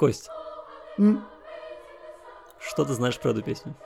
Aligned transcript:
Кость, 0.00 0.30
М? 0.96 1.22
что 2.58 2.86
ты 2.86 2.94
знаешь 2.94 3.20
про 3.20 3.32
эту 3.32 3.42
песню? 3.42 3.76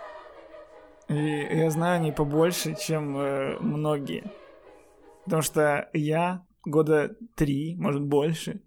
И 1.09 1.15
я 1.17 1.69
знаю 1.71 1.97
о 1.97 1.99
ней 1.99 2.13
побольше, 2.13 2.77
чем 2.77 3.17
э, 3.17 3.59
многие. 3.59 4.23
Потому 5.25 5.43
что 5.43 5.91
я 5.93 6.47
года 6.65 7.17
три, 7.35 7.75
может 7.75 8.03
больше, 8.03 8.63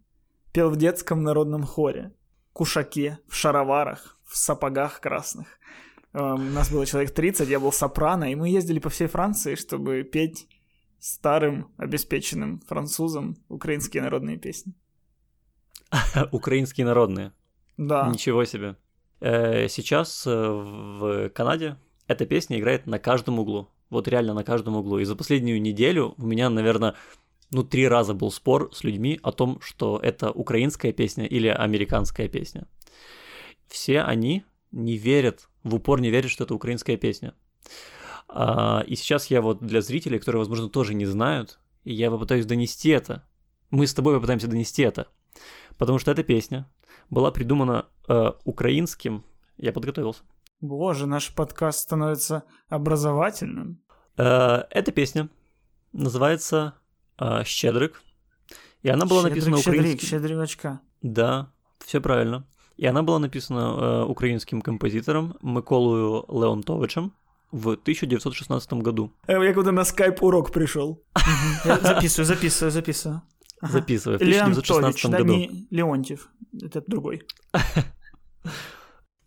пел 0.51 0.69
в 0.69 0.75
детском 0.75 1.23
народном 1.23 1.63
хоре. 1.63 2.11
Кушаке, 2.51 3.19
в 3.29 3.33
шароварах, 3.33 4.19
в 4.25 4.35
сапогах 4.35 4.99
красных. 4.99 5.47
Эм, 6.11 6.49
У 6.49 6.51
нас 6.51 6.69
было 6.69 6.85
человек 6.85 7.13
30, 7.13 7.47
я 7.47 7.61
был 7.61 7.71
сопрано, 7.71 8.29
и 8.29 8.35
мы 8.35 8.49
ездили 8.49 8.79
по 8.79 8.89
всей 8.89 9.07
Франции, 9.07 9.55
чтобы 9.55 10.03
петь 10.03 10.49
старым, 10.99 11.71
обеспеченным 11.77 12.59
французам 12.67 13.37
украинские 13.47 14.03
народные 14.03 14.37
песни. 14.37 14.73
Украинские 16.31 16.85
народные. 16.85 17.31
Да. 17.77 18.09
Ничего 18.09 18.45
себе. 18.45 18.75
Э, 19.19 19.67
Сейчас 19.67 20.25
э, 20.27 20.31
в 20.31 21.29
Канаде 21.29 21.77
эта 22.07 22.25
песня 22.25 22.59
играет 22.59 22.87
на 22.87 22.99
каждом 22.99 23.39
углу. 23.39 23.69
Вот 23.89 24.07
реально 24.07 24.33
на 24.33 24.43
каждом 24.43 24.75
углу. 24.75 24.99
И 24.99 25.05
за 25.05 25.15
последнюю 25.15 25.61
неделю 25.61 26.15
у 26.17 26.25
меня, 26.25 26.49
наверное, 26.49 26.95
ну, 27.51 27.63
три 27.63 27.87
раза 27.87 28.13
был 28.13 28.31
спор 28.31 28.69
с 28.73 28.83
людьми 28.83 29.19
о 29.23 29.31
том, 29.31 29.59
что 29.61 29.99
это 30.01 30.31
украинская 30.31 30.91
песня 30.91 31.25
или 31.25 31.47
американская 31.47 32.27
песня. 32.27 32.67
Все 33.67 34.01
они 34.01 34.43
не 34.71 34.97
верят, 34.97 35.47
в 35.63 35.75
упор 35.75 36.01
не 36.01 36.09
верят, 36.09 36.29
что 36.31 36.43
это 36.43 36.53
украинская 36.53 36.97
песня. 36.97 37.33
А, 38.27 38.83
И 38.87 38.95
сейчас 38.95 39.27
я 39.27 39.41
вот 39.41 39.59
для 39.65 39.81
зрителей, 39.81 40.19
которые, 40.19 40.39
возможно, 40.39 40.69
тоже 40.69 40.93
не 40.93 41.05
знают, 41.05 41.59
я 41.85 42.11
попытаюсь 42.11 42.45
донести 42.45 42.89
это. 42.89 43.23
Мы 43.71 43.87
с 43.87 43.93
тобой 43.93 44.15
попытаемся 44.15 44.47
донести 44.47 44.81
это. 44.83 45.07
Потому 45.77 45.99
что 45.99 46.11
эта 46.11 46.23
песня 46.23 46.69
была 47.09 47.31
придумана 47.31 47.85
э, 48.07 48.31
украинским. 48.43 49.23
Я 49.57 49.71
подготовился. 49.71 50.23
Боже, 50.61 51.05
наш 51.05 51.33
подкаст 51.35 51.79
становится 51.79 52.43
образовательным. 52.69 53.81
Э, 54.17 54.63
эта 54.71 54.91
песня 54.91 55.29
называется 55.93 56.73
э, 57.19 57.43
«Щедрик». 57.45 58.01
И 58.83 58.89
она 58.89 59.05
была 59.05 59.21
Щедрик, 59.21 59.35
написана 59.35 59.57
щедрик, 59.57 59.79
украинским... 59.79 60.07
щедрівочка. 60.07 60.79
Да, 61.01 61.47
все 61.85 61.99
правильно. 62.01 62.43
И 62.77 62.85
она 62.85 63.01
была 63.03 63.19
написана 63.19 63.59
э, 63.59 64.03
украинским 64.03 64.61
композитором 64.61 65.35
Миколою 65.41 66.25
Леонтовичем 66.29 67.11
в 67.51 67.69
1916 67.69 68.73
году. 68.73 69.11
Э, 69.27 69.43
Я 69.43 69.53
куда 69.53 69.71
на 69.71 69.83
скайп 69.83 70.23
урок 70.23 70.51
пришел. 70.51 71.03
Записываю, 71.63 72.25
записываю, 72.25 72.71
записываю. 72.71 73.21
Записывая 73.61 74.17
в 74.19 74.21
Леонтович, 74.21 74.69
1916 74.71 75.11
да, 75.11 75.17
году. 75.17 75.33
не 75.33 75.67
Леонтьев. 75.71 76.29
Это 76.61 76.83
другой. 76.85 77.23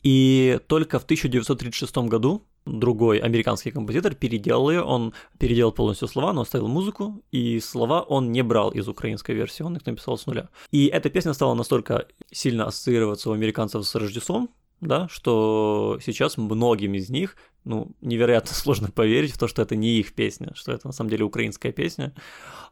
И 0.02 0.58
только 0.66 0.98
в 0.98 1.04
1936 1.04 1.96
году 1.98 2.46
другой 2.66 3.18
американский 3.18 3.70
композитор 3.70 4.14
переделал 4.14 4.70
ее, 4.70 4.82
он 4.82 5.14
переделал 5.38 5.72
полностью 5.72 6.08
слова, 6.08 6.32
но 6.32 6.42
оставил 6.42 6.68
музыку, 6.68 7.22
и 7.32 7.58
слова 7.60 8.02
он 8.02 8.32
не 8.32 8.42
брал 8.42 8.70
из 8.70 8.88
украинской 8.88 9.32
версии, 9.32 9.62
он 9.62 9.76
их 9.76 9.86
написал 9.86 10.16
с 10.16 10.26
нуля. 10.26 10.48
И 10.70 10.86
эта 10.86 11.10
песня 11.10 11.32
стала 11.32 11.54
настолько 11.54 12.06
сильно 12.30 12.66
ассоциироваться 12.66 13.30
у 13.30 13.32
американцев 13.32 13.86
с 13.86 13.94
Рождеством, 13.94 14.50
да, 14.80 15.08
что 15.08 15.98
сейчас 16.02 16.36
многим 16.36 16.94
из 16.94 17.10
них, 17.10 17.36
ну, 17.63 17.91
невероятно 18.01 18.53
сложно 18.53 18.89
поверить 18.91 19.31
в 19.31 19.37
то, 19.37 19.47
что 19.47 19.61
это 19.61 19.75
не 19.75 19.99
их 19.99 20.13
песня, 20.13 20.51
что 20.55 20.71
это 20.71 20.87
на 20.87 20.93
самом 20.93 21.09
деле 21.09 21.23
украинская 21.25 21.71
песня, 21.71 22.13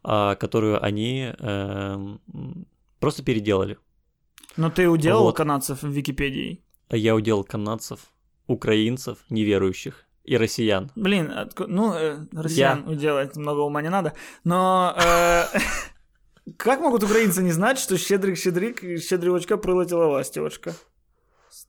а, 0.02 0.34
которую 0.36 0.82
они 0.84 1.32
эм, 1.38 2.20
просто 3.00 3.22
переделали. 3.24 3.76
Но 4.56 4.70
ты 4.70 4.88
уделал 4.88 5.24
Вот. 5.24 5.36
канадцев 5.36 5.82
в 5.82 5.88
Википедии? 5.88 6.62
А 6.88 6.96
я 6.96 7.14
удел 7.16 7.42
канадцев, 7.44 8.00
украинцев, 8.46 9.18
неверующих 9.30 10.06
и 10.22 10.36
россиян. 10.36 10.90
Блин, 10.94 11.30
отко- 11.30 11.66
ну, 11.66 11.92
э, 11.92 12.26
россиян 12.32 12.88
уделать 12.88 13.36
много 13.36 13.60
ума 13.60 13.82
не 13.82 13.90
надо. 13.90 14.12
Но 14.44 14.94
э, 14.96 15.44
как 16.56 16.80
могут 16.80 17.02
украинцы 17.02 17.42
не 17.42 17.52
знать, 17.52 17.78
что 17.78 17.96
щедрик-щедрик, 17.96 19.00
щедрівочка 19.00 19.56
прилетіла 19.56 20.06
ластівочка? 20.06 20.74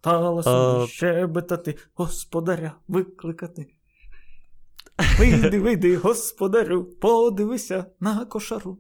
Стала 0.00 0.43
собі 0.43 0.93
щебетати, 0.93 1.77
господаря 1.94 2.72
викликати. 2.88 3.66
Вийди, 5.19 5.61
вийди, 5.61 5.97
господарю, 5.97 6.84
подивися 6.84 7.87
на 8.00 8.25
кошару. 8.25 8.78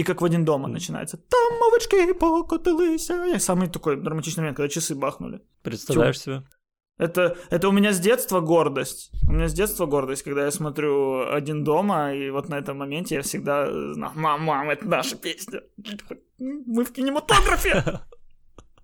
И 0.00 0.04
как 0.04 0.20
в 0.20 0.24
один 0.24 0.44
дома 0.44 0.68
начинается. 0.68 1.16
Там 1.16 1.58
мовички 1.58 2.14
покотилися. 2.14 3.26
Я 3.26 3.38
самый 3.38 3.68
такой 3.68 3.96
драматичный 3.96 4.42
момент, 4.42 4.56
когда 4.56 4.68
часы 4.68 4.94
бахнули. 4.94 5.40
Представляешь 5.62 6.20
себе? 6.20 6.42
Это, 6.98 7.36
это 7.50 7.68
у 7.68 7.72
меня 7.72 7.92
с 7.92 8.00
детства 8.00 8.40
гордость. 8.40 9.10
У 9.28 9.32
меня 9.32 9.48
с 9.48 9.52
детства 9.52 9.86
гордость, 9.86 10.22
когда 10.22 10.44
я 10.44 10.50
смотрю 10.50 11.20
«Один 11.34 11.64
дома», 11.64 12.12
и 12.12 12.30
вот 12.30 12.48
на 12.48 12.58
этом 12.58 12.78
моменте 12.78 13.14
я 13.14 13.22
всегда 13.22 13.66
знаю, 13.92 14.12
мам, 14.14 14.42
мам, 14.42 14.70
это 14.70 14.86
наша 14.86 15.16
песня. 15.16 15.62
Мы 16.38 16.84
в 16.84 16.92
кинематографе. 16.92 18.00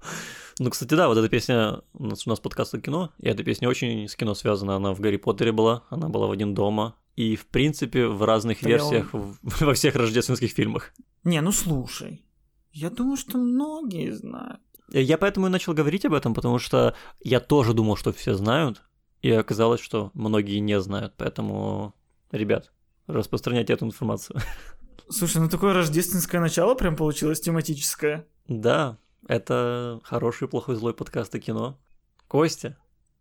Ну, 0.59 0.71
кстати, 0.71 0.95
да, 0.95 1.09
вот 1.09 1.17
эта 1.17 1.29
песня, 1.29 1.83
у 1.93 2.07
нас, 2.07 2.27
у 2.27 2.31
нас 2.31 2.41
подкаст 2.41 2.75
о 2.75 2.81
кино, 2.81 3.13
и 3.21 3.29
эта 3.29 3.45
песня 3.45 3.69
очень 3.69 4.09
с 4.09 4.17
кино 4.17 4.35
связана. 4.35 4.75
Она 4.77 4.93
в 4.93 5.01
Гарри 5.01 5.17
Поттере 5.17 5.53
была, 5.53 5.85
она 5.89 6.09
была 6.09 6.27
в 6.27 6.33
«Один 6.33 6.55
дома», 6.55 6.97
и, 7.15 7.37
в 7.37 7.47
принципе, 7.47 8.07
в 8.07 8.23
разных 8.25 8.63
я 8.63 8.69
версиях 8.69 9.13
в- 9.13 9.39
во 9.65 9.75
всех 9.75 9.95
рождественских 9.95 10.51
фильмах. 10.51 10.93
Не, 11.25 11.41
ну 11.41 11.53
слушай. 11.53 12.25
Я 12.73 12.91
думаю, 12.91 13.17
что 13.17 13.39
многие 13.39 14.13
знают. 14.13 14.61
Я 14.93 15.19
поэтому 15.19 15.47
и 15.47 15.51
начал 15.51 15.75
говорить 15.75 16.05
об 16.05 16.15
этом, 16.15 16.35
потому 16.35 16.59
что 16.59 16.95
я 17.21 17.41
тоже 17.41 17.75
думал, 17.75 17.97
что 17.97 18.13
все 18.13 18.35
знают, 18.35 18.83
и 19.21 19.31
оказалось, 19.31 19.81
что 19.81 20.11
многие 20.15 20.59
не 20.59 20.81
знают. 20.81 21.15
Поэтому, 21.17 21.95
ребят, 22.31 22.73
распространяйте 23.07 23.73
эту 23.73 23.85
информацию. 23.85 24.41
Слушай, 25.11 25.39
ну 25.43 25.49
такое 25.49 25.73
рождественское 25.73 26.41
начало 26.41 26.75
прям 26.75 26.97
получилось 26.97 27.41
тематическое. 27.41 28.27
Да, 28.47 28.99
это 29.29 30.01
хороший, 30.03 30.49
плохой, 30.49 30.75
злой 30.75 30.95
подкаст 30.95 31.35
о 31.35 31.39
кино. 31.39 31.79
Костя, 32.27 32.77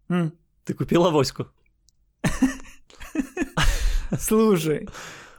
М, 0.10 0.34
ты 0.64 0.74
купил 0.74 1.06
авоську? 1.06 1.48
Слушай, 4.18 4.88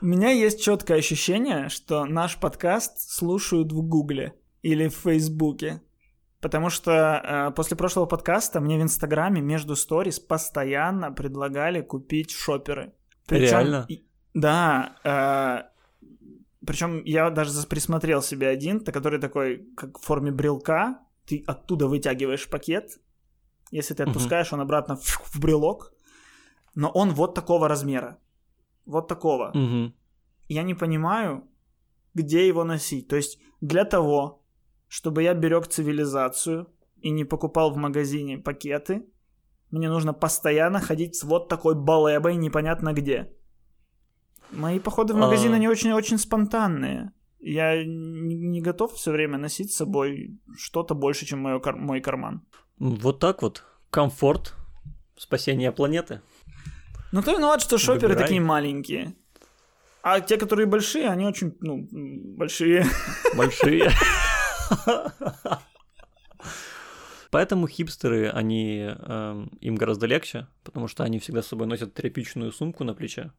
у 0.00 0.06
меня 0.06 0.30
есть 0.30 0.62
четкое 0.62 0.98
ощущение, 0.98 1.68
что 1.68 2.04
наш 2.04 2.36
подкаст 2.38 2.98
слушают 3.10 3.72
в 3.72 3.80
Гугле 3.82 4.34
или 4.62 4.88
в 4.88 4.94
Фейсбуке. 4.94 5.82
Потому 6.40 6.70
что 6.70 6.92
э, 6.92 7.50
после 7.56 7.76
прошлого 7.76 8.06
подкаста 8.06 8.60
мне 8.60 8.78
в 8.78 8.82
Инстаграме 8.82 9.40
между 9.40 9.74
сторис 9.74 10.20
постоянно 10.20 11.10
предлагали 11.10 11.80
купить 11.80 12.30
шоперы. 12.30 12.92
Реально? 13.28 13.86
и- 13.88 14.04
да. 14.34 15.72
Причем 16.68 17.02
я 17.06 17.30
даже 17.30 17.66
присмотрел 17.66 18.20
себе 18.20 18.46
один, 18.46 18.80
который 18.80 19.18
такой, 19.18 19.64
как 19.74 19.98
в 19.98 20.02
форме 20.02 20.30
брелка. 20.30 20.98
Ты 21.24 21.42
оттуда 21.46 21.86
вытягиваешь 21.86 22.46
пакет. 22.46 23.00
Если 23.70 23.94
ты 23.94 24.02
отпускаешь, 24.02 24.52
он 24.52 24.60
обратно 24.60 24.96
в, 24.96 25.40
брелок. 25.40 25.94
Но 26.74 26.90
он 26.90 27.14
вот 27.14 27.34
такого 27.34 27.68
размера. 27.68 28.18
Вот 28.86 29.08
такого 29.08 29.52
я 30.48 30.62
не 30.62 30.74
понимаю, 30.74 31.42
где 32.14 32.46
его 32.46 32.64
носить. 32.64 33.08
То 33.08 33.16
есть 33.16 33.38
для 33.62 33.84
того, 33.84 34.44
чтобы 34.88 35.22
я 35.22 35.34
берег 35.34 35.68
цивилизацию 35.68 36.66
и 37.00 37.10
не 37.10 37.24
покупал 37.24 37.71
в 37.71 37.76
магазине 37.78 38.36
пакеты, 38.36 39.06
мне 39.71 39.88
нужно 39.88 40.12
постоянно 40.12 40.80
ходить 40.80 41.14
с 41.14 41.24
вот 41.24 41.48
такой 41.48 41.74
балебой 41.74 42.36
непонятно 42.36 42.92
где. 42.92 43.32
Мои 44.53 44.78
походы 44.78 45.15
в 45.15 45.16
магазин, 45.18 45.53
А. 45.53 45.56
они 45.56 45.68
очень-очень 45.68 46.18
спонтанные. 46.18 47.12
Я 47.41 47.84
не, 47.84 48.60
готов 48.60 48.95
все 48.95 49.12
время 49.12 49.39
носить 49.39 49.72
с 49.72 49.77
собой 49.77 50.39
что-то 50.56 50.95
больше, 50.95 51.27
чем 51.27 51.41
моё 51.41 51.60
кар- 51.60 51.77
мой 51.77 52.00
карман. 52.00 52.42
Вот 52.78 53.21
так 53.21 53.42
вот. 53.42 53.65
Комфорт, 53.91 54.54
спасение 55.16 55.71
планеты. 55.72 56.21
Ну 57.12 57.22
ты 57.22 57.33
виноват, 57.33 57.62
что 57.62 57.78
шоперы 57.78 58.09
Выбирай. 58.09 58.22
такие 58.24 58.41
маленькие. 58.41 59.15
А 60.03 60.21
те, 60.21 60.36
которые 60.36 60.66
большие, 60.66 61.09
они 61.09 61.27
очень, 61.27 61.56
ну, 61.60 61.86
большие. 62.36 62.84
Большие. 63.36 63.91
Поэтому 67.30 67.66
хипстеры, 67.68 68.30
они 68.30 68.78
эм, 68.89 69.48
им 69.60 69.74
гораздо 69.74 70.06
легче, 70.06 70.47
потому 70.65 70.89
что 70.89 71.04
они 71.04 71.18
всегда 71.18 71.42
с 71.42 71.47
собой 71.48 71.66
носят 71.66 71.92
тряпичную 71.92 72.53
сумку 72.53 72.84
на 72.84 72.95
плече, 72.95 73.33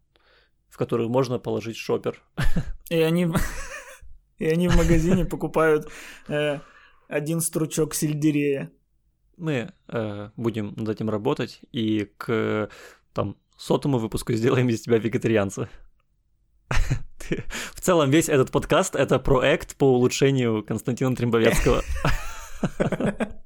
в 0.70 0.78
которую 0.78 1.10
можно 1.10 1.40
положить 1.40 1.78
шопер. 1.78 2.22
И 2.90 3.00
они, 3.00 3.28
и 4.38 4.46
они 4.46 4.68
в 4.68 4.76
магазине 4.76 5.26
покупают 5.26 5.90
э, 6.28 6.60
один 7.08 7.42
стручок 7.42 7.94
сельдерея. 7.94 8.72
Мы 9.38 9.72
э, 9.88 10.30
будем 10.36 10.74
над 10.76 10.90
этим 10.90 11.10
работать 11.10 11.62
и 11.72 12.12
к 12.18 12.70
там 13.14 13.38
сотому 13.58 13.98
выпуску 13.98 14.34
сделаем 14.34 14.70
из 14.70 14.82
тебя 14.82 14.98
вегетарианца. 14.98 15.70
В 17.74 17.82
целом 17.82 18.10
весь 18.10 18.30
этот 18.30 18.52
подкаст 18.52 18.96
это 18.96 19.20
проект 19.20 19.76
по 19.76 19.86
улучшению 19.94 20.64
Константина 20.64 21.16
Трембовецкого. 21.16 21.84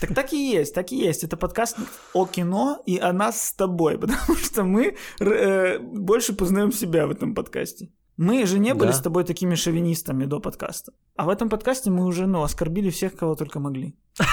Так 0.00 0.14
так 0.14 0.32
и 0.32 0.50
есть, 0.50 0.74
так 0.74 0.92
и 0.92 0.96
есть. 0.96 1.24
Это 1.24 1.36
подкаст 1.36 1.76
о 2.12 2.26
кино 2.26 2.82
и 2.86 2.98
о 2.98 3.12
нас 3.12 3.48
с 3.48 3.52
тобой, 3.54 3.98
потому 4.00 4.36
что 4.36 4.64
мы 4.64 4.96
э, 5.20 5.78
больше 5.78 6.32
познаем 6.34 6.72
себя 6.72 7.06
в 7.06 7.10
этом 7.10 7.34
подкасте. 7.34 7.88
Мы 8.16 8.46
же 8.46 8.58
не 8.58 8.74
были 8.74 8.90
Да. 8.90 8.94
с 8.94 9.00
тобой 9.00 9.24
такими 9.24 9.54
шовинистами 9.54 10.26
до 10.26 10.40
подкаста. 10.40 10.92
А 11.16 11.24
в 11.24 11.28
этом 11.28 11.48
подкасте 11.48 11.90
мы 11.90 12.04
уже, 12.04 12.26
ну, 12.26 12.42
оскорбили 12.42 12.90
всех, 12.90 13.16
кого 13.16 13.34
только 13.34 13.60
могли. 13.60 13.94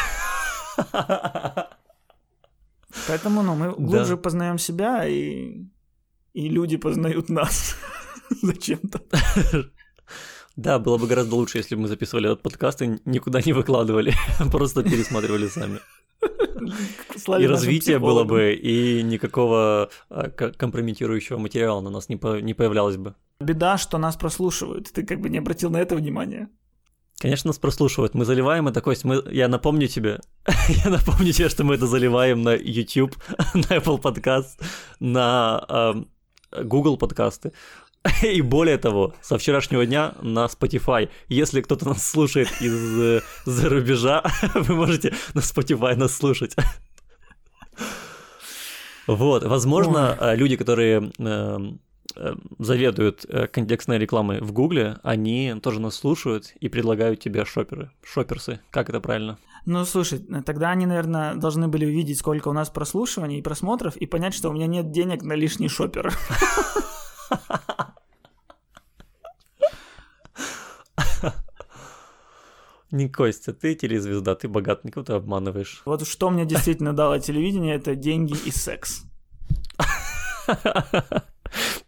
Поэтому, 3.08 3.44
ну, 3.44 3.56
мы 3.56 3.72
глубже 3.72 4.18
познаем 4.18 4.58
себя, 4.58 5.06
и, 5.08 5.64
и 6.34 6.50
люди 6.50 6.78
познают 6.78 7.30
нас 7.30 7.76
зачем-то. 8.42 9.00
Да, 10.60 10.78
было 10.78 10.98
бы 10.98 11.08
гораздо 11.08 11.36
лучше, 11.36 11.60
если 11.60 11.76
бы 11.76 11.84
мы 11.84 11.88
записывали 11.88 12.30
этот 12.30 12.42
подкаст 12.42 12.82
и 12.82 13.00
никуда 13.06 13.40
не 13.42 13.54
выкладывали, 13.54 14.14
просто 14.52 14.84
пересматривали 14.84 15.48
сами. 15.48 15.80
И 17.40 17.48
развитие 17.48 17.98
было 17.98 18.26
бы, 18.26 18.54
и 18.54 19.02
никакого 19.02 19.90
а, 20.10 20.30
компрометирующего 20.30 21.38
материала 21.38 21.80
на 21.80 21.90
нас 21.90 22.10
не, 22.10 22.18
по- 22.18 22.42
не 22.42 22.54
появлялось 22.54 22.98
бы. 22.98 23.16
Беда, 23.40 23.78
что 23.78 23.98
нас 23.98 24.18
прослушивают. 24.18 24.92
Ты 24.92 25.06
как 25.06 25.22
бы 25.22 25.30
не 25.30 25.38
обратил 25.38 25.70
на 25.70 25.78
это 25.78 25.96
внимания. 25.96 26.50
Конечно, 27.20 27.48
нас 27.48 27.58
прослушивают. 27.58 28.14
Мы 28.14 28.26
заливаем 28.26 28.68
это, 28.68 28.82
Кость. 28.82 29.06
Мы... 29.06 29.24
Я 29.32 29.48
напомню 29.48 29.88
тебе, 29.88 30.20
я 30.84 30.90
напомню 30.90 31.32
тебе, 31.32 31.48
что 31.48 31.64
мы 31.64 31.76
это 31.76 31.88
заливаем 31.88 32.44
на 32.44 32.54
YouTube, 32.54 33.16
на 33.54 33.78
Apple 33.78 34.02
Podcast, 34.02 34.62
на 35.00 35.64
эм, 35.70 36.10
Google 36.52 36.98
подкасты. 36.98 37.54
И 38.24 38.42
более 38.42 38.78
того, 38.78 39.14
со 39.22 39.38
вчерашнего 39.38 39.86
дня 39.86 40.14
на 40.22 40.46
Spotify. 40.46 41.10
Если 41.28 41.62
кто-то 41.62 41.88
нас 41.88 42.08
слушает 42.08 42.50
из 42.62 43.00
э, 43.00 43.22
за 43.46 43.70
рубежа, 43.70 44.24
вы 44.56 44.76
можете 44.76 45.14
на 45.34 45.40
Spotify 45.40 45.96
нас 45.96 46.16
слушать. 46.16 46.56
Вот, 49.08 49.44
возможно, 49.44 50.18
э, 50.20 50.36
люди, 50.36 50.56
которые 50.56 51.12
э, 51.20 51.58
заведуют 52.58 53.26
контекстной 53.52 53.98
рекламой 53.98 54.42
в 54.42 54.52
Гугле, 54.52 54.98
они 55.04 55.56
тоже 55.62 55.80
нас 55.80 55.96
слушают 55.96 56.54
и 56.60 56.70
предлагают 56.70 57.20
тебе 57.20 57.46
шоперы, 57.46 57.92
шоперсы, 58.04 58.62
как 58.72 58.90
это 58.90 59.00
правильно? 59.00 59.38
Ну, 59.66 59.86
слушай, 59.86 60.20
тогда 60.46 60.72
они, 60.72 60.86
наверное, 60.86 61.36
должны 61.36 61.68
были 61.68 61.86
увидеть, 61.86 62.18
сколько 62.18 62.48
у 62.48 62.54
нас 62.54 62.70
прослушиваний 62.70 63.40
и 63.40 63.42
просмотров, 63.42 63.96
и 63.98 64.06
понять, 64.06 64.34
что 64.34 64.50
у 64.50 64.54
меня 64.54 64.68
нет 64.68 64.92
денег 64.92 65.22
на 65.22 65.34
лишний 65.34 65.68
шопер. 65.68 66.14
Не 72.92 73.08
Костя, 73.08 73.54
ты 73.54 73.76
телезвезда, 73.76 74.36
ты 74.36 74.48
богат, 74.48 74.84
никого 74.84 75.06
ты 75.06 75.14
обманываешь. 75.14 75.84
Вот 75.86 76.08
что 76.08 76.32
мне 76.32 76.46
действительно 76.46 76.96
дало 76.96 77.20
телевидение, 77.20 77.76
это 77.76 77.96
деньги 77.96 78.36
и 78.46 78.52
секс. 78.52 79.04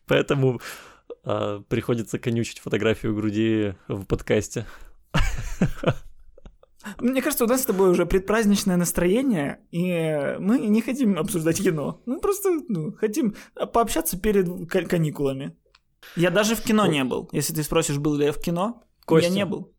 Поэтому 0.05 0.61
а, 1.23 1.61
приходится 1.67 2.19
конючить 2.19 2.59
фотографию 2.59 3.15
груди 3.15 3.73
в 3.88 4.05
подкасте. 4.05 4.67
Мне 6.99 7.21
кажется, 7.21 7.45
у 7.45 7.47
нас 7.47 7.61
с 7.61 7.65
тобой 7.65 7.91
уже 7.91 8.05
предпраздничное 8.05 8.77
настроение, 8.77 9.59
и 9.71 10.35
мы 10.39 10.59
не 10.59 10.81
хотим 10.81 11.17
обсуждать 11.17 11.61
кино. 11.61 12.01
Мы 12.05 12.19
просто 12.19 12.49
ну, 12.67 12.91
хотим 12.93 13.35
пообщаться 13.73 14.19
перед 14.19 14.69
ка- 14.69 14.85
каникулами. 14.85 15.55
Я 16.15 16.31
даже 16.31 16.55
в 16.55 16.61
кино 16.61 16.87
не 16.87 17.03
был. 17.03 17.29
Если 17.31 17.53
ты 17.53 17.63
спросишь, 17.63 17.97
был 17.97 18.15
ли 18.15 18.25
я 18.25 18.31
в 18.31 18.39
кино, 18.39 18.83
Костя. 19.05 19.29
я 19.29 19.35
не 19.35 19.45
был. 19.45 19.73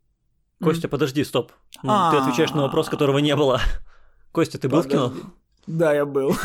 Костя, 0.60 0.88
подожди, 0.88 1.24
стоп. 1.24 1.50
Ну, 1.82 1.92
Ты 2.12 2.18
отвечаешь 2.18 2.52
на 2.52 2.62
вопрос, 2.62 2.88
которого 2.88 3.18
не 3.18 3.34
было. 3.34 3.60
Костя, 4.32 4.58
ты 4.58 4.68
был 4.68 4.82
в 4.82 4.88
кино? 4.88 5.08
Подожди. 5.08 5.28
Да, 5.66 5.92
я 5.92 6.06
был. 6.06 6.36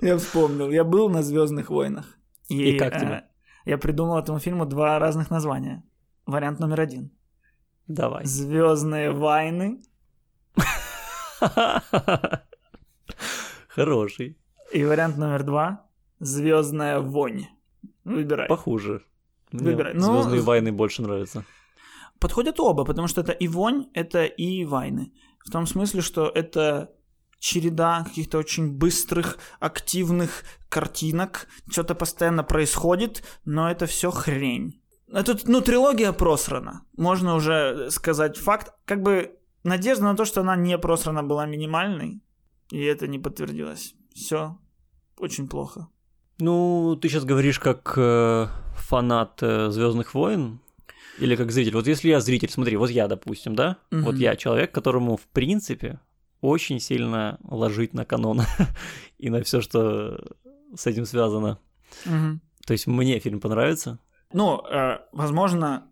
Я 0.00 0.18
вспомнил. 0.18 0.68
Я 0.70 0.82
был 0.82 1.08
на 1.08 1.22
Звездных 1.22 1.70
войнах. 1.70 2.18
И 2.48 2.76
как 2.76 2.96
э, 2.96 3.00
тебе? 3.00 3.24
Я 3.64 3.78
придумал 3.78 4.18
этому 4.18 4.40
фильму 4.40 4.66
два 4.66 4.98
разных 4.98 5.30
названия. 5.30 5.84
Вариант 6.32 6.60
номер 6.60 6.80
один. 6.80 7.10
Давай. 7.88 8.24
Звездные 8.24 9.10
войны. 9.10 9.82
Хороший. 13.68 14.38
И 14.72 14.84
вариант 14.84 15.18
номер 15.18 15.42
два. 15.42 15.86
Звездная 16.20 17.00
вонь. 17.00 17.48
Выбирай. 18.04 18.48
Похуже. 18.48 19.02
Мне 19.50 19.64
Выбирай. 19.64 19.92
Ну, 19.92 20.22
Звездные 20.22 20.40
войны 20.40 20.72
больше 20.72 21.02
нравятся. 21.02 21.44
Подходят 22.18 22.58
оба, 22.60 22.84
потому 22.84 23.08
что 23.08 23.20
это 23.20 23.32
и 23.32 23.46
вонь, 23.46 23.90
это 23.92 24.24
и 24.24 24.64
войны. 24.64 25.12
В 25.44 25.50
том 25.50 25.66
смысле, 25.66 26.00
что 26.00 26.30
это 26.34 26.94
череда 27.40 28.04
каких-то 28.04 28.38
очень 28.38 28.72
быстрых, 28.72 29.36
активных 29.60 30.44
картинок. 30.70 31.46
Что-то 31.70 31.94
постоянно 31.94 32.42
происходит, 32.42 33.22
но 33.44 33.70
это 33.70 33.84
все 33.84 34.10
хрень. 34.10 34.81
Это, 35.12 35.38
ну, 35.44 35.60
трилогия 35.60 36.12
просрана. 36.12 36.82
Можно 36.96 37.34
уже 37.34 37.90
сказать 37.90 38.36
факт. 38.38 38.72
Как 38.84 39.02
бы 39.02 39.36
надежда 39.64 40.04
на 40.04 40.16
то, 40.16 40.24
что 40.24 40.40
она 40.40 40.56
не 40.56 40.78
просрана, 40.78 41.22
была 41.22 41.46
минимальной. 41.46 42.20
И 42.70 42.80
это 42.82 43.06
не 43.06 43.18
подтвердилось. 43.18 43.94
Все 44.14 44.58
очень 45.18 45.48
плохо. 45.48 45.88
Ну, 46.38 46.96
ты 47.00 47.08
сейчас 47.08 47.24
говоришь 47.24 47.58
как 47.60 47.92
э, 47.96 48.46
фанат 48.76 49.38
Звездных 49.40 50.14
войн 50.14 50.60
или 51.18 51.36
как 51.36 51.52
зритель. 51.52 51.74
Вот 51.74 51.86
если 51.86 52.08
я 52.08 52.20
зритель, 52.20 52.50
смотри, 52.50 52.76
вот 52.76 52.90
я, 52.90 53.06
допустим, 53.06 53.54
да, 53.54 53.76
Мгм. 53.90 54.04
вот 54.04 54.16
я 54.16 54.34
человек, 54.36 54.72
которому 54.72 55.16
в 55.16 55.26
принципе 55.28 56.00
очень 56.40 56.80
сильно 56.80 57.38
ложить 57.44 57.92
на 57.94 58.04
канон 58.04 58.40
и 59.18 59.30
на 59.30 59.42
все, 59.42 59.60
что 59.60 60.18
с 60.74 60.86
этим 60.86 61.04
связано. 61.04 61.58
Мгм. 62.06 62.40
То 62.66 62.72
есть 62.72 62.86
мне 62.86 63.18
фильм 63.20 63.40
понравится. 63.40 63.98
Ну, 64.34 64.60
э, 64.60 64.98
возможно, 65.12 65.90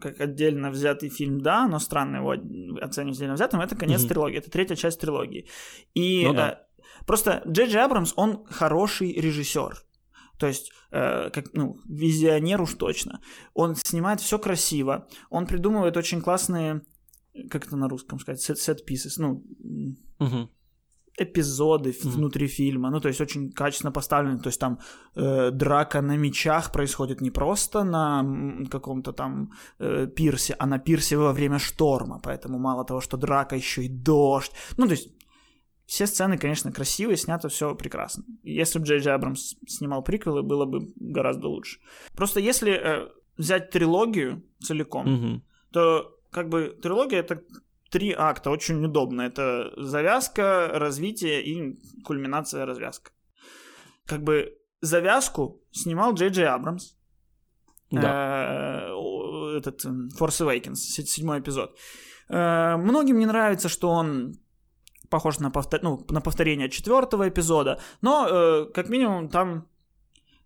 как 0.00 0.20
отдельно 0.20 0.70
взятый 0.70 1.08
фильм, 1.08 1.40
да, 1.40 1.66
но 1.68 1.78
странно 1.78 2.16
его 2.16 2.32
оценивать 2.82 3.16
отдельно 3.18 3.34
взятым, 3.34 3.60
это 3.60 3.76
конец 3.76 4.00
Мгм. 4.00 4.08
трилогии, 4.08 4.38
это 4.38 4.50
третья 4.50 4.76
часть 4.76 5.00
трилогии. 5.00 5.48
И 5.94 6.24
Ну 6.26 6.34
да. 6.34 6.66
э, 6.78 7.04
просто 7.06 7.42
Джей 7.46 7.66
Джей 7.68 7.82
Абрамс, 7.82 8.12
он 8.16 8.44
хороший 8.46 9.12
режиссер. 9.12 9.82
То 10.38 10.46
есть, 10.46 10.72
э, 10.90 11.28
как, 11.30 11.52
ну, 11.52 11.76
визионер 11.86 12.62
уж 12.62 12.74
точно. 12.74 13.20
Он 13.52 13.74
снимает 13.74 14.20
все 14.20 14.38
красиво, 14.38 15.06
он 15.28 15.46
придумывает 15.46 15.96
очень 15.98 16.22
классные, 16.22 16.80
как 17.50 17.66
это 17.66 17.76
на 17.76 17.88
русском 17.88 18.18
сказать, 18.18 18.40
сет-писы, 18.40 19.10
ну, 19.20 19.44
Мгм. 20.18 20.50
Эпизоды 21.22 21.94
Мгм. 22.04 22.12
внутри 22.12 22.46
фильма, 22.48 22.90
ну 22.90 23.00
то 23.00 23.08
есть 23.08 23.20
очень 23.20 23.50
качественно 23.52 23.92
поставлены, 23.92 24.38
то 24.38 24.48
есть 24.48 24.60
там 24.60 24.78
э, 25.16 25.50
драка 25.50 26.00
на 26.02 26.16
мечах 26.16 26.72
происходит 26.72 27.20
не 27.20 27.30
просто 27.30 27.84
на 27.84 28.24
каком-то 28.70 29.12
там 29.12 29.50
э, 29.80 30.06
пирсе, 30.06 30.54
а 30.58 30.66
на 30.66 30.78
пирсе 30.78 31.16
во 31.16 31.32
время 31.32 31.58
шторма, 31.58 32.20
поэтому 32.22 32.58
мало 32.58 32.84
того, 32.84 33.00
что 33.00 33.16
драка, 33.16 33.56
еще 33.56 33.82
и 33.82 33.88
дождь, 33.88 34.52
ну 34.78 34.86
то 34.86 34.92
есть 34.92 35.08
все 35.86 36.06
сцены, 36.06 36.38
конечно, 36.38 36.70
красивые, 36.72 37.16
снято 37.16 37.48
все 37.48 37.74
прекрасно. 37.74 38.22
Если 38.44 38.78
бы 38.78 38.84
Джей 38.86 39.00
Джей 39.00 39.12
Абрамс 39.14 39.54
снимал 39.66 40.04
приквелы, 40.04 40.42
было 40.42 40.64
бы 40.64 40.78
гораздо 40.96 41.48
лучше. 41.48 41.80
Просто 42.16 42.40
если 42.40 42.72
э, 42.72 43.08
взять 43.36 43.70
трилогию 43.70 44.42
целиком, 44.60 45.06
Мгм. 45.12 45.42
то 45.72 46.14
как 46.30 46.48
бы 46.48 46.78
трилогия 46.82 47.18
это 47.18 47.42
три 47.90 48.14
акта, 48.16 48.50
очень 48.50 48.84
удобно. 48.84 49.22
Это 49.22 49.72
завязка, 49.76 50.70
развитие 50.72 51.42
и 51.42 51.78
кульминация 52.04 52.66
развязка. 52.66 53.10
Как 54.06 54.22
бы 54.22 54.56
завязку 54.80 55.62
снимал 55.72 56.14
Джей 56.14 56.30
Джей 56.30 56.46
Абрамс. 56.46 56.94
Да. 57.90 58.88
Э, 58.88 59.58
Этот 59.58 59.84
Force 60.18 60.40
Awakens, 60.40 60.76
се- 60.76 61.04
седьмой 61.04 61.40
эпизод. 61.40 61.76
Э, 62.28 62.76
Многим 62.76 63.18
не 63.18 63.26
нравится, 63.26 63.68
что 63.68 63.90
он 63.90 64.34
похож 65.10 65.40
на, 65.40 65.50
повтор... 65.50 65.80
ну, 65.82 66.06
на 66.08 66.20
повторение 66.20 66.68
четвертого 66.68 67.28
эпизода, 67.28 67.80
но 68.00 68.28
э, 68.28 68.66
как 68.72 68.88
минимум 68.88 69.28
там, 69.28 69.66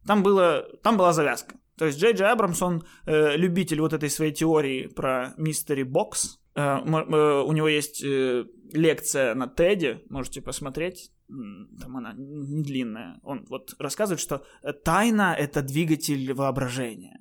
там, 0.07 0.23
было... 0.23 0.63
там 0.83 0.97
была 0.97 1.13
завязка. 1.13 1.57
То 1.77 1.85
есть 1.87 1.99
Джей 1.99 2.15
Джей 2.15 2.29
Абрамс, 2.33 2.63
он 2.63 2.83
э, 3.07 3.37
любитель 3.37 3.81
вот 3.81 3.93
этой 3.93 4.09
своей 4.09 4.33
теории 4.33 4.87
про 4.87 5.35
мистери 5.37 5.83
бокс. 5.83 6.41
Э, 6.55 6.79
э, 6.85 7.43
у 7.43 7.53
него 7.53 7.69
есть 7.69 8.03
э, 8.05 8.45
лекция 8.73 9.35
на 9.35 9.49
Теде, 9.49 10.03
можете 10.09 10.41
посмотреть. 10.41 11.11
Там 11.29 11.97
она 11.97 12.15
не 12.17 12.63
длинная. 12.63 13.19
Он 13.23 13.45
вот 13.49 13.75
рассказывает, 13.79 14.21
что 14.21 14.45
тайна— 14.85 15.35
это 15.39 15.63
двигатель 15.63 16.33
воображения. 16.33 17.19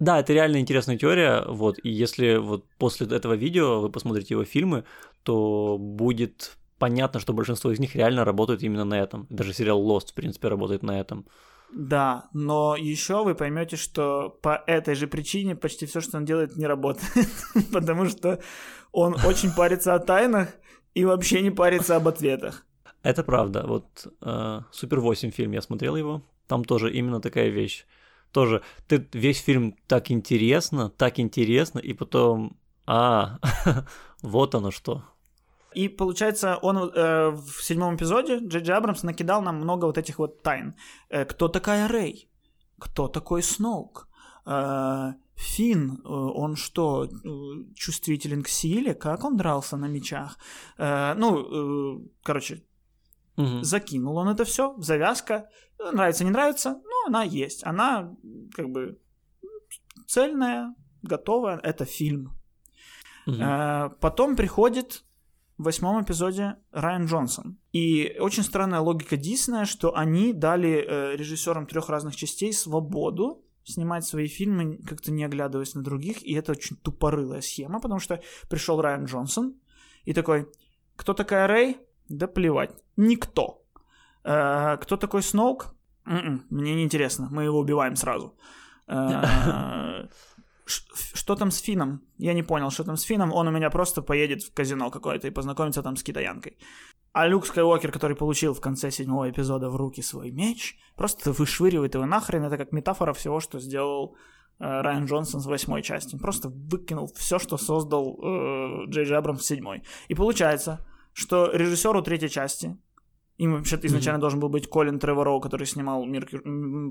Да, 0.00 0.18
это 0.18 0.32
реально 0.32 0.58
интересная 0.58 0.98
теория, 0.98 1.44
вот, 1.46 1.78
и 1.82 1.88
если 1.88 2.36
вот 2.36 2.66
после 2.78 3.06
этого 3.06 3.34
видео 3.34 3.80
вы 3.80 3.90
посмотрите 3.90 4.34
его 4.34 4.44
фильмы, 4.44 4.84
то 5.22 5.78
будет 5.78 6.58
понятно, 6.78 7.20
что 7.20 7.32
большинство 7.32 7.70
из 7.70 7.78
них 7.78 7.94
реально 7.94 8.24
работают 8.24 8.62
именно 8.62 8.84
на 8.84 9.00
этом. 9.00 9.26
Даже 9.30 9.54
сериал 9.54 9.80
Lost, 9.80 10.10
в 10.10 10.14
принципе, 10.14 10.48
работает 10.48 10.82
на 10.82 11.00
этом. 11.00 11.26
Да, 11.72 12.28
но 12.32 12.76
еще 12.76 13.24
вы 13.24 13.34
поймете, 13.34 13.76
что 13.76 14.30
по 14.42 14.62
этой 14.66 14.94
же 14.94 15.06
причине 15.06 15.56
почти 15.56 15.86
все, 15.86 16.00
что 16.00 16.18
он 16.18 16.24
делает, 16.24 16.56
не 16.56 16.66
работает. 16.66 17.28
Потому 17.72 18.06
что 18.06 18.40
он 18.92 19.16
очень 19.24 19.52
парится 19.52 19.94
о 19.94 19.98
тайнах 19.98 20.48
и 20.94 21.04
вообще 21.04 21.42
не 21.42 21.50
парится 21.50 21.96
об 21.96 22.06
ответах. 22.06 22.64
Это 23.02 23.22
правда. 23.24 23.64
Вот 23.66 24.06
э, 24.20 24.60
Супер 24.70 25.00
8 25.00 25.30
фильм, 25.30 25.52
я 25.52 25.62
смотрел 25.62 25.96
его. 25.96 26.22
Там 26.46 26.64
тоже 26.64 26.92
именно 26.92 27.20
такая 27.20 27.48
вещь. 27.48 27.86
Тоже 28.32 28.62
ты 28.88 29.08
весь 29.12 29.40
фильм 29.40 29.76
так 29.86 30.10
интересно, 30.10 30.90
так 30.90 31.20
интересно, 31.20 31.78
и 31.78 31.92
потом, 31.92 32.58
а, 32.86 33.38
вот 34.22 34.54
оно 34.54 34.70
что. 34.70 35.04
И 35.74 35.88
получается, 35.88 36.56
он 36.62 36.76
э, 36.76 37.30
в 37.30 37.62
седьмом 37.62 37.96
эпизоде 37.96 38.38
Джей 38.38 38.74
Абрамс 38.74 39.02
накидал 39.02 39.42
нам 39.42 39.56
много 39.56 39.86
вот 39.86 39.98
этих 39.98 40.18
вот 40.18 40.42
тайн. 40.42 40.74
Э, 41.10 41.24
кто 41.24 41.48
такая 41.48 41.88
Рэй? 41.88 42.28
Кто 42.78 43.08
такой 43.08 43.42
Сноук? 43.42 44.08
Э, 44.46 45.14
Финн, 45.34 46.00
э, 46.04 46.08
он 46.08 46.56
что, 46.56 47.04
э, 47.04 47.08
чувствителен 47.74 48.42
к 48.42 48.48
силе? 48.48 48.94
Как 48.94 49.24
он 49.24 49.36
дрался 49.36 49.76
на 49.76 49.88
мечах? 49.88 50.38
Э, 50.78 51.14
ну, 51.14 51.96
э, 51.96 52.08
короче, 52.22 52.62
угу. 53.36 53.62
закинул 53.62 54.16
он 54.16 54.28
это 54.28 54.44
все, 54.44 54.74
завязка. 54.78 55.48
Нравится, 55.92 56.24
не 56.24 56.30
нравится, 56.30 56.80
но 56.84 57.06
она 57.06 57.24
есть. 57.24 57.66
Она 57.66 58.14
как 58.54 58.70
бы 58.70 58.98
цельная, 60.06 60.74
готовая. 61.02 61.58
Это 61.58 61.84
фильм. 61.84 62.32
Угу. 63.26 63.96
Потом 64.00 64.36
приходит 64.36 65.04
в 65.58 65.64
восьмом 65.64 66.02
эпизоде 66.02 66.56
Райан 66.72 67.06
Джонсон. 67.06 67.58
И 67.72 68.16
очень 68.18 68.42
странная 68.42 68.80
логика 68.80 69.16
Диснея, 69.16 69.64
что 69.64 69.96
они 69.96 70.32
дали 70.32 70.84
э, 70.86 71.16
режиссерам 71.16 71.66
трех 71.66 71.88
разных 71.88 72.16
частей 72.16 72.52
свободу 72.52 73.44
снимать 73.64 74.04
свои 74.04 74.26
фильмы, 74.26 74.78
как-то 74.86 75.10
не 75.10 75.24
оглядываясь 75.24 75.74
на 75.74 75.82
других, 75.82 76.22
и 76.22 76.34
это 76.34 76.52
очень 76.52 76.76
тупорылая 76.76 77.40
схема, 77.40 77.80
потому 77.80 78.00
что 78.00 78.20
пришел 78.48 78.80
Райан 78.80 79.06
Джонсон 79.06 79.54
и 80.04 80.12
такой, 80.12 80.48
кто 80.96 81.14
такая 81.14 81.46
Рэй? 81.46 81.78
Да 82.08 82.26
плевать, 82.26 82.72
никто. 82.96 83.64
Э, 84.24 84.76
кто 84.80 84.96
такой 84.96 85.22
Сноук? 85.22 85.74
М-м, 86.04 86.46
мне 86.50 86.74
не 86.74 86.84
интересно, 86.84 87.28
мы 87.30 87.44
его 87.44 87.58
убиваем 87.58 87.96
сразу. 87.96 88.36
Э, 88.86 90.08
что 90.66 91.36
там 91.36 91.50
с 91.50 91.58
Фином? 91.58 92.00
Я 92.18 92.34
не 92.34 92.42
понял, 92.42 92.70
что 92.70 92.84
там 92.84 92.96
с 92.96 93.02
Фином. 93.02 93.32
Он 93.32 93.48
у 93.48 93.50
меня 93.50 93.70
просто 93.70 94.02
поедет 94.02 94.42
в 94.42 94.54
казино 94.54 94.90
какое-то 94.90 95.28
и 95.28 95.30
познакомится 95.30 95.82
там 95.82 95.96
с 95.96 96.02
китаянкой. 96.02 96.56
А 97.12 97.28
Люк 97.28 97.46
Скайуокер, 97.46 97.92
который 97.92 98.16
получил 98.16 98.54
в 98.54 98.60
конце 98.60 98.90
седьмого 98.90 99.30
эпизода 99.30 99.70
в 99.70 99.76
руки 99.76 100.02
свой 100.02 100.30
меч, 100.30 100.76
просто 100.96 101.32
вышвыривает 101.32 101.94
его 101.94 102.06
нахрен. 102.06 102.42
Это 102.44 102.56
как 102.56 102.72
метафора 102.72 103.12
всего, 103.12 103.40
что 103.40 103.60
сделал 103.60 104.16
э, 104.58 104.64
Райан 104.64 105.04
Джонсон 105.04 105.40
с 105.40 105.46
восьмой 105.46 105.82
части. 105.82 106.14
Он 106.14 106.20
просто 106.20 106.48
выкинул 106.48 107.08
все, 107.14 107.38
что 107.38 107.56
создал 107.56 108.18
э, 108.20 108.86
Джей 108.88 109.04
Джей 109.04 109.16
Абрамс 109.16 109.42
в 109.42 109.44
седьмой. 109.44 109.84
И 110.08 110.14
получается, 110.14 110.84
что 111.12 111.50
режиссеру 111.52 112.02
третьей 112.02 112.30
части 112.30 112.76
им 113.36 113.54
вообще-то 113.54 113.86
изначально 113.88 114.18
mm-hmm. 114.18 114.20
должен 114.20 114.40
был 114.40 114.48
быть 114.48 114.68
Колин 114.68 115.00
Тревороу, 115.00 115.40
который 115.40 115.66
снимал 115.66 116.04
мир, 116.04 116.28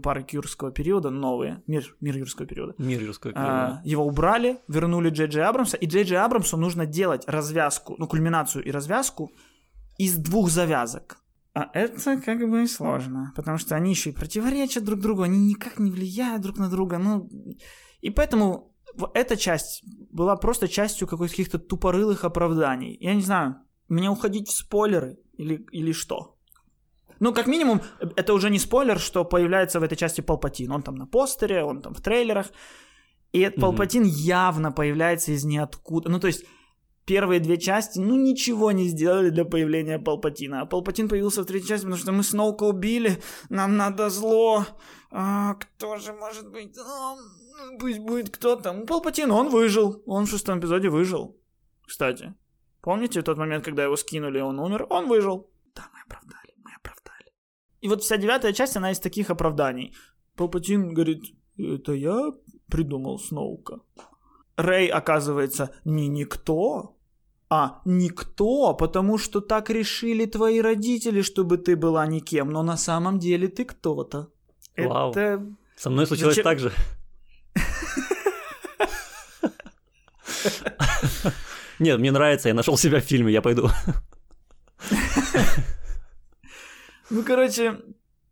парк 0.01 0.31
юрского 0.31 0.71
периода, 0.71 1.09
новые, 1.09 1.63
мир, 1.67 1.95
мир 2.01 2.17
юрского 2.17 2.45
периода. 2.45 2.75
Мир 2.77 3.01
юрского 3.01 3.31
а, 3.31 3.35
периода. 3.35 3.53
А, 3.53 3.81
его 3.85 4.05
убрали, 4.05 4.59
вернули 4.67 5.09
Джей 5.09 5.27
Джей 5.27 5.43
Абрамса, 5.43 5.77
и 5.77 5.85
Джей 5.85 6.03
Джей 6.03 6.19
Абрамсу 6.19 6.57
нужно 6.57 6.85
делать 6.85 7.23
развязку, 7.27 7.95
ну, 7.97 8.07
кульминацию 8.07 8.63
и 8.65 8.71
развязку 8.71 9.31
из 9.97 10.17
двух 10.17 10.49
завязок. 10.49 11.17
А 11.53 11.69
это 11.73 12.19
как 12.19 12.49
бы 12.49 12.67
сложно, 12.67 13.31
потому 13.35 13.57
что 13.57 13.75
они 13.75 13.91
еще 13.91 14.09
и 14.09 14.13
противоречат 14.13 14.83
друг 14.83 14.99
другу, 14.99 15.21
они 15.21 15.39
никак 15.39 15.79
не 15.79 15.91
влияют 15.91 16.41
друг 16.41 16.57
на 16.57 16.69
друга, 16.69 16.97
ну... 16.97 17.29
И 18.01 18.09
поэтому 18.09 18.75
эта 19.13 19.37
часть 19.37 19.83
была 20.11 20.35
просто 20.35 20.67
частью 20.67 21.07
каких-то 21.07 21.57
тупорылых 21.57 22.25
оправданий. 22.25 22.97
Я 22.99 23.13
не 23.13 23.21
знаю, 23.21 23.55
мне 23.87 24.09
уходить 24.09 24.49
в 24.49 24.55
спойлеры 24.55 25.19
или, 25.37 25.65
или 25.71 25.91
что? 25.91 26.32
Ну, 27.23 27.33
как 27.33 27.47
минимум, 27.47 27.81
это 28.17 28.33
уже 28.33 28.49
не 28.49 28.59
спойлер, 28.59 28.99
что 28.99 29.23
появляется 29.23 29.79
в 29.79 29.83
этой 29.83 29.95
части 29.95 30.19
Палпатин. 30.19 30.71
Он 30.71 30.81
там 30.81 30.95
на 30.95 31.07
постере, 31.07 31.63
он 31.63 31.81
там 31.81 31.93
в 31.93 32.01
трейлерах. 32.01 32.47
И 33.31 33.39
этот 33.39 33.59
mm-hmm. 33.59 33.61
Палпатин 33.61 34.03
явно 34.03 34.73
появляется 34.73 35.31
из 35.31 35.45
ниоткуда. 35.45 36.09
Ну, 36.09 36.19
то 36.19 36.27
есть, 36.27 36.43
первые 37.05 37.39
две 37.39 37.57
части, 37.57 37.97
ну, 37.99 38.17
ничего 38.17 38.73
не 38.73 38.89
сделали 38.89 39.29
для 39.29 39.45
появления 39.45 39.99
Палпатина. 39.99 40.61
А 40.61 40.65
Палпатин 40.65 41.07
появился 41.07 41.43
в 41.43 41.45
третьей 41.45 41.69
части, 41.69 41.85
потому 41.85 42.01
что 42.01 42.11
мы 42.11 42.23
Сноука 42.23 42.65
убили, 42.65 43.21
нам 43.49 43.77
надо 43.77 44.09
зло. 44.09 44.65
А, 45.09 45.53
кто 45.53 45.95
же 45.95 46.11
может 46.11 46.51
быть? 46.51 46.77
А, 46.77 47.15
пусть 47.79 47.99
будет 47.99 48.35
кто 48.35 48.57
там. 48.57 48.85
Палпатин, 48.85 49.31
он 49.31 49.47
выжил. 49.47 50.03
Он 50.07 50.25
в 50.25 50.29
шестом 50.29 50.59
эпизоде 50.59 50.89
выжил. 50.89 51.37
Кстати. 51.87 52.33
Помните 52.81 53.21
тот 53.21 53.37
момент, 53.37 53.63
когда 53.63 53.85
его 53.85 53.95
скинули, 53.95 54.41
он 54.41 54.59
умер? 54.59 54.87
Он 54.89 55.07
выжил. 55.07 55.49
Да, 55.73 55.83
мы 55.93 56.01
оправдали. 56.05 56.42
И 57.83 57.89
вот 57.89 58.01
вся 58.01 58.17
девятая 58.17 58.53
часть, 58.53 58.77
она 58.77 58.91
из 58.91 58.99
таких 58.99 59.29
оправданий. 59.29 59.93
Палпатин 60.37 60.93
говорит, 60.93 61.23
это 61.57 61.91
я 61.91 62.31
придумал 62.71 63.19
Сноука. 63.19 63.81
Рэй, 64.55 64.87
оказывается, 64.87 65.69
не 65.83 66.07
никто, 66.07 66.95
а 67.49 67.81
никто, 67.83 68.73
потому 68.73 69.17
что 69.17 69.41
так 69.41 69.69
решили 69.69 70.25
твои 70.25 70.61
родители, 70.61 71.21
чтобы 71.21 71.57
ты 71.57 71.75
была 71.75 72.07
никем, 72.07 72.51
но 72.51 72.63
на 72.63 72.77
самом 72.77 73.19
деле 73.19 73.49
ты 73.49 73.65
кто-то. 73.65 74.29
Вау. 74.77 75.11
Это... 75.11 75.45
Со 75.75 75.89
мной 75.89 76.07
случилось 76.07 76.35
Зачем... 76.35 76.45
так 76.45 76.59
же. 76.59 76.71
Нет, 81.79 81.99
мне 81.99 82.11
нравится, 82.11 82.47
я 82.47 82.55
нашел 82.55 82.77
себя 82.77 83.01
в 83.01 83.03
фильме, 83.03 83.33
я 83.33 83.41
пойду. 83.41 83.69
Ну, 87.09 87.23
короче, 87.23 87.79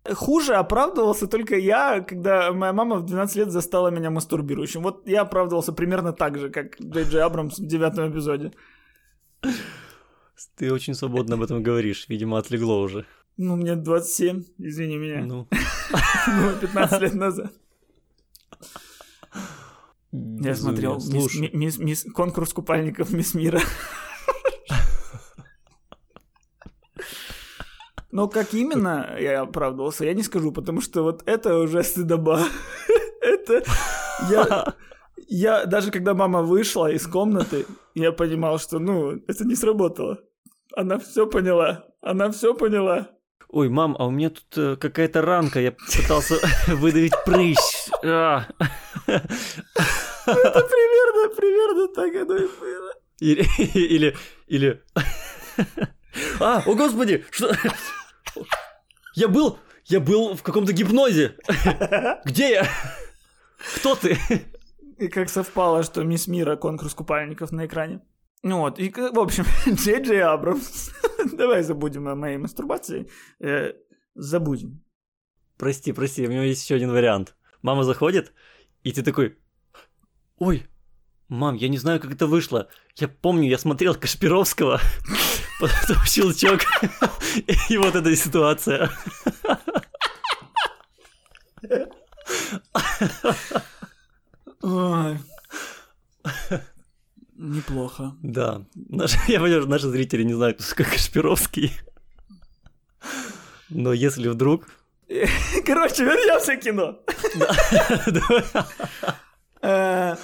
Хуже 0.04 0.56
оправдывался 0.56 1.28
только 1.28 1.56
я, 1.58 2.02
когда 2.02 2.52
моя 2.52 2.74
мама 2.74 2.96
в 2.96 3.06
12 3.06 3.36
лет 3.36 3.52
застала 3.52 3.90
меня 3.90 4.10
мастурбирующим. 4.10 4.82
Вот 4.82 5.08
я 5.08 5.22
оправдывался 5.22 5.74
примерно 5.74 6.12
так 6.12 6.40
же, 6.40 6.50
как 6.50 6.82
Джей 6.82 7.04
Джей 7.04 7.22
Абрамс 7.22 7.60
в 7.60 7.68
девятом 7.68 8.12
эпизоде. 8.12 8.52
Ты 10.56 10.74
очень 10.74 10.96
свободно 10.96 11.36
об 11.36 11.44
этом 11.44 11.62
говоришь, 11.62 12.08
видимо, 12.10 12.40
отлегло 12.40 12.82
уже. 12.82 13.06
Ну, 13.38 13.56
мне 13.56 13.76
27, 13.76 14.44
извини 14.58 14.98
меня. 14.98 15.24
Ну. 15.24 15.48
15 16.62 17.02
лет 17.02 17.14
назад. 17.14 17.54
Я 20.12 20.56
смотрел 20.56 21.00
конкурс 22.16 22.54
купальников 22.54 23.12
Мисс 23.12 23.36
Мира. 23.36 23.62
Но 28.12 28.28
как 28.28 28.54
именно 28.54 29.16
я 29.20 29.42
оправдывался, 29.42 30.06
я 30.06 30.14
не 30.14 30.24
скажу, 30.24 30.52
потому 30.52 30.82
что 30.82 31.04
вот 31.04 31.24
это 31.26 31.58
уже 31.58 31.84
стыдоба. 31.84 32.42
Это 33.22 33.64
я... 34.30 34.74
Я 35.34 35.66
даже 35.66 35.92
когда 35.92 36.14
мама 36.14 36.42
вышла 36.42 36.92
из 36.92 37.08
комнаты, 37.08 37.66
я 37.96 38.12
понимал, 38.12 38.60
что, 38.60 38.80
ну, 38.80 39.12
это 39.28 39.46
не 39.46 39.56
сработало. 39.56 40.20
Она 40.76 41.00
все 41.00 41.26
поняла. 41.26 41.86
Она 42.02 42.32
все 42.32 42.54
поняла. 42.54 43.08
Ой, 43.48 43.70
мам, 43.70 43.96
а 43.98 44.08
у 44.08 44.12
меня 44.12 44.30
тут 44.30 44.58
э, 44.58 44.76
какая-то 44.76 45.22
ранка, 45.22 45.62
я 45.62 45.72
пытался 45.72 46.36
выдавить 46.68 47.14
прыщ. 47.26 47.58
А. 48.04 48.46
Это 49.08 49.28
примерно, 50.26 51.36
примерно 51.36 51.88
так 51.94 52.16
оно 52.16 52.36
и 52.36 52.48
было. 52.48 52.94
Или, 53.20 53.46
или, 53.74 54.18
или... 54.48 54.84
А, 56.40 56.62
о 56.66 56.76
господи, 56.76 57.26
что... 57.32 57.54
Я 59.16 59.28
был, 59.28 59.60
я 59.86 60.00
был 60.00 60.36
в 60.36 60.44
каком-то 60.44 60.74
гипнозе. 60.74 61.36
Где 62.26 62.52
я? 62.52 62.68
Кто 63.76 63.96
ты? 63.96 64.18
И 64.98 65.08
как 65.08 65.30
совпало, 65.30 65.84
что 65.84 66.04
Мисс 66.04 66.28
Мира 66.28 66.56
конкурс 66.56 66.94
купальников 66.94 67.52
на 67.52 67.66
экране. 67.66 68.02
Ну 68.44 68.60
вот, 68.60 68.80
и, 68.80 68.90
в 68.90 69.20
общем, 69.20 69.46
Джей 69.76 70.02
Джей 70.02 70.22
Абрамс. 70.22 70.92
Давай 71.34 71.64
забудем 71.64 72.08
о 72.08 72.16
моей 72.16 72.38
мастурбации. 72.38 73.08
Э, 73.40 73.74
забудем. 74.16 74.84
Прости, 75.58 75.92
прости, 75.94 76.26
у 76.26 76.30
меня 76.30 76.44
есть 76.44 76.64
еще 76.64 76.76
один 76.76 76.92
вариант. 76.92 77.36
Мама 77.62 77.84
заходит, 77.84 78.34
и 78.84 78.92
ты 78.92 79.04
такой, 79.04 79.38
ой, 80.38 80.66
мам, 81.28 81.56
я 81.56 81.70
не 81.70 81.78
знаю, 81.78 82.00
как 82.00 82.14
это 82.14 82.26
вышло. 82.26 82.68
Я 82.96 83.08
помню, 83.08 83.48
я 83.48 83.60
смотрел 83.60 83.94
Кашпировского 83.94 84.82
потом 85.62 86.04
щелчок, 86.06 86.62
и 87.70 87.78
вот 87.78 87.96
эта 87.96 88.16
ситуация. 88.16 88.90
Ой. 94.62 95.20
Неплохо. 97.36 98.16
Да. 98.22 98.66
Наши, 98.76 99.18
я 99.28 99.40
понимаю, 99.40 99.68
наши 99.68 99.88
зрители 99.88 100.24
не 100.24 100.34
знают, 100.34 100.62
как 100.76 100.92
Кашпировский. 100.92 101.72
Но 103.70 103.94
если 103.94 104.28
вдруг... 104.28 104.68
Короче, 105.66 106.04
вернемся 106.04 106.56
к 106.56 106.62
кино. 106.62 107.00
Э, 109.64 110.16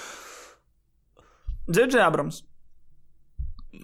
Джей 1.70 1.88
Джей 1.88 2.01
Абрамс 2.01 2.44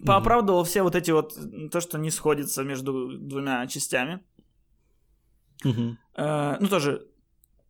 пооправдывал 0.05 0.63
все 0.63 0.83
вот 0.83 0.95
эти 0.95 1.11
вот, 1.11 1.37
то, 1.71 1.81
что 1.81 1.97
не 1.97 2.11
сходится 2.11 2.63
между 2.63 3.17
двумя 3.17 3.67
частями. 3.67 4.19
Э, 6.15 6.57
ну, 6.59 6.67
тоже 6.67 7.07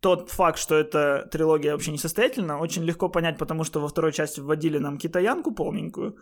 тот 0.00 0.30
факт, 0.30 0.58
что 0.58 0.74
эта 0.74 1.28
трилогия 1.32 1.72
вообще 1.72 1.92
несостоятельна, 1.92 2.58
очень 2.58 2.84
легко 2.84 3.08
понять, 3.08 3.38
потому 3.38 3.64
что 3.64 3.80
во 3.80 3.88
второй 3.88 4.12
части 4.12 4.40
вводили 4.40 4.78
нам 4.78 4.98
китаянку 4.98 5.54
полненькую, 5.54 6.16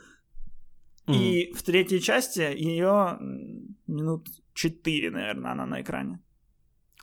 mm 1.07 1.15
и 1.15 1.53
в 1.53 1.63
третьей 1.63 2.01
части 2.01 2.41
ее 2.41 3.19
минут 3.89 4.29
четыре, 4.55 5.11
наверное, 5.11 5.53
она 5.53 5.67
на 5.67 5.81
экране. 5.81 6.21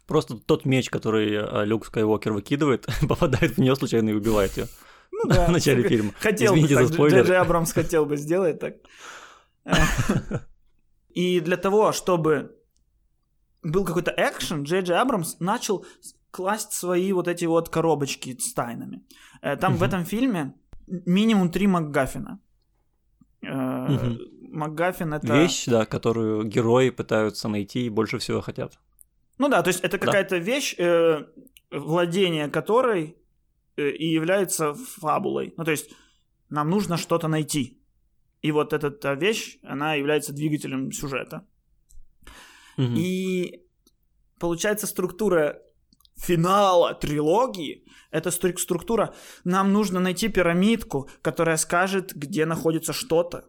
Просто 0.08 0.38
тот 0.38 0.66
меч, 0.66 0.90
который 0.90 1.34
э, 1.34 1.66
Люк 1.66 1.86
Скайуокер 1.86 2.32
выкидывает, 2.32 2.88
попадает 3.10 3.58
в 3.58 3.58
нее 3.60 3.76
случайно 3.76 4.10
и 4.10 4.14
убивает 4.14 4.58
ее. 4.58 4.68
Ну 5.22 5.30
да. 5.30 5.48
В 5.48 5.52
начале 5.52 5.88
фильма. 5.88 6.14
Хотел 6.20 6.54
Извините 6.54 6.76
бы, 6.76 6.88
за 6.88 6.94
спойлер. 6.94 7.26
Джей 7.26 7.38
Абрамс 7.38 7.74
хотел 7.74 8.06
бы 8.06 8.18
сделать 8.18 8.60
так. 8.60 8.76
И 11.10 11.42
для 11.42 11.58
того, 11.58 11.92
чтобы 11.92 12.56
был 13.62 13.84
какой-то 13.84 14.14
экшен, 14.16 14.64
Джей 14.64 14.82
Джей 14.82 14.98
Абрамс 14.98 15.40
начал 15.40 15.86
класть 16.32 16.74
свои 16.74 17.12
вот 17.12 17.28
эти 17.28 17.46
вот 17.46 17.70
коробочки 17.70 18.38
с 18.40 18.54
тайнами. 18.54 19.02
Э, 19.42 19.58
там 19.58 19.76
в 19.76 19.84
этом 19.84 20.06
фильме 20.06 20.54
минимум 20.88 21.52
три 21.52 21.68
МакГаффина. 21.68 22.40
Э, 23.42 24.16
МакГаффин 24.52 25.14
это... 25.14 25.34
Вещь, 25.34 25.66
да, 25.66 25.86
которую 25.86 26.46
герои 26.46 26.92
пытаются 26.92 27.50
найти 27.50 27.88
и 27.88 27.90
больше 27.90 28.20
всего 28.20 28.42
хотят. 28.42 28.80
Ну 29.38 29.50
да, 29.50 29.62
то 29.62 29.70
есть 29.70 29.82
это 29.82 29.98
какая-то 29.98 30.38
да. 30.38 30.38
вещь, 30.38 30.76
э, 30.78 31.26
владение 31.72 32.50
которой 32.50 33.19
и 33.80 34.06
является 34.06 34.74
фабулой. 34.74 35.54
Ну 35.58 35.64
то 35.64 35.72
есть 35.72 35.92
нам 36.50 36.70
нужно 36.70 36.98
что-то 36.98 37.28
найти. 37.28 37.82
И 38.42 38.52
вот 38.52 38.74
эта 38.74 39.14
вещь, 39.14 39.60
она 39.64 39.96
является 39.96 40.34
двигателем 40.34 40.92
сюжета. 40.92 41.46
Угу. 42.78 42.94
И 42.96 43.64
получается 44.40 44.88
структура 44.88 45.62
финала 46.16 46.94
трилогии 46.94 47.86
это 48.12 48.32
структура. 48.32 49.14
Нам 49.44 49.72
нужно 49.72 50.00
найти 50.00 50.30
пирамидку, 50.30 51.10
которая 51.22 51.58
скажет, 51.58 52.14
где 52.16 52.46
находится 52.46 52.94
что-то. 52.94 53.46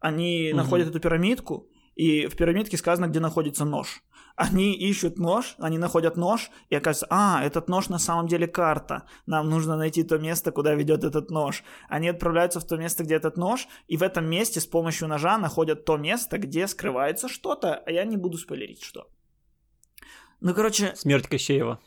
Они 0.00 0.50
угу. 0.50 0.56
находят 0.56 0.88
эту 0.88 1.00
пирамидку, 1.00 1.68
и 1.98 2.28
в 2.28 2.36
пирамидке 2.36 2.76
сказано, 2.76 3.08
где 3.08 3.20
находится 3.20 3.64
нож. 3.64 4.02
Они 4.36 4.72
ищут 4.72 5.18
нож, 5.18 5.56
они 5.58 5.78
находят 5.78 6.16
нож, 6.16 6.50
и 6.70 6.76
оказывается, 6.76 7.08
а, 7.10 7.44
этот 7.44 7.68
нож 7.68 7.88
на 7.88 7.98
самом 7.98 8.28
деле 8.28 8.46
карта. 8.46 9.02
Нам 9.26 9.50
нужно 9.50 9.76
найти 9.76 10.04
то 10.04 10.16
место, 10.16 10.52
куда 10.52 10.74
ведет 10.74 11.02
этот 11.02 11.30
нож. 11.30 11.64
Они 11.88 12.08
отправляются 12.08 12.60
в 12.60 12.64
то 12.64 12.76
место, 12.76 13.02
где 13.02 13.16
этот 13.16 13.36
нож, 13.36 13.66
и 13.88 13.96
в 13.96 14.02
этом 14.04 14.30
месте 14.30 14.60
с 14.60 14.66
помощью 14.66 15.08
ножа 15.08 15.38
находят 15.38 15.84
то 15.84 15.96
место, 15.96 16.38
где 16.38 16.68
скрывается 16.68 17.28
что-то, 17.28 17.74
а 17.74 17.90
я 17.90 18.04
не 18.04 18.16
буду 18.16 18.38
спойлерить, 18.38 18.84
что. 18.84 19.08
Ну, 20.40 20.54
короче... 20.54 20.94
Смерть 20.94 21.26
Кощеева. 21.26 21.80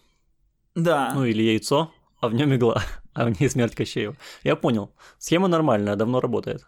Да. 0.75 1.13
Ну, 1.15 1.23
или 1.23 1.41
яйцо, 1.41 1.89
а 2.19 2.27
в 2.27 2.33
нем 2.33 2.53
игла, 2.53 2.83
а 3.13 3.27
в 3.27 3.39
ней 3.39 3.49
смерть 3.49 3.75
Кощеева. 3.75 4.17
Я 4.43 4.57
понял. 4.57 4.93
Схема 5.19 5.47
нормальная, 5.47 5.95
давно 5.95 6.19
работает. 6.19 6.67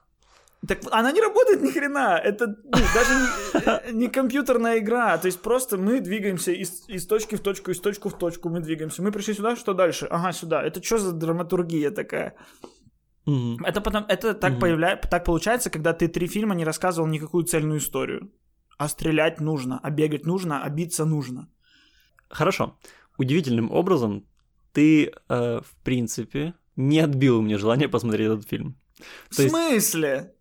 Так 0.67 0.80
она 0.91 1.12
не 1.12 1.21
работает 1.21 1.62
ни 1.62 1.71
хрена. 1.71 2.17
Это 2.23 2.47
ну, 2.47 2.71
даже 2.71 3.13
не, 3.13 3.60
э, 3.60 3.91
не 3.91 4.08
компьютерная 4.08 4.80
игра. 4.80 5.17
То 5.17 5.28
есть 5.28 5.41
просто 5.41 5.78
мы 5.78 5.99
двигаемся 5.99 6.52
из, 6.52 6.88
из 6.88 7.06
точки 7.06 7.36
в 7.36 7.41
точку, 7.41 7.71
из 7.71 7.80
точки 7.80 8.08
в 8.08 8.17
точку 8.17 8.49
мы 8.49 8.62
двигаемся. 8.62 9.04
Мы 9.04 9.12
пришли 9.12 9.34
сюда, 9.34 9.56
что 9.56 9.73
дальше? 9.73 10.08
Ага, 10.10 10.32
сюда. 10.32 10.63
Это 10.63 10.82
что 10.82 10.97
за 10.97 11.12
драматургия 11.12 11.91
такая? 11.91 12.36
Mm-hmm. 13.28 13.58
Это 13.65 13.82
потом, 13.82 14.06
это 14.08 14.34
так 14.34 14.54
mm-hmm. 14.54 14.60
появля... 14.60 14.95
так 14.95 15.26
получается, 15.26 15.69
когда 15.69 15.93
ты 15.93 16.08
три 16.08 16.28
фильма 16.28 16.56
не 16.56 16.65
рассказывал 16.65 17.08
никакую 17.08 17.43
цельную 17.43 17.80
историю. 17.80 18.32
А 18.78 18.88
стрелять 18.88 19.41
нужно, 19.41 19.80
а 19.84 19.91
бегать 19.91 20.26
нужно, 20.26 20.63
а 20.63 20.69
биться 20.69 21.06
нужно. 21.06 21.49
Хорошо. 22.30 22.78
Удивительным 23.17 23.71
образом 23.71 24.26
ты, 24.71 25.12
э, 25.30 25.60
в 25.60 25.76
принципе, 25.84 26.54
не 26.76 26.99
отбил 26.99 27.38
у 27.38 27.41
меня 27.41 27.58
желание 27.58 27.88
посмотреть 27.88 28.28
этот 28.28 28.49
фильм. 28.49 28.76
В 29.30 29.36
То 29.36 29.49
смысле? 29.49 30.33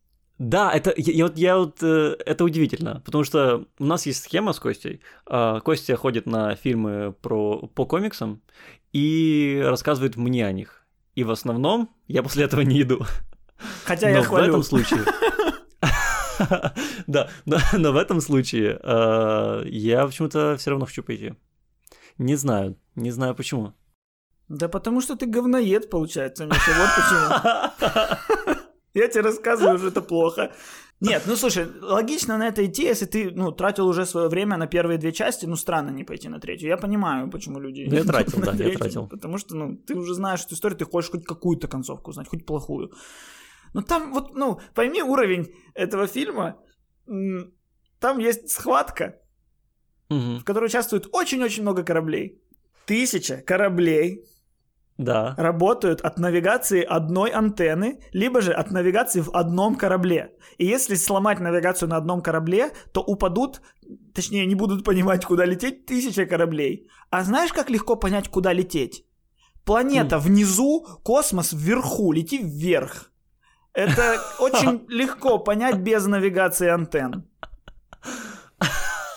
Да, 0.43 0.73
это 0.73 0.93
я, 0.97 1.27
вот 1.27 1.39
я 1.39 1.57
вот 1.57 1.85
э, 1.85 2.17
это 2.27 2.43
удивительно, 2.43 3.01
потому 3.05 3.23
что 3.23 3.65
у 3.79 3.85
нас 3.85 4.07
есть 4.07 4.25
схема 4.25 4.53
с 4.53 4.59
Костей. 4.59 5.01
Э, 5.31 5.61
Костя 5.65 5.95
ходит 5.95 6.27
на 6.27 6.57
фильмы 6.57 7.15
про 7.23 7.69
по 7.69 7.87
комиксам 7.87 8.43
и 8.93 9.63
рассказывает 9.65 10.17
мне 10.17 10.45
о 10.45 10.51
них. 10.51 10.85
И 11.15 11.23
в 11.23 11.31
основном 11.31 11.91
я 12.09 12.25
после 12.25 12.45
этого 12.45 12.63
не 12.63 12.83
иду. 12.83 13.07
Хотя 13.85 14.09
но 14.09 14.17
я 14.17 14.23
хвалю. 14.25 14.47
в 14.47 14.49
этом 14.49 14.63
случае. 14.65 15.01
Да, 17.07 17.29
но 17.45 17.93
в 17.93 17.97
этом 17.97 18.21
случае 18.21 18.81
э, 18.83 19.63
я 19.67 20.05
почему-то 20.05 20.57
все 20.59 20.71
равно 20.71 20.87
хочу 20.87 21.05
пойти. 21.05 21.35
Не 22.19 22.35
знаю, 22.35 22.77
не 22.97 23.13
знаю 23.13 23.37
почему. 23.37 23.75
Да 24.49 24.69
потому 24.69 25.03
что 25.03 25.15
ты 25.15 25.27
говноед, 25.27 25.89
получается, 25.89 26.47
Миша, 26.47 26.73
вот 26.77 27.81
почему. 27.85 28.57
Я 28.95 29.09
тебе 29.09 29.23
рассказываю, 29.23 29.79
что 29.79 29.89
это 29.89 30.03
плохо. 30.03 30.53
Нет, 31.01 31.25
ну 31.27 31.37
слушай, 31.37 31.67
логично 31.81 32.39
на 32.39 32.47
это 32.47 32.65
идти, 32.65 32.85
если 32.85 33.07
ты, 33.07 33.33
ну, 33.33 33.51
тратил 33.51 33.89
уже 33.89 34.07
свое 34.07 34.29
время 34.29 34.57
на 34.57 34.69
первые 34.69 34.99
две 34.99 35.11
части, 35.11 35.47
ну, 35.47 35.57
странно 35.57 35.91
не 35.91 36.05
пойти 36.05 36.29
на 36.29 36.39
третью. 36.39 36.69
Я 36.69 36.77
понимаю, 36.77 37.29
почему 37.29 37.59
люди... 37.59 37.81
Я 37.81 38.05
тратил, 38.05 38.39
да, 38.41 38.53
я 38.53 38.79
тратил. 38.79 39.09
Потому 39.09 39.39
что, 39.39 39.57
ну, 39.57 39.77
ты 39.77 39.97
уже 39.97 40.15
знаешь 40.15 40.45
эту 40.45 40.55
историю, 40.55 40.79
ты 40.79 40.85
хочешь 40.85 41.11
хоть 41.11 41.25
какую-то 41.25 41.67
концовку 41.67 42.11
узнать, 42.11 42.29
хоть 42.29 42.47
плохую. 42.47 42.93
Но 43.75 43.83
там 43.83 44.13
вот, 44.13 44.35
ну, 44.35 44.61
пойми 44.75 45.03
уровень 45.03 45.53
этого 45.75 46.07
фильма, 46.07 46.57
там 47.99 48.19
есть 48.19 48.51
схватка, 48.51 49.17
в 50.09 50.45
которой 50.45 50.67
участвует 50.67 51.09
очень-очень 51.11 51.63
много 51.63 51.83
кораблей. 51.83 52.41
Тысяча 52.87 53.39
кораблей 53.39 54.25
да. 55.03 55.35
работают 55.37 56.01
от 56.01 56.19
навигации 56.19 56.83
одной 56.83 57.31
антенны, 57.31 58.01
либо 58.13 58.41
же 58.41 58.53
от 58.53 58.71
навигации 58.71 59.21
в 59.21 59.31
одном 59.35 59.77
корабле. 59.77 60.33
И 60.59 60.67
если 60.67 60.97
сломать 60.97 61.41
навигацию 61.41 61.89
на 61.89 61.97
одном 61.97 62.23
корабле, 62.23 62.71
то 62.93 63.03
упадут, 63.03 63.61
точнее, 64.15 64.47
не 64.47 64.55
будут 64.55 64.85
понимать, 64.85 65.25
куда 65.25 65.45
лететь, 65.45 65.87
тысячи 65.87 66.25
кораблей. 66.25 66.87
А 67.11 67.25
знаешь, 67.25 67.53
как 67.53 67.71
легко 67.71 67.97
понять, 67.97 68.29
куда 68.29 68.53
лететь? 68.53 69.05
Планета 69.65 70.17
mm. 70.17 70.21
внизу, 70.21 70.87
космос 71.03 71.53
вверху, 71.53 72.13
лети 72.13 72.39
вверх. 72.39 73.11
Это 73.75 74.21
очень 74.41 74.85
легко 74.89 75.39
понять 75.39 75.79
без 75.79 76.07
навигации 76.07 76.69
антенн. 76.69 77.25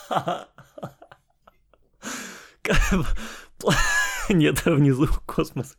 Нет, 4.34 4.64
внизу 4.66 5.08
космос. 5.26 5.76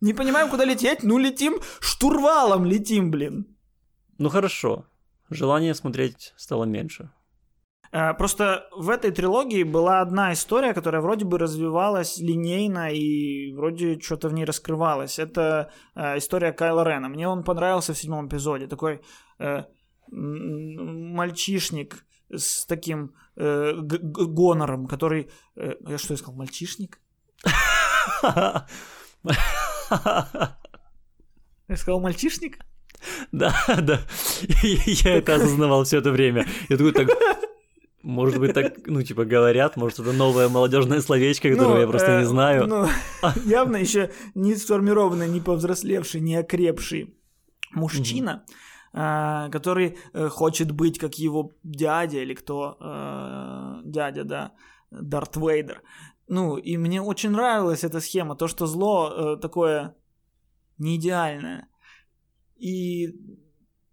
Не 0.00 0.14
понимаем, 0.14 0.48
куда 0.50 0.64
лететь? 0.64 1.02
Ну, 1.02 1.18
летим, 1.18 1.60
штурвалом 1.80 2.64
летим, 2.64 3.10
блин. 3.10 3.46
Ну, 4.18 4.28
хорошо. 4.28 4.86
Желание 5.30 5.74
смотреть 5.74 6.32
стало 6.36 6.64
меньше. 6.64 7.10
Э, 7.92 8.14
просто 8.14 8.68
в 8.76 8.90
этой 8.90 9.10
трилогии 9.10 9.64
была 9.64 10.00
одна 10.00 10.32
история, 10.32 10.74
которая 10.74 11.02
вроде 11.02 11.24
бы 11.24 11.38
развивалась 11.38 12.18
линейно 12.18 12.90
и 12.92 13.52
вроде 13.52 13.98
что-то 14.00 14.28
в 14.28 14.32
ней 14.32 14.44
раскрывалось. 14.44 15.18
Это 15.18 15.70
э, 15.94 16.18
история 16.18 16.52
Кайла 16.52 16.84
Рена. 16.84 17.08
Мне 17.08 17.28
он 17.28 17.44
понравился 17.44 17.92
в 17.92 17.98
седьмом 17.98 18.28
эпизоде. 18.28 18.66
Такой 18.66 19.00
э, 19.38 19.64
мальчишник 20.10 22.04
с 22.30 22.66
таким 22.66 23.14
э, 23.36 23.72
гонором, 23.74 24.86
который... 24.86 25.30
Э, 25.56 25.74
я 25.88 25.98
что, 25.98 26.14
искал? 26.14 26.34
Мальчишник? 26.34 27.00
Я 31.68 31.76
сказал 31.76 32.00
мальчишник? 32.00 32.58
Да, 33.32 33.54
да. 33.82 34.00
Я 34.86 35.16
это 35.16 35.34
осознавал 35.36 35.84
все 35.84 35.98
это 35.98 36.10
время. 36.10 36.46
Я 36.68 36.76
такой 36.76 36.92
так... 36.92 37.08
Может 38.02 38.38
быть, 38.38 38.54
так, 38.54 38.86
ну, 38.86 39.02
типа, 39.02 39.24
говорят, 39.24 39.76
может, 39.76 39.98
это 39.98 40.12
новое 40.12 40.48
молодежное 40.48 41.00
словечко, 41.00 41.50
которое 41.50 41.74
ну, 41.74 41.80
я 41.80 41.86
просто 41.88 42.12
э, 42.12 42.20
не 42.20 42.26
знаю. 42.26 42.66
Ну, 42.66 42.86
явно 43.44 43.76
еще 43.76 44.10
не 44.36 44.54
сформированный, 44.54 45.28
не 45.28 45.40
повзрослевший, 45.40 46.20
не 46.20 46.36
окрепший 46.36 47.14
мужчина, 47.74 48.44
э, 48.92 49.48
который 49.50 49.98
э, 50.14 50.28
хочет 50.28 50.70
быть 50.70 50.98
как 50.98 51.18
его 51.18 51.52
дядя 51.64 52.18
или 52.18 52.34
кто, 52.34 52.76
э, 52.80 53.80
дядя, 53.84 54.24
да, 54.24 54.52
Дарт 54.90 55.36
Вейдер. 55.36 55.82
Ну, 56.28 56.56
и 56.56 56.76
мне 56.76 57.00
очень 57.00 57.30
нравилась 57.30 57.84
эта 57.84 58.00
схема, 58.00 58.36
то, 58.36 58.48
что 58.48 58.66
зло 58.66 59.10
э, 59.10 59.36
такое 59.40 59.94
не 60.76 60.96
идеальное. 60.96 61.68
И 62.56 63.14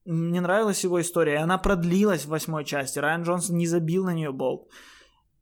мне 0.05 0.41
нравилась 0.41 0.83
его 0.83 0.99
история, 1.01 1.33
и 1.33 1.37
она 1.37 1.57
продлилась 1.57 2.25
в 2.25 2.29
восьмой 2.29 2.65
части. 2.65 2.99
Райан 2.99 3.23
Джонсон 3.23 3.57
не 3.57 3.67
забил 3.67 4.05
на 4.05 4.13
нее 4.13 4.31
болт. 4.31 4.67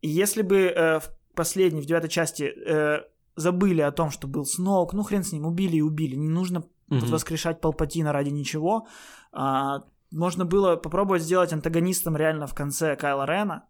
И 0.01 0.09
если 0.09 0.41
бы 0.41 0.57
э, 0.57 0.99
последней, 1.33 1.81
в 1.81 1.85
девятой 1.85 2.09
части, 2.09 2.43
э, 2.43 3.01
забыли 3.35 3.81
о 3.81 3.91
том, 3.91 4.11
что 4.11 4.27
был 4.27 4.45
Сноук, 4.45 4.93
ну 4.93 5.03
хрен 5.03 5.23
с 5.23 5.31
ним, 5.31 5.45
убили 5.45 5.77
и 5.77 5.81
убили, 5.81 6.15
не 6.15 6.29
нужно 6.29 6.63
Мгм. 6.87 7.07
воскрешать 7.07 7.61
Палпатина 7.61 8.11
ради 8.11 8.29
ничего. 8.29 8.87
А, 9.31 9.85
можно 10.11 10.45
было 10.45 10.75
попробовать 10.75 11.23
сделать 11.23 11.53
антагонистом 11.53 12.15
реально 12.15 12.45
в 12.45 12.53
конце 12.53 12.95
Кайла 12.95 13.25
Рена, 13.25 13.65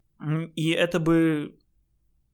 и 0.56 0.72
это 0.72 1.00
бы, 1.00 1.56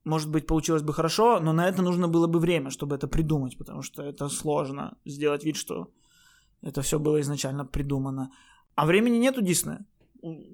может 0.09 0.29
быть, 0.29 0.47
получилось 0.47 0.81
бы 0.81 0.93
хорошо, 0.93 1.39
но 1.39 1.53
на 1.53 1.69
это 1.69 1.81
нужно 1.81 2.07
было 2.07 2.27
бы 2.27 2.39
время, 2.39 2.69
чтобы 2.69 2.95
это 2.95 3.07
придумать, 3.07 3.57
потому 3.57 3.81
что 3.81 4.03
это 4.03 4.27
сложно 4.29 4.97
сделать 5.05 5.43
вид, 5.43 5.55
что 5.55 5.87
это 6.61 6.81
все 6.81 6.99
было 6.99 7.21
изначально 7.21 7.65
придумано. 7.65 8.31
А 8.75 8.85
времени 8.85 9.17
нет 9.17 9.37
у 9.37 9.41
Диснея. 9.41 9.85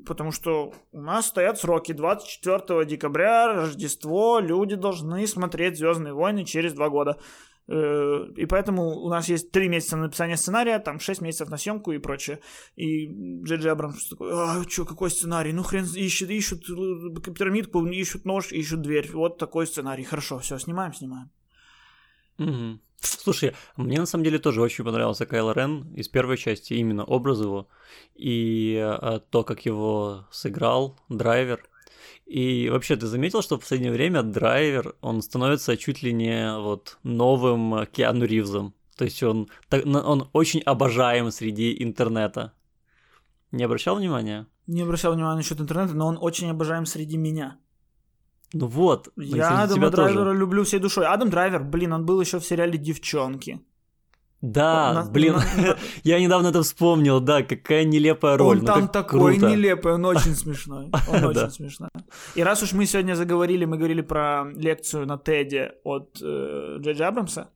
Потому 0.06 0.32
что 0.32 0.74
у 0.92 1.02
нас 1.02 1.26
стоят 1.26 1.60
сроки 1.60 1.92
24 1.92 2.86
декабря, 2.86 3.54
Рождество, 3.54 4.40
люди 4.40 4.76
должны 4.76 5.26
смотреть 5.26 5.78
Звездные 5.78 6.14
войны 6.14 6.46
через 6.46 6.74
два 6.74 6.90
года. 6.90 7.18
Э, 7.68 8.28
И 8.38 8.46
поэтому 8.46 9.00
у 9.00 9.10
нас 9.10 9.30
есть 9.30 9.52
три 9.52 9.70
месяца 9.70 9.98
на 9.98 10.04
написание 10.04 10.38
сценария, 10.38 10.80
там 10.80 11.00
шесть 11.00 11.22
месяцев 11.22 11.50
на 11.50 11.58
съемку 11.58 11.92
и 11.92 12.00
прочее. 12.00 12.40
И 12.76 13.08
Джей 13.44 13.58
Джей 13.58 13.72
Абрамс 13.72 14.10
такой, 14.10 14.32
а, 14.34 14.64
чё, 14.66 14.86
какой 14.86 15.10
сценарий? 15.10 15.54
Ну, 15.54 15.64
хрен, 15.64 15.86
ищут, 15.86 16.30
ищут 16.30 16.70
э, 16.70 17.32
пирамидку, 17.32 17.86
ищут 17.86 18.26
нож, 18.26 18.52
ищут 18.52 18.82
дверь. 18.82 19.10
Вот 19.14 19.38
такой 19.38 19.66
сценарий. 19.66 20.04
Хорошо, 20.04 20.40
все, 20.40 20.60
снимаем, 20.60 20.94
снимаем. 20.94 21.30
Мгм. 22.38 22.82
Слушай, 23.00 23.54
мне 23.78 24.00
на 24.00 24.06
самом 24.06 24.24
деле 24.24 24.40
тоже 24.40 24.62
очень 24.62 24.84
понравился 24.84 25.26
Кайло 25.26 25.54
Рен 25.54 25.94
из 25.96 26.08
первой 26.08 26.38
части, 26.38 26.74
именно 26.74 27.04
образ 27.04 27.40
его 27.40 27.68
и 28.16 28.76
э, 28.76 29.20
то, 29.30 29.44
как 29.44 29.66
его 29.66 30.28
сыграл 30.32 31.00
драйвер. 31.10 31.68
И 32.26 32.70
вообще, 32.70 32.96
ты 32.96 33.06
заметил, 33.06 33.42
что 33.42 33.58
в 33.58 33.60
последнее 33.60 33.92
время 33.92 34.24
драйвер, 34.24 34.96
он 35.02 35.22
становится 35.22 35.78
чуть 35.78 36.02
ли 36.02 36.12
не 36.12 36.58
вот 36.58 36.98
новым 37.04 37.76
э, 37.76 37.86
Киану 37.86 38.26
Ривзом. 38.26 38.74
То 38.98 39.06
есть 39.06 39.22
он, 39.24 39.48
он 39.72 40.30
очень 40.34 40.62
обожаем 40.62 41.32
среди 41.32 41.84
интернета. 41.84 42.54
Не 43.52 43.66
обращал 43.66 43.98
внимания? 43.98 44.48
Не 44.68 44.82
обращал 44.82 45.14
внимания 45.14 45.38
насчет 45.38 45.60
интернета, 45.60 45.94
но 45.94 46.08
он 46.08 46.18
очень 46.20 46.50
обожаем 46.50 46.86
среди 46.86 47.18
меня. 47.18 47.58
Ну 48.54 48.68
вот, 48.68 49.10
Я 49.18 49.64
Адама 49.64 49.76
тебя 49.76 49.92
тоже. 49.92 50.14
Драйвера 50.14 50.34
люблю 50.34 50.64
всей 50.64 50.80
душой. 50.80 51.06
Адам 51.06 51.30
Драйвер, 51.30 51.64
блин, 51.64 51.94
он 51.94 52.06
был 52.06 52.22
еще 52.22 52.40
в 52.40 52.46
сериале 52.46 52.78
«Девчонки». 52.78 53.60
Да, 54.52 54.92
У 54.92 54.94
нас- 54.94 55.10
блин, 55.10 55.34
у 55.34 55.38
нас- 55.38 55.78
я 56.04 56.20
недавно 56.20 56.48
это 56.48 56.62
вспомнил, 56.62 57.20
да, 57.20 57.42
какая 57.44 57.84
нелепая 57.84 58.38
роль. 58.38 58.58
Он 58.58 58.62
ну 58.62 58.66
там 58.68 58.82
как 58.84 58.92
такой 58.92 59.38
круто. 59.38 59.50
нелепый, 59.52 59.94
он 59.94 60.06
очень 60.06 60.36
смешной. 60.44 60.86
Он 61.12 61.22
Да. 61.22 61.28
очень 61.30 61.50
смешной. 61.52 61.90
И 62.36 62.44
раз 62.44 62.62
уж 62.64 62.74
мы 62.74 62.86
сегодня 62.86 63.16
заговорили, 63.16 63.66
мы 63.66 63.78
говорили 63.78 64.02
про 64.02 64.46
лекцию 64.56 65.06
на 65.08 65.18
Теде 65.18 65.74
от 65.84 66.20
э, 66.22 66.78
Джей 66.80 67.06
Абрамса, 67.06 67.50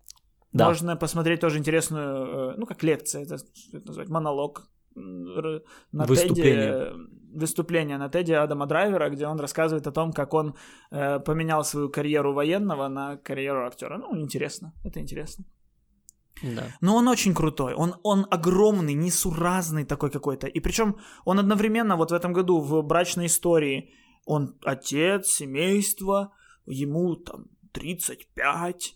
Да. 0.54 0.67
можно 0.67 0.95
посмотреть 0.95 1.39
тоже 1.41 1.58
интересную, 1.60 2.52
э, 2.52 2.54
ну 2.58 2.65
как 2.65 2.84
лекция, 2.84 3.23
это, 3.23 3.36
это 3.73 3.88
называть, 3.88 4.10
монолог 4.10 4.63
на 4.95 6.06
Выступление. 6.06 6.71
Теде, 6.71 6.93
выступление 7.34 7.97
на 7.97 8.10
Теде 8.10 8.38
Адама 8.38 8.65
Драйвера, 8.65 9.10
где 9.10 9.28
он 9.28 9.39
рассказывает 9.39 9.86
о 9.88 9.91
том, 9.91 10.12
как 10.12 10.34
он 10.34 10.56
э, 10.91 11.19
поменял 11.19 11.63
свою 11.63 11.89
карьеру 11.89 12.34
военного 12.34 12.88
на 12.88 13.17
карьеру 13.17 13.67
актера. 13.67 13.97
Ну, 13.97 14.19
интересно, 14.19 14.73
это 14.84 14.99
интересно. 14.99 15.45
Да. 16.41 16.67
Но 16.82 16.95
он 16.95 17.08
очень 17.08 17.34
крутой, 17.34 17.73
он, 17.73 17.95
он 18.04 18.25
огромный, 18.32 18.93
несуразный 18.93 19.86
такой 19.86 20.10
какой-то. 20.10 20.47
И 20.47 20.60
причем 20.60 20.95
он 21.25 21.39
одновременно 21.39 21.95
вот 21.95 22.12
в 22.12 22.13
этом 22.13 22.34
году 22.34 22.60
в 22.60 22.82
брачной 22.82 23.25
истории, 23.25 23.93
он 24.25 24.56
отец, 24.63 25.28
семейство, 25.28 26.32
ему 26.65 27.15
там 27.15 27.45
35, 27.73 28.95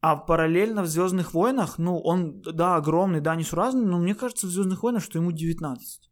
а 0.00 0.16
параллельно 0.16 0.82
в 0.82 0.86
Звездных 0.86 1.34
войнах, 1.34 1.78
ну, 1.78 1.98
он, 1.98 2.40
да, 2.40 2.76
огромный, 2.76 3.20
да, 3.20 3.36
несуразный, 3.36 3.84
но 3.84 3.98
мне 3.98 4.14
кажется 4.14 4.46
в 4.46 4.50
Звездных 4.50 4.82
войнах, 4.82 5.02
что 5.02 5.18
ему 5.18 5.32
19. 5.32 6.10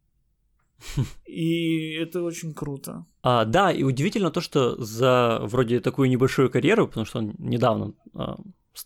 И 1.27 1.95
это 1.95 2.23
очень 2.23 2.55
круто. 2.55 3.07
А, 3.23 3.45
да, 3.45 3.73
и 3.73 3.83
удивительно 3.83 4.31
то, 4.31 4.41
что 4.41 4.77
за 4.83 5.41
вроде 5.43 5.81
такую 5.81 6.09
небольшую 6.09 6.51
карьеру, 6.51 6.87
потому 6.87 7.07
что 7.07 7.19
он 7.19 7.35
недавно 7.39 7.95
а, 8.15 8.37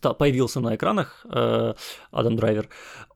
появился 0.00 0.60
на 0.60 0.76
экранах, 0.76 1.24
э, 1.30 1.74
Адам 2.10 2.36
Драйвер, 2.36 2.68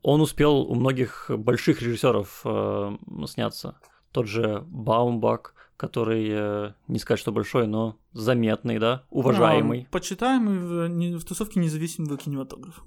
он 0.03 0.21
успел 0.21 0.59
у 0.61 0.75
многих 0.75 1.31
больших 1.31 1.83
режиссеров 1.83 2.43
э, 2.45 2.97
сняться. 3.27 3.79
Тот 4.13 4.27
же 4.27 4.65
Баумбак, 4.67 5.55
который, 5.77 6.29
э, 6.31 6.73
не 6.89 6.99
сказать, 6.99 7.21
что 7.21 7.33
большой, 7.33 7.67
но 7.67 7.97
заметный, 8.13 8.79
да, 8.79 9.05
уважаемый. 9.11 9.87
А, 9.89 9.93
почитаемый 9.93 10.59
в, 10.59 11.19
в 11.19 11.25
тусовке 11.25 11.61
независимого 11.61 12.17
кинематографа. 12.17 12.83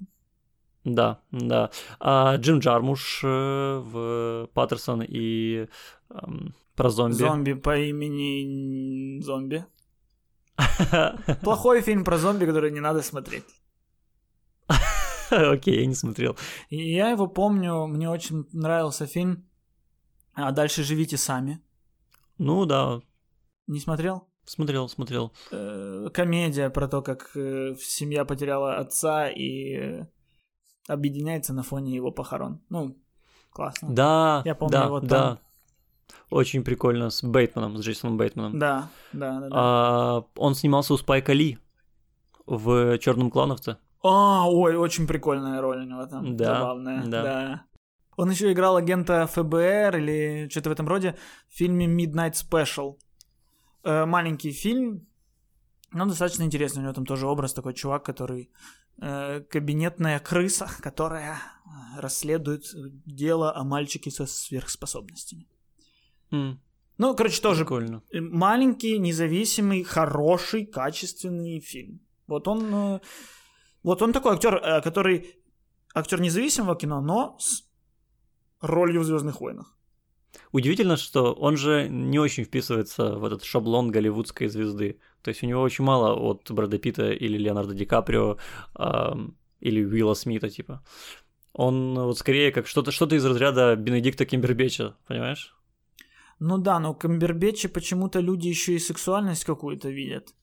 Да, 0.84 1.20
да. 1.30 1.70
А 1.98 2.36
Джим 2.36 2.58
Джармуш 2.58 3.20
э, 3.22 3.28
в 3.28 4.48
Паттерсон 4.54 5.02
и 5.02 5.66
эм, 6.08 6.54
про 6.74 6.88
зомби. 6.88 7.14
Зомби 7.14 7.52
по 7.52 7.78
имени 7.78 9.20
Зомби. 9.22 9.66
Плохой 11.42 11.82
фильм 11.82 12.04
про 12.04 12.18
зомби, 12.18 12.46
который 12.46 12.70
не 12.70 12.80
надо 12.80 13.02
смотреть. 13.02 13.44
Окей, 15.52 15.80
я 15.80 15.86
не 15.86 15.94
смотрел. 15.94 16.36
И 16.68 16.94
я 16.94 17.10
его 17.10 17.26
помню, 17.26 17.86
мне 17.86 18.08
очень 18.10 18.46
нравился 18.52 19.06
фильм 19.06 19.48
«А 20.34 20.52
дальше 20.52 20.82
живите 20.82 21.16
сами». 21.16 21.60
Ну 22.38 22.64
да, 22.64 23.02
Не 23.66 23.80
смотрел? 23.80 24.26
смотрел, 24.44 24.88
смотрел. 24.88 25.32
Э, 25.52 26.08
комедия 26.12 26.70
про 26.70 26.88
то, 26.88 27.02
как 27.02 27.30
э, 27.36 27.74
семья 27.78 28.24
потеряла 28.24 28.78
отца 28.78 29.28
и 29.28 29.74
э, 29.76 30.06
объединяется 30.88 31.52
на 31.52 31.62
фоне 31.62 31.94
его 31.94 32.10
похорон. 32.10 32.60
Ну, 32.68 32.96
классно. 33.50 33.88
Да, 33.94 34.42
Я 34.44 34.54
помню 34.54 34.72
да, 34.72 34.84
его 34.86 35.00
там. 35.00 35.08
да. 35.08 35.38
Очень 36.30 36.64
прикольно 36.64 37.10
с 37.10 37.22
Бейтманом, 37.22 37.76
с 37.76 37.82
Джейсоном 37.82 38.16
Бейтманом. 38.16 38.58
Да, 38.58 38.88
да, 39.12 39.40
да. 39.40 39.48
да. 39.48 39.48
А, 39.52 40.24
он 40.36 40.54
снимался 40.54 40.94
у 40.94 40.96
Спайка 40.96 41.32
Ли 41.32 41.58
в 42.46 42.98
Черном 42.98 43.30
клановце. 43.30 43.78
А, 44.02 44.48
ой, 44.50 44.76
очень 44.76 45.06
прикольная 45.06 45.60
роль 45.60 45.80
у 45.82 45.84
него 45.84 46.06
там. 46.06 46.36
Да, 46.36 46.44
Забавная, 46.54 47.04
да. 47.06 47.22
да. 47.22 47.64
Он 48.16 48.30
еще 48.30 48.52
играл 48.52 48.76
агента 48.76 49.26
ФБР 49.26 49.96
или 49.96 50.48
что-то 50.50 50.70
в 50.70 50.72
этом 50.72 50.88
роде 50.88 51.16
в 51.48 51.54
фильме 51.56 51.86
Midnight 51.86 52.34
Special. 52.34 52.96
Э, 53.84 54.04
маленький 54.06 54.52
фильм, 54.52 55.06
но 55.92 56.06
достаточно 56.06 56.42
интересный. 56.44 56.80
У 56.80 56.82
него 56.84 56.92
там 56.94 57.06
тоже 57.06 57.26
образ 57.26 57.52
такой 57.54 57.72
чувак, 57.74 58.04
который 58.04 58.50
э, 59.00 59.40
кабинетная 59.50 60.18
крыса, 60.18 60.68
которая 60.82 61.34
э, 61.34 62.00
расследует 62.00 62.64
дело 63.06 63.54
о 63.56 63.64
мальчике 63.64 64.10
со 64.10 64.26
сверхспособностями. 64.26 65.46
М, 66.30 66.60
Ну, 66.98 67.14
короче, 67.14 67.40
тоже 67.42 67.64
Прикольно. 67.64 68.02
маленький, 68.12 68.98
независимый, 68.98 69.82
хороший, 69.84 70.66
качественный 70.66 71.60
фильм. 71.60 72.00
Вот 72.26 72.46
он, 72.48 72.74
э, 72.74 73.00
вот 73.82 74.02
он 74.02 74.12
такой 74.12 74.34
актер, 74.34 74.54
э, 74.54 74.80
который 74.82 75.36
актер 75.94 76.20
независимого 76.20 76.76
кино, 76.76 77.00
но 77.00 77.36
с 77.38 77.64
ролью 78.60 79.00
в 79.00 79.04
Звездных 79.04 79.40
войнах. 79.40 79.76
Удивительно, 80.52 80.96
что 80.96 81.32
он 81.32 81.56
же 81.56 81.88
не 81.88 82.18
очень 82.18 82.44
вписывается 82.44 83.16
в 83.16 83.24
этот 83.24 83.44
шаблон 83.44 83.90
голливудской 83.90 84.48
звезды. 84.48 85.00
То 85.22 85.30
есть 85.30 85.42
у 85.42 85.46
него 85.46 85.62
очень 85.62 85.84
мало 85.84 86.14
от 86.14 86.50
Брэда 86.50 86.78
Питта 86.78 87.10
или 87.10 87.38
Леонардо 87.38 87.74
Ди 87.74 87.84
Каприо 87.84 88.36
ам, 88.74 89.36
или 89.60 89.84
Уилла 89.84 90.14
Смита, 90.14 90.48
типа. 90.48 90.82
Он 91.52 91.94
вот 91.94 92.18
скорее 92.18 92.52
как 92.52 92.66
что-то 92.66 92.92
что 92.92 93.06
из 93.06 93.24
разряда 93.24 93.76
Бенедикта 93.76 94.24
Кимбербеча, 94.24 94.96
понимаешь? 95.06 95.54
Ну 96.38 96.58
да, 96.58 96.80
но 96.80 96.94
в 96.94 96.98
Камбербэтче 96.98 97.68
почему-то 97.68 98.20
люди 98.20 98.48
еще 98.48 98.74
и 98.74 98.78
сексуальность 98.78 99.44
какую-то 99.44 99.90
видят. 99.90 100.34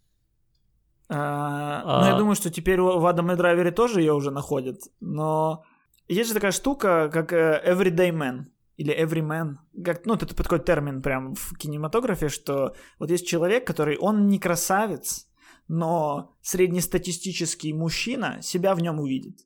А, 1.09 1.81
А- 1.85 2.01
Ну, 2.01 2.07
я 2.07 2.17
думаю, 2.17 2.35
что 2.35 2.49
теперь 2.49 2.81
в 2.81 3.05
Адаме 3.05 3.35
Драйвере 3.35 3.71
тоже 3.71 4.01
ее 4.01 4.13
уже 4.13 4.31
находят. 4.31 4.77
Но 4.99 5.63
есть 6.07 6.27
же 6.29 6.33
такая 6.35 6.51
штука, 6.51 7.09
как 7.11 7.33
э, 7.33 7.61
Everyday 7.65 8.11
Man 8.11 8.45
или 8.77 8.93
Everyman. 8.93 9.55
Как, 9.83 10.05
ну, 10.05 10.15
это 10.15 10.25
такой 10.35 10.59
термин 10.59 11.01
прям 11.01 11.33
в 11.35 11.57
кинематографе, 11.57 12.29
что 12.29 12.73
вот 12.99 13.09
есть 13.09 13.27
человек, 13.27 13.65
который, 13.65 13.97
он 13.97 14.27
не 14.27 14.37
красавец, 14.39 15.27
но 15.67 16.35
среднестатистический 16.41 17.73
мужчина 17.73 18.41
себя 18.41 18.75
в 18.75 18.79
нем 18.81 18.99
увидит. 18.99 19.39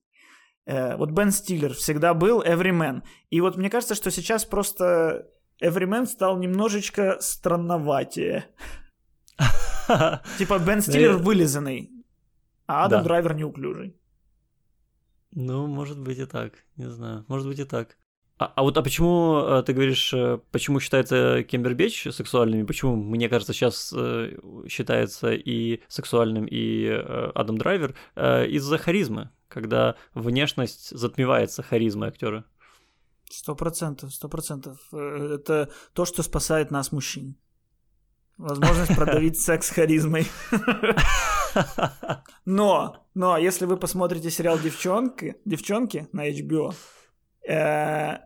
Э, 0.66 0.96
вот 0.98 1.12
Бен 1.12 1.32
Стиллер 1.32 1.74
всегда 1.74 2.14
был 2.14 2.42
Everyman. 2.42 3.02
И 3.30 3.40
вот 3.42 3.56
мне 3.58 3.70
кажется, 3.70 3.96
что 3.96 4.10
сейчас 4.12 4.46
просто 4.46 5.28
Everyman 5.64 6.06
стал 6.08 6.38
немножечко 6.38 7.18
странноватее. 7.20 8.46
Типа 10.38 10.60
Бен 10.60 10.82
Стиллер 10.82 11.18
вылизанный, 11.18 11.92
а 12.68 12.86
Адам 12.86 13.00
Да. 13.00 13.04
Драйвер 13.04 13.36
неуклюжий. 13.36 13.96
Ну, 15.34 15.68
может 15.68 16.00
быть 16.00 16.20
и 16.20 16.26
так, 16.26 16.54
не 16.76 16.90
знаю, 16.90 17.26
может 17.28 17.48
быть 17.48 17.60
и 17.60 17.64
так. 17.64 17.98
А, 18.42 18.52
а 18.56 18.64
вот 18.64 18.76
а 18.76 18.82
почему 18.82 19.38
э, 19.38 19.64
ты 19.64 19.72
говоришь, 19.72 20.12
э, 20.16 20.40
почему 20.52 20.80
считается 20.80 21.44
Кембербэтч 21.44 22.08
сексуальным? 22.12 22.66
Почему, 22.66 22.96
мне 22.96 23.30
кажется, 23.30 23.54
сейчас 23.54 23.94
э, 23.96 24.36
считается 24.68 25.32
и 25.32 25.84
сексуальным, 25.88 26.48
и 26.50 26.88
Адам 27.36 27.60
Драйвер? 27.60 27.96
Из-за 28.16 28.80
харизмы, 28.80 29.30
когда 29.48 29.96
внешность 30.16 30.90
затмевается 30.90 31.62
харизмой 31.62 32.08
актера. 32.08 32.46
Сто 33.30 33.54
процентов, 33.56 34.12
сто 34.12 34.28
процентов. 34.28 34.80
Это 34.92 35.70
то, 35.94 36.06
что 36.06 36.24
спасает 36.24 36.72
нас, 36.72 36.92
мужчин. 36.92 37.38
Возможность 38.42 38.96
продавить 38.96 39.40
секс 39.42 39.70
харизмой. 39.70 40.26
Но, 42.46 43.06
но, 43.14 43.38
если 43.38 43.66
вы 43.66 43.78
посмотрите 43.78 44.32
сериал 44.32 44.58
«Девчонки», 44.58 45.36
«Девчонки» 45.46 46.08
на 46.12 46.28
HBO, 46.28 46.74
э, 47.48 48.18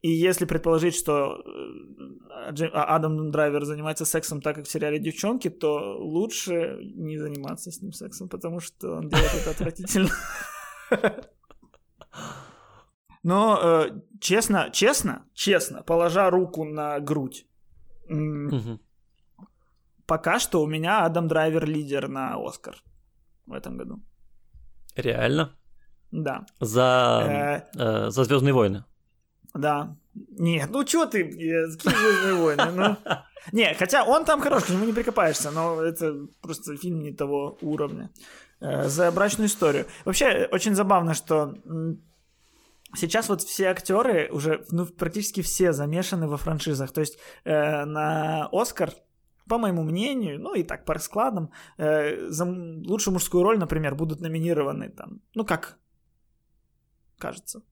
и 0.00 0.10
если 0.10 0.46
предположить, 0.46 0.94
что 0.94 1.42
э, 2.48 2.64
а, 2.72 2.96
Адам 2.96 3.30
Драйвер 3.30 3.64
занимается 3.64 4.06
сексом 4.06 4.40
так, 4.40 4.56
как 4.56 4.64
в 4.66 4.70
сериале 4.70 4.98
«Девчонки», 4.98 5.50
то 5.50 5.98
лучше 5.98 6.78
не 6.94 7.18
заниматься 7.18 7.70
с 7.70 7.82
ним 7.82 7.92
сексом, 7.92 8.30
потому 8.30 8.60
что 8.60 8.92
он 8.96 9.08
делает 9.08 9.34
это 9.42 9.50
отвратительно. 9.50 10.10
Но 13.22 13.60
э, 13.62 14.00
честно, 14.20 14.70
честно, 14.72 15.26
честно, 15.34 15.82
положа 15.82 16.30
руку 16.30 16.64
на 16.64 16.98
грудь, 17.00 17.46
пока 20.10 20.40
что 20.40 20.60
у 20.62 20.66
меня 20.66 21.04
Адам 21.06 21.28
Драйвер 21.28 21.66
лидер 21.66 22.08
на 22.08 22.34
Оскар 22.34 22.74
в 23.46 23.52
этом 23.52 23.76
году. 23.76 24.00
Реально? 24.96 25.56
Да. 26.10 26.44
За, 26.60 27.62
э, 27.74 27.78
э, 27.78 28.10
за 28.10 28.24
Звездные 28.24 28.52
войны. 28.52 28.84
Да. 29.54 29.96
Нет, 30.14 30.70
ну 30.72 30.84
чё 30.84 31.06
ты, 31.06 31.22
какие 31.24 31.66
Звездные 31.66 32.34
войны? 32.34 32.72
Ну. 32.72 32.96
Не, 33.52 33.74
хотя 33.74 34.04
он 34.04 34.24
там 34.24 34.40
хороший, 34.40 34.66
к 34.66 34.70
нему 34.70 34.84
не 34.84 34.92
прикопаешься, 34.92 35.52
но 35.52 35.80
это 35.80 36.26
просто 36.42 36.76
фильм 36.76 37.02
не 37.02 37.12
того 37.12 37.56
уровня. 37.60 38.10
Э, 38.60 38.88
за 38.88 39.12
брачную 39.12 39.46
историю. 39.46 39.86
Вообще, 40.04 40.48
очень 40.50 40.74
забавно, 40.74 41.14
что 41.14 41.54
сейчас 42.96 43.28
вот 43.28 43.42
все 43.42 43.66
актеры 43.66 44.28
уже, 44.32 44.64
ну, 44.72 44.86
практически 44.86 45.40
все 45.40 45.72
замешаны 45.72 46.26
во 46.26 46.36
франшизах. 46.36 46.90
То 46.90 47.00
есть 47.00 47.16
э, 47.44 47.84
на 47.84 48.48
Оскар 48.50 48.90
по 49.50 49.58
моему 49.58 49.82
мнению, 49.82 50.38
ну 50.38 50.54
и 50.54 50.62
так 50.62 50.84
по 50.84 50.94
раскладам, 50.94 51.50
э, 51.78 52.30
за 52.30 52.44
лучшую 52.44 53.14
мужскую 53.14 53.42
роль, 53.42 53.58
например, 53.58 53.96
будут 53.96 54.20
номинированы 54.20 54.88
там, 54.88 55.20
ну 55.34 55.44
как 55.44 55.78
кажется, 57.18 57.62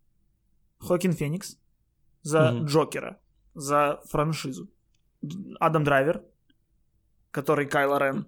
Хокин 0.79 1.13
Феникс 1.13 1.57
за 2.23 2.39
mm-hmm. 2.39 2.65
Джокера, 2.65 3.17
за 3.55 4.01
франшизу, 4.11 4.69
Адам 5.61 5.85
Драйвер, 5.85 6.23
который 7.31 7.67
Кайло 7.67 7.99
Рен. 7.99 8.27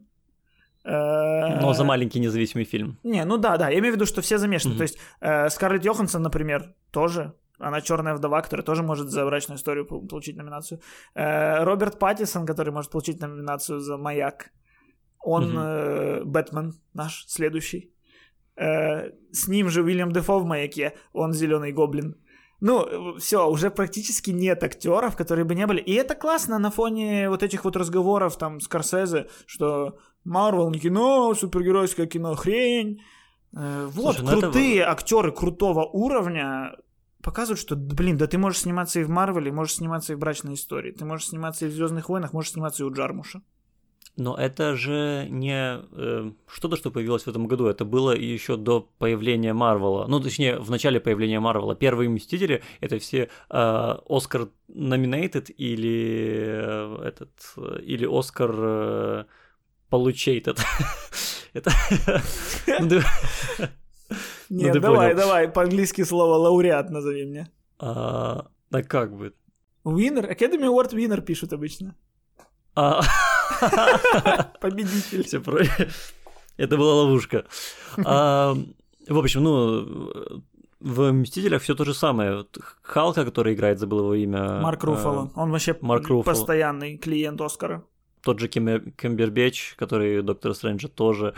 Э, 0.84 1.60
Но 1.60 1.72
за 1.72 1.84
маленький 1.84 2.20
независимый 2.20 2.64
фильм. 2.64 2.98
Не, 3.02 3.24
ну 3.24 3.36
да, 3.36 3.56
да, 3.56 3.68
я 3.68 3.78
имею 3.78 3.92
в 3.92 3.96
виду, 3.96 4.06
что 4.06 4.20
все 4.20 4.38
замешаны. 4.38 4.74
Mm-hmm. 4.74 4.76
То 4.76 4.82
есть 4.82 4.98
э, 5.20 5.50
Скарлетт 5.50 5.84
Йоханссон, 5.84 6.22
например, 6.22 6.74
тоже 6.92 7.32
она 7.60 7.80
черная 7.80 8.14
вдова, 8.14 8.42
которая 8.42 8.64
тоже 8.64 8.82
может 8.82 9.10
за 9.10 9.24
брачную 9.24 9.56
историю 9.56 9.86
получить 9.86 10.36
номинацию. 10.36 10.80
Э, 11.14 11.64
Роберт 11.64 11.98
Паттисон, 11.98 12.46
который 12.46 12.72
может 12.72 12.90
получить 12.90 13.20
номинацию 13.20 13.80
за 13.80 13.96
маяк. 13.96 14.50
Он 15.22 15.56
угу. 15.56 16.24
Бэтмен 16.24 16.72
наш 16.94 17.26
следующий. 17.28 17.92
Э, 18.56 19.10
с 19.32 19.48
ним 19.48 19.68
же 19.68 19.82
Уильям 19.82 20.12
Дефо 20.12 20.40
в 20.40 20.44
маяке. 20.44 20.94
Он 21.12 21.32
зеленый 21.32 21.72
гоблин. 21.72 22.16
Ну, 22.62 23.16
все, 23.18 23.48
уже 23.48 23.70
практически 23.70 24.32
нет 24.32 24.62
актеров, 24.62 25.16
которые 25.16 25.44
бы 25.44 25.54
не 25.54 25.66
были. 25.66 25.80
И 25.80 25.94
это 25.94 26.14
классно 26.14 26.58
на 26.58 26.70
фоне 26.70 27.28
вот 27.28 27.42
этих 27.42 27.64
вот 27.64 27.76
разговоров 27.76 28.36
там 28.36 28.60
с 28.60 28.64
Скорсезе, 28.64 29.28
что 29.46 29.98
Марвел 30.24 30.70
не 30.70 30.78
кино, 30.78 31.34
супергеройское 31.34 32.06
кино 32.06 32.34
хрень. 32.34 33.00
Вот, 33.52 34.16
Слушай, 34.16 34.22
ну 34.22 34.40
крутые 34.40 34.80
это... 34.80 34.90
актеры 34.90 35.32
крутого 35.32 35.84
уровня 35.84 36.76
показывают, 37.22 37.60
что, 37.60 37.76
блин, 37.76 38.16
да 38.16 38.26
ты 38.26 38.38
можешь 38.38 38.60
сниматься 38.60 39.00
и 39.00 39.04
в 39.04 39.10
Марвеле, 39.10 39.52
можешь 39.52 39.76
сниматься 39.76 40.12
и 40.12 40.16
в 40.16 40.18
Брачной 40.18 40.54
истории, 40.54 40.92
ты 40.92 41.04
можешь 41.04 41.28
сниматься 41.28 41.66
и 41.66 41.68
в 41.68 41.72
Звездных 41.72 42.08
войнах, 42.08 42.32
можешь 42.32 42.52
сниматься 42.52 42.82
и 42.82 42.86
у 42.86 42.92
Джармуша. 42.92 43.42
Но 44.16 44.36
это 44.36 44.74
же 44.74 45.28
не 45.30 45.80
э, 45.80 46.32
что-то, 46.46 46.76
что 46.76 46.90
появилось 46.90 47.22
в 47.22 47.28
этом 47.28 47.46
году, 47.46 47.66
это 47.66 47.84
было 47.84 48.14
еще 48.14 48.56
до 48.56 48.88
появления 48.98 49.54
Марвела. 49.54 50.06
Ну, 50.08 50.20
точнее, 50.20 50.58
в 50.58 50.70
начале 50.70 51.00
появления 51.00 51.40
Марвела. 51.40 51.74
Первые 51.74 52.10
Мстители— 52.10 52.62
это 52.80 52.98
все 52.98 53.30
э, 53.50 53.96
Оскар 54.08 54.48
номинейтед 54.68 55.50
или 55.56 56.38
э, 56.42 57.02
этот, 57.04 57.30
или 57.82 58.06
Оскар 58.06 58.54
э, 58.58 59.24
получейтед. 59.88 60.58
Это... 61.52 61.72
Ну, 64.50 64.56
ну, 64.58 64.62
Нет, 64.64 64.80
давай, 64.80 65.14
давай, 65.14 65.48
по-английски 65.48 66.04
слово 66.04 66.34
лауреат 66.34 66.90
назови 66.90 67.24
мне. 67.24 67.46
А, 67.78 68.46
а 68.72 68.82
как 68.82 69.16
будет? 69.16 69.36
Winner? 69.84 70.28
Academy 70.28 70.66
Award 70.66 70.92
winner 70.92 71.20
пишут 71.20 71.52
обычно. 71.52 71.94
А... 72.74 73.00
Победитель. 74.60 75.22
Все 75.22 75.40
про... 75.40 75.64
Это 76.56 76.76
была 76.76 76.94
ловушка. 76.94 77.44
А, 78.04 78.56
в 79.08 79.18
общем, 79.18 79.44
ну, 79.44 80.12
в 80.80 81.12
«Мстителях» 81.12 81.62
все 81.62 81.74
то 81.74 81.84
же 81.84 81.94
самое. 81.94 82.44
Халка, 82.82 83.24
который 83.24 83.54
играет, 83.54 83.78
забыл 83.78 84.00
его 84.00 84.14
имя. 84.14 84.60
Марк 84.60 84.82
Руффало. 84.82 85.30
Он 85.36 85.50
вообще 85.52 85.76
Марк 85.80 86.08
Руффало. 86.08 86.34
постоянный 86.34 86.98
клиент 86.98 87.40
Оскара. 87.40 87.84
Тот 88.22 88.40
же 88.40 88.48
Кембербеч, 88.48 89.74
который 89.78 90.22
Доктор 90.22 90.54
Стрэнджа 90.54 90.88
тоже. 90.88 91.34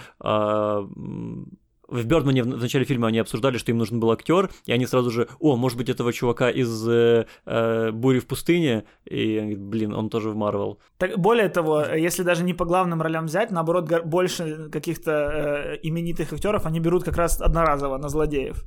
В 1.93 2.07
Бёрдмане 2.07 2.43
в 2.43 2.47
начале 2.47 2.85
фильма 2.85 3.09
они 3.09 3.19
обсуждали, 3.19 3.59
что 3.59 3.71
им 3.71 3.79
нужен 3.79 4.01
был 4.01 4.11
актер, 4.11 4.51
и 4.65 4.73
они 4.73 4.87
сразу 4.87 5.11
же, 5.11 5.29
о, 5.39 5.57
может 5.57 5.79
быть, 5.79 5.89
этого 5.89 6.13
чувака 6.13 6.51
из 6.51 6.89
э, 6.89 7.27
э, 7.45 7.91
«Бури 7.93 8.19
в 8.19 8.27
пустыне», 8.27 8.85
и 9.05 9.55
блин, 9.57 9.93
он 9.93 10.09
тоже 10.09 10.31
в 10.31 10.37
Марвел. 10.37 10.79
Так, 10.99 11.19
более 11.19 11.49
того, 11.49 11.83
если 11.83 12.23
даже 12.23 12.45
не 12.45 12.55
по 12.55 12.65
главным 12.65 13.03
ролям 13.03 13.27
взять, 13.27 13.51
наоборот, 13.51 13.91
больше 14.05 14.71
каких-то 14.71 15.11
э, 15.11 15.79
именитых 15.83 16.33
актеров 16.33 16.67
они 16.67 16.81
берут 16.81 17.05
как 17.05 17.17
раз 17.17 17.41
одноразово 17.41 17.99
на 17.99 18.09
злодеев. 18.09 18.65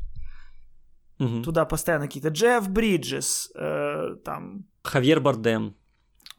Угу. 1.19 1.43
Туда 1.43 1.65
постоянно 1.65 2.07
какие-то 2.07 2.29
Джефф 2.29 2.69
Бриджес, 2.69 3.51
э, 3.55 4.15
там... 4.23 4.65
Хавьер 4.83 5.19
Бардем 5.19 5.75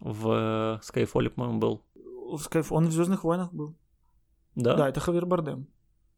в 0.00 0.78
э, 0.78 0.82
Скайфоле, 0.82 1.30
по-моему, 1.30 1.58
был. 1.58 1.82
В 1.94 2.46
Skyfall. 2.46 2.66
Он 2.70 2.86
в 2.86 2.92
Звездных 2.92 3.24
войнах 3.24 3.52
был. 3.52 3.74
Да? 4.54 4.74
Да, 4.74 4.88
это 4.88 5.00
Хавьер 5.00 5.26
Бардем. 5.26 5.66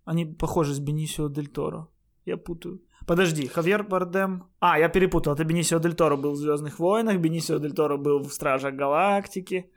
Они 0.09 0.25
похожи 0.25 0.73
с 0.73 0.79
Бенисио 0.79 1.29
Дель 1.29 1.49
Торо. 1.49 1.87
Я 2.25 2.39
путаю. 2.39 2.81
Подожди, 3.07 3.47
Хавьер 3.47 3.83
Бардем. 3.83 4.43
А, 4.59 4.79
я 4.79 4.89
перепутал. 4.89 5.35
Это 5.35 5.45
Бенисио 5.45 5.79
Дель 5.81 5.95
Торо 5.95 6.17
был 6.17 6.33
в 6.33 6.37
Звездных 6.37 6.79
войнах, 6.79 7.19
Бенисио 7.19 7.59
Дель 7.59 7.75
Торо 7.75 7.99
был 7.99 8.21
в 8.21 8.33
Стражах 8.33 8.75
Галактики. 8.75 9.71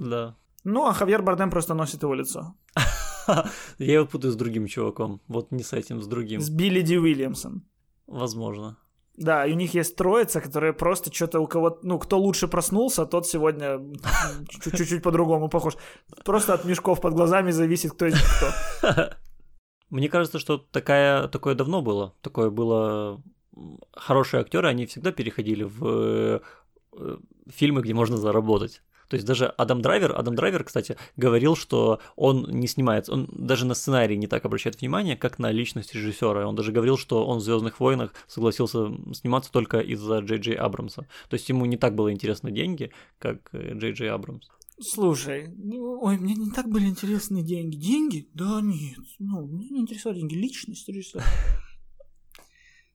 Да. 0.00 0.34
Ну, 0.64 0.86
а 0.86 0.92
Хавьер 0.92 1.22
Бардем 1.22 1.50
просто 1.50 1.74
носит 1.74 2.02
его 2.02 2.14
лицо. 2.14 2.54
Я 3.78 3.94
его 3.94 4.06
путаю 4.06 4.32
с 4.32 4.36
другим 4.36 4.66
чуваком. 4.66 5.20
Вот 5.28 5.52
не 5.52 5.62
с 5.62 5.72
этим, 5.72 6.02
с 6.02 6.08
другим. 6.08 6.40
С 6.40 6.50
Билли 6.50 6.82
Ди 6.82 6.98
Уильямсом. 6.98 7.62
Возможно. 8.08 8.76
Да, 9.16 9.46
и 9.46 9.52
у 9.52 9.56
них 9.56 9.74
есть 9.74 9.96
троица, 9.96 10.40
которая 10.40 10.72
просто 10.72 11.14
что-то 11.14 11.38
у 11.38 11.46
кого 11.46 11.78
ну, 11.82 12.00
кто 12.00 12.18
лучше 12.18 12.48
проснулся, 12.48 13.06
тот 13.06 13.28
сегодня 13.28 13.78
чуть-чуть 14.48 15.02
по-другому 15.04 15.48
похож. 15.48 15.76
Просто 16.24 16.54
от 16.54 16.64
мешков 16.64 17.00
под 17.00 17.14
глазами 17.14 17.52
зависит, 17.52 17.92
кто 17.92 18.06
из 18.06 18.14
них 18.14 18.38
кто. 18.80 19.10
Мне 19.90 20.08
кажется, 20.08 20.38
что 20.38 20.58
такая, 20.58 21.28
такое 21.28 21.54
давно 21.54 21.82
было. 21.82 22.14
Такое 22.22 22.50
было... 22.50 23.22
Хорошие 23.92 24.40
актеры, 24.42 24.68
они 24.68 24.86
всегда 24.86 25.10
переходили 25.10 25.64
в 25.64 26.40
э, 26.92 27.16
фильмы, 27.48 27.82
где 27.82 27.92
можно 27.92 28.16
заработать. 28.16 28.82
То 29.08 29.14
есть 29.14 29.26
даже 29.26 29.46
Адам 29.46 29.80
Драйвер, 29.80 30.14
Адам 30.16 30.34
Драйвер, 30.34 30.64
кстати, 30.64 30.96
говорил, 31.16 31.56
что 31.56 32.00
он 32.14 32.46
не 32.50 32.66
снимается, 32.66 33.12
он 33.12 33.26
даже 33.32 33.64
на 33.64 33.74
сценарий 33.74 34.16
не 34.16 34.26
так 34.26 34.44
обращает 34.44 34.80
внимание, 34.80 35.16
как 35.16 35.38
на 35.38 35.50
личность 35.50 35.94
режиссера. 35.94 36.46
Он 36.46 36.54
даже 36.54 36.72
говорил, 36.72 36.98
что 36.98 37.26
он 37.26 37.38
в 37.38 37.42
Звездных 37.42 37.80
войнах 37.80 38.12
согласился 38.26 38.92
сниматься 39.14 39.50
только 39.50 39.80
из-за 39.80 40.18
Джей 40.18 40.38
Джей 40.38 40.54
Абрамса. 40.54 41.06
То 41.28 41.34
есть 41.34 41.48
ему 41.48 41.64
не 41.64 41.78
так 41.78 41.94
было 41.94 42.12
интересны 42.12 42.50
деньги, 42.50 42.92
как 43.18 43.48
э, 43.52 43.72
Джей 43.74 43.92
Джей 43.92 44.10
Абрамс. 44.10 44.46
Слушай, 44.80 45.52
ну, 45.56 46.00
ой, 46.00 46.18
мне 46.18 46.34
не 46.34 46.50
так 46.50 46.68
были 46.68 46.86
интересны 46.86 47.42
деньги. 47.42 47.76
Деньги? 47.76 48.28
Да 48.34 48.60
нет. 48.62 48.98
Ну, 49.18 49.46
мне 49.46 49.68
не 49.70 49.80
интересовали 49.80 50.18
деньги. 50.18 50.34
Личность 50.34 50.88
режиссера. 50.88 51.24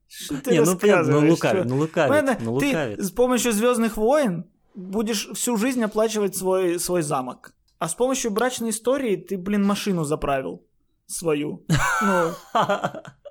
Что 0.08 0.41
ты 0.41 0.52
не, 0.52 0.62
ну 0.62 0.78
понятно, 0.78 1.22
ну 1.22 1.30
лукавит, 1.30 1.65
ну 1.65 1.78
лукавит, 1.78 2.39
ну 2.41 2.54
лукавит. 2.54 2.98
Ты 2.98 3.04
с 3.04 3.12
помощью 3.12 3.52
Звездных 3.52 3.98
войн 3.98 4.46
будешь 4.76 5.28
всю 5.34 5.58
жизнь 5.58 5.84
оплачивать 5.84 6.36
свой, 6.36 6.80
свой 6.80 7.02
замок. 7.02 7.56
А 7.80 7.89
с 7.89 7.96
помощью 7.96 8.32
брачной 8.32 8.69
истории 8.69 9.15
ты, 9.15 9.38
блин, 9.38 9.65
машину 9.65 10.04
заправил 10.04 10.63
свою. 11.08 11.65
Ну, 12.02 12.32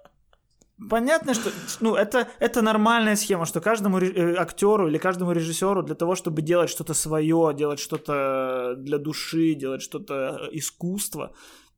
понятно, 0.90 1.34
что 1.34 1.50
ну, 1.80 1.94
это, 1.94 2.28
это 2.38 2.62
нормальная 2.62 3.16
схема, 3.16 3.46
что 3.46 3.60
каждому 3.60 3.98
э, 3.98 4.36
актеру 4.36 4.88
или 4.88 4.98
каждому 4.98 5.32
режиссеру 5.32 5.82
для 5.82 5.94
того, 5.94 6.14
чтобы 6.14 6.42
делать 6.42 6.70
что-то 6.70 6.94
свое, 6.94 7.52
делать 7.54 7.80
что-то 7.80 8.74
для 8.76 8.98
души, 8.98 9.54
делать 9.54 9.82
что-то 9.82 10.48
искусство, 10.52 11.32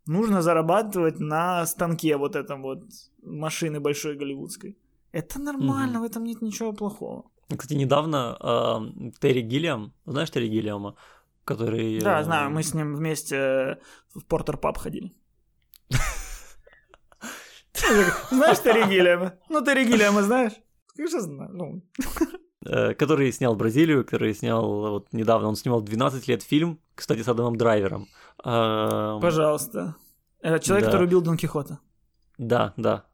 нужно 0.06 0.42
зарабатывать 0.42 1.20
на 1.20 1.66
станке 1.66 2.16
вот 2.16 2.36
этом 2.36 2.62
вот 2.62 2.84
машины 3.22 3.80
большой 3.80 4.16
голливудской. 4.16 4.76
Это 5.12 5.40
нормально, 5.40 5.98
угу. 5.98 6.06
в 6.06 6.10
этом 6.10 6.24
нет 6.24 6.42
ничего 6.42 6.72
плохого. 6.72 7.24
Кстати, 7.48 7.74
недавно 7.74 8.36
э, 8.40 9.10
Терри 9.20 9.42
Гиллиам, 9.42 9.92
знаешь 10.06 10.30
Терри 10.30 10.48
Гиллиама, 10.48 10.96
который... 11.44 12.00
Да, 12.00 12.20
э, 12.20 12.24
знаю, 12.24 12.50
мы 12.50 12.62
с 12.62 12.74
ним 12.74 12.96
вместе 12.96 13.78
в 14.14 14.24
Портер 14.24 14.56
Паб 14.56 14.78
ходили. 14.78 15.12
Знаешь 18.30 18.60
Терри 18.60 18.88
Гиллиама? 18.88 19.34
Ну, 19.48 19.64
Терри 19.64 19.84
Гиллиама 19.84 20.22
знаешь? 20.22 20.52
Конечно, 20.96 21.20
знаю. 21.20 21.50
Ну. 21.52 21.82
Э, 22.66 22.94
который 22.94 23.32
снял 23.32 23.54
Бразилию, 23.56 24.04
который 24.04 24.34
снял 24.34 24.90
вот 24.90 25.12
недавно, 25.12 25.48
он 25.48 25.56
снимал 25.56 25.82
12 25.82 26.28
лет 26.28 26.42
фильм, 26.42 26.80
кстати, 26.94 27.22
с 27.22 27.28
Адамом 27.28 27.56
Драйвером. 27.56 28.08
Пожалуйста. 28.42 29.96
Это 30.40 30.58
человек, 30.64 30.84
да. 30.84 30.90
который 30.90 31.06
убил 31.06 31.22
Дон 31.22 31.36
Кихота. 31.36 31.78
Да, 32.38 32.74
да. 32.76 33.04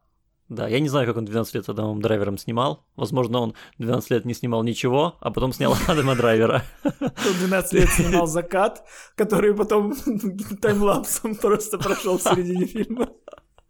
Да, 0.49 0.67
я 0.67 0.81
не 0.81 0.89
знаю, 0.89 1.07
как 1.07 1.17
он 1.17 1.25
12 1.25 1.55
лет 1.55 1.65
с 1.65 1.69
Адамом 1.69 2.03
Драйвером 2.03 2.37
снимал. 2.37 2.85
Возможно, 2.97 3.39
он 3.39 3.55
12 3.79 4.11
лет 4.11 4.25
не 4.25 4.35
снимал 4.35 4.65
ничего, 4.65 5.17
а 5.21 5.31
потом 5.31 5.53
снял 5.53 5.77
Адама 5.89 6.17
Драйвера. 6.17 6.65
Он 7.01 7.35
12 7.39 7.73
лет 7.75 7.89
снимал 7.91 8.27
закат, 8.27 8.85
который 9.15 9.55
потом 9.55 9.95
таймлапсом 10.61 11.37
просто 11.37 11.79
прошел 11.79 12.19
в 12.19 12.23
середине 12.23 12.67
фильма. 12.67 13.11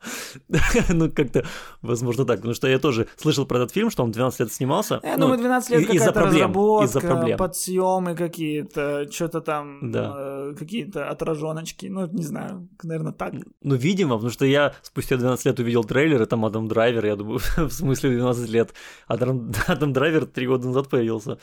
ну, 0.88 1.10
как-то, 1.10 1.44
возможно, 1.82 2.24
так. 2.24 2.38
Потому 2.38 2.54
что 2.54 2.68
я 2.68 2.78
тоже 2.78 3.06
слышал 3.16 3.46
про 3.46 3.58
этот 3.58 3.72
фильм, 3.72 3.90
что 3.90 4.02
он 4.02 4.12
12 4.12 4.40
лет 4.40 4.52
снимался. 4.52 5.00
Я 5.02 5.16
ну, 5.16 5.22
думаю, 5.22 5.38
12 5.38 5.70
лет 5.70 5.86
какая-то 5.86 6.12
проблем, 6.12 6.34
разработка, 6.34 6.84
из-за 6.86 7.00
проблем. 7.00 7.38
подсъемы 7.38 8.14
какие-то, 8.14 9.10
что-то 9.10 9.40
там, 9.40 9.90
да. 9.90 10.14
э, 10.16 10.54
какие-то 10.58 11.08
отраженочки. 11.08 11.86
Ну, 11.86 12.06
не 12.06 12.24
знаю, 12.24 12.68
наверное, 12.82 13.12
так. 13.12 13.34
Ну, 13.62 13.74
видимо, 13.74 14.14
потому 14.14 14.30
что 14.30 14.46
я 14.46 14.74
спустя 14.82 15.16
12 15.16 15.46
лет 15.46 15.58
увидел 15.58 15.84
трейлер, 15.84 16.22
и 16.22 16.26
там 16.26 16.44
Адам 16.44 16.68
Драйвер, 16.68 17.06
я 17.06 17.16
думаю, 17.16 17.40
в 17.56 17.70
смысле 17.70 18.10
12 18.10 18.50
лет. 18.50 18.74
Адам, 19.06 19.52
Адам 19.66 19.92
Драйвер 19.92 20.26
3 20.26 20.46
года 20.46 20.66
назад 20.66 20.88
появился. 20.88 21.38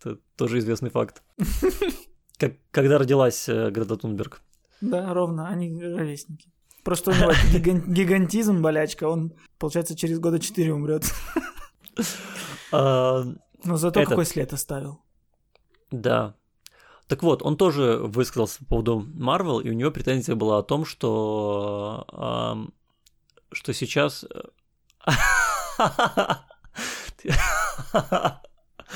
Это 0.00 0.18
тоже 0.36 0.58
известный 0.58 0.90
факт. 0.90 1.22
Как, 2.38 2.52
когда 2.70 2.98
родилась 2.98 3.48
э, 3.48 3.70
Грета 3.70 3.96
Тунберг? 3.96 4.42
Да, 4.80 5.12
ровно, 5.12 5.48
они 5.48 5.82
ровесники. 5.82 6.52
Просто 6.88 7.10
у 7.10 7.14
него 7.14 7.32
гигантизм, 7.86 8.62
болячка, 8.62 9.10
он, 9.10 9.34
получается, 9.58 9.94
через 9.94 10.18
года 10.20 10.38
4 10.38 10.72
умрет. 10.72 11.04
А, 12.72 13.24
Но 13.64 13.76
зато 13.76 14.04
какой 14.04 14.24
след 14.24 14.52
оставил. 14.54 15.00
Да. 15.90 16.34
Так 17.08 17.22
вот, 17.22 17.42
он 17.42 17.56
тоже 17.58 17.98
высказался 17.98 18.60
по 18.60 18.64
поводу 18.66 19.06
Марвел, 19.14 19.60
и 19.60 19.68
у 19.68 19.74
него 19.74 19.90
претензия 19.90 20.34
была 20.34 20.58
о 20.58 20.62
том, 20.62 20.86
что 20.86 22.06
что 23.52 23.72
сейчас 23.74 24.24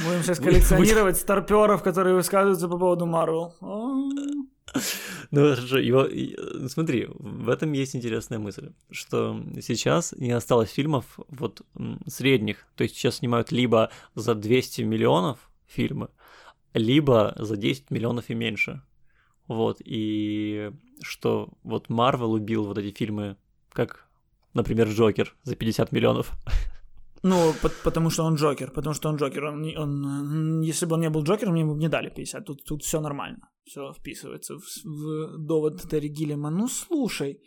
Будем 0.04 0.22
сейчас 0.22 0.38
коллекционировать 0.38 1.18
старперов, 1.18 1.82
которые 1.82 2.14
высказываются 2.14 2.68
по 2.68 2.78
поводу 2.78 3.04
Марвел. 3.04 3.54
Ну 5.30 5.54
хорошо, 5.54 5.78
его, 5.78 6.08
смотри, 6.68 7.06
в 7.08 7.48
этом 7.48 7.72
есть 7.72 7.96
интересная 7.96 8.38
мысль, 8.38 8.72
что 8.90 9.42
сейчас 9.62 10.12
не 10.12 10.30
осталось 10.32 10.70
фильмов 10.70 11.18
вот 11.28 11.62
средних, 12.06 12.66
то 12.76 12.84
есть 12.84 12.96
сейчас 12.96 13.16
снимают 13.16 13.50
либо 13.50 13.90
за 14.14 14.34
200 14.34 14.82
миллионов 14.82 15.38
фильмы, 15.66 16.08
либо 16.74 17.34
за 17.38 17.56
10 17.56 17.90
миллионов 17.90 18.28
и 18.28 18.34
меньше. 18.34 18.82
Вот, 19.48 19.78
и 19.84 20.70
что 21.02 21.50
вот 21.62 21.88
Марвел 21.88 22.32
убил 22.32 22.64
вот 22.64 22.78
эти 22.78 22.96
фильмы, 22.96 23.36
как, 23.72 24.06
например, 24.54 24.88
Джокер 24.88 25.34
за 25.42 25.56
50 25.56 25.92
миллионов. 25.92 26.32
Ну, 27.22 27.52
по- 27.62 27.70
потому 27.84 28.10
что 28.10 28.24
он 28.24 28.34
Джокер, 28.34 28.70
потому 28.70 28.94
что 28.94 29.08
он 29.08 29.16
Джокер. 29.16 29.44
Он, 29.44 29.64
он, 29.76 30.60
если 30.62 30.86
бы 30.86 30.94
он 30.94 31.00
не 31.00 31.10
был 31.10 31.22
Джокером, 31.22 31.54
ему 31.54 31.74
бы 31.74 31.80
не 31.80 31.88
дали 31.88 32.10
50. 32.10 32.44
Тут, 32.44 32.64
тут 32.64 32.82
все 32.82 33.00
нормально. 33.00 33.48
Все 33.64 33.92
вписывается 33.92 34.56
в, 34.56 34.64
в 34.84 35.38
довод 35.38 35.82
Терри 35.88 36.08
Гиллима. 36.08 36.50
Ну, 36.50 36.68
слушай, 36.68 37.40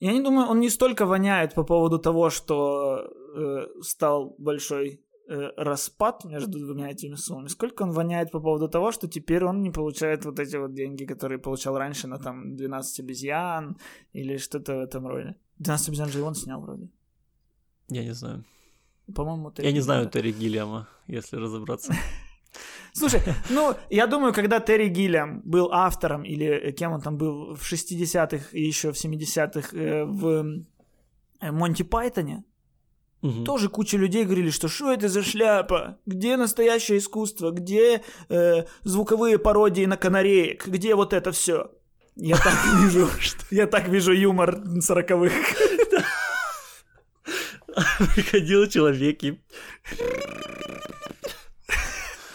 я 0.00 0.12
не 0.12 0.22
думаю, 0.22 0.48
он 0.48 0.60
не 0.60 0.70
столько 0.70 1.06
воняет 1.06 1.54
по 1.54 1.64
поводу 1.64 1.98
того, 1.98 2.30
что 2.30 2.98
э, 3.36 3.66
стал 3.80 4.36
большой 4.38 5.00
э, 5.28 5.50
распад 5.56 6.24
между 6.24 6.58
двумя 6.58 6.90
этими 6.90 7.16
суммами, 7.16 7.48
сколько 7.48 7.82
он 7.82 7.90
воняет 7.90 8.30
по 8.30 8.40
поводу 8.40 8.68
того, 8.68 8.92
что 8.92 9.08
теперь 9.08 9.44
он 9.44 9.62
не 9.62 9.70
получает 9.70 10.24
вот 10.24 10.38
эти 10.38 10.56
вот 10.56 10.72
деньги, 10.72 11.04
которые 11.04 11.38
получал 11.38 11.78
раньше 11.78 12.06
на 12.06 12.18
там 12.18 12.54
12 12.54 13.00
обезьян 13.00 13.76
или 14.12 14.36
что-то 14.36 14.76
в 14.76 14.80
этом 14.80 15.06
роде. 15.06 15.34
12 15.58 15.88
обезьян 15.88 16.08
же 16.08 16.22
он 16.22 16.34
снял 16.34 16.60
вроде. 16.60 16.88
Я 17.88 18.04
не 18.04 18.14
знаю. 18.14 18.44
По-моему, 19.12 19.50
Терри 19.50 19.66
Я 19.66 19.72
не 19.72 19.80
знаю 19.80 20.08
Терри 20.08 20.32
Гиллиама, 20.32 20.88
если 21.06 21.36
разобраться. 21.36 21.94
Слушай, 22.92 23.22
ну, 23.50 23.74
я 23.90 24.06
думаю, 24.06 24.32
когда 24.32 24.60
Терри 24.60 24.88
Гиллиам 24.88 25.42
был 25.44 25.72
автором, 25.72 26.22
или 26.24 26.70
кем 26.72 26.92
он 26.92 27.00
там 27.00 27.16
был 27.16 27.54
в 27.54 27.72
60-х 27.72 28.46
и 28.52 28.62
еще 28.62 28.92
в 28.92 29.04
70-х 29.04 29.76
э, 29.76 30.04
в 30.04 30.44
э, 31.40 31.50
Монти 31.50 31.82
Пайтоне, 31.82 32.44
Угу. 33.24 33.44
Тоже 33.44 33.70
куча 33.70 33.96
людей 33.96 34.24
говорили, 34.24 34.50
что 34.50 34.68
что 34.68 34.92
это 34.92 35.08
за 35.08 35.22
шляпа? 35.22 35.96
Где 36.04 36.36
настоящее 36.36 36.98
искусство? 36.98 37.52
Где 37.52 38.02
э, 38.28 38.64
звуковые 38.82 39.38
пародии 39.38 39.86
на 39.86 39.96
канареек? 39.96 40.66
Где 40.66 40.94
вот 40.94 41.14
это 41.14 41.32
все? 41.32 41.70
Я 42.16 42.36
так 42.36 42.54
вижу, 42.82 43.08
я 43.50 43.66
так 43.66 43.88
вижу 43.88 44.12
юмор 44.12 44.62
сороковых. 44.80 45.32
Приходил 48.14 48.66
человек 48.66 49.22
и... 49.22 49.40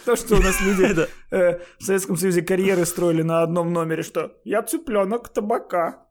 То, 0.06 0.16
что 0.16 0.36
у 0.36 0.42
нас 0.42 0.60
люди 0.62 1.08
э, 1.32 1.60
в 1.80 1.84
Советском 1.84 2.18
Союзе 2.18 2.42
карьеры 2.42 2.86
строили 2.86 3.22
на 3.22 3.44
одном 3.44 3.74
номере, 3.74 4.04
что 4.04 4.34
я 4.44 4.64
цыпленок 4.64 5.30
табака. 5.30 6.06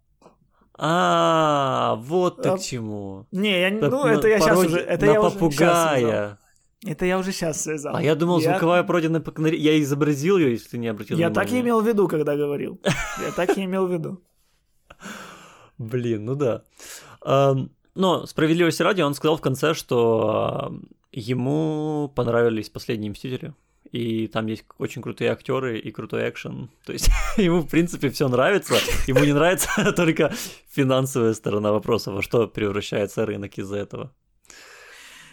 А, 0.80 1.96
вот 1.98 2.42
ты 2.42 2.56
к 2.56 2.60
чему. 2.60 3.26
Не, 3.32 3.60
я, 3.60 3.70
ну 3.70 4.06
это 4.06 4.28
я 4.28 4.38
сейчас 4.38 4.58
уже, 4.58 4.78
это 4.78 5.06
я 5.06 5.20
уже 5.20 5.38
сейчас 5.50 6.38
это 6.86 7.06
я 7.06 7.18
уже 7.18 7.32
сейчас 7.32 7.62
связал. 7.62 7.96
А 7.96 8.02
я 8.02 8.14
думал, 8.14 8.38
я... 8.38 8.50
звуковая 8.50 8.84
пародия 8.84 9.10
на 9.10 9.48
Я 9.48 9.80
изобразил 9.80 10.38
ее, 10.38 10.52
если 10.52 10.68
ты 10.70 10.78
не 10.78 10.86
обратил 10.86 11.18
Я 11.18 11.30
так 11.30 11.50
и 11.50 11.60
имел 11.60 11.80
в 11.80 11.86
виду, 11.86 12.06
когда 12.06 12.36
говорил. 12.36 12.80
Я 13.20 13.32
так 13.32 13.58
и 13.58 13.64
имел 13.64 13.86
в 13.88 13.92
виду. 13.92 14.22
Блин, 15.76 16.24
ну 16.24 16.36
да. 16.36 16.62
Но 17.98 18.26
справедливости 18.26 18.80
ради 18.80 19.02
он 19.02 19.12
сказал 19.14 19.36
в 19.36 19.40
конце, 19.40 19.74
что 19.74 20.72
ему 21.10 22.12
понравились 22.14 22.70
последние 22.70 23.10
мстители. 23.10 23.54
И 23.90 24.28
там 24.28 24.46
есть 24.46 24.64
очень 24.78 25.02
крутые 25.02 25.32
актеры 25.32 25.80
и 25.80 25.90
крутой 25.90 26.28
экшен. 26.30 26.70
То 26.86 26.92
есть 26.92 27.10
ему, 27.36 27.62
в 27.62 27.68
принципе, 27.68 28.10
все 28.10 28.28
нравится. 28.28 28.74
Ему 29.08 29.24
не 29.24 29.32
нравится 29.32 29.92
только 29.96 30.32
финансовая 30.70 31.34
сторона 31.34 31.72
вопроса, 31.72 32.12
во 32.12 32.22
что 32.22 32.46
превращается 32.46 33.26
рынок 33.26 33.58
из-за 33.58 33.78
этого. 33.78 34.12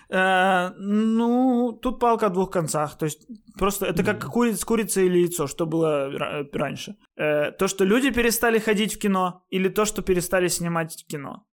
Э, 0.09 0.71
ну, 0.79 1.71
тут 1.79 1.99
палка 1.99 2.25
о 2.25 2.29
двух 2.29 2.49
концах. 2.49 2.97
То 2.97 3.05
есть 3.05 3.27
просто 3.59 3.85
это 3.85 4.03
как 4.03 4.25
курица, 4.25 4.65
курица 4.65 5.01
или 5.01 5.19
яйцо, 5.19 5.45
что 5.45 5.67
было 5.67 6.09
раньше. 6.51 6.95
Э, 7.15 7.51
то, 7.51 7.67
что 7.67 7.85
люди 7.85 8.09
перестали 8.09 8.57
ходить 8.57 8.95
в 8.95 8.97
кино, 8.97 9.43
или 9.51 9.69
то, 9.69 9.85
что 9.85 10.01
перестали 10.01 10.47
снимать 10.47 11.05
кино 11.07 11.45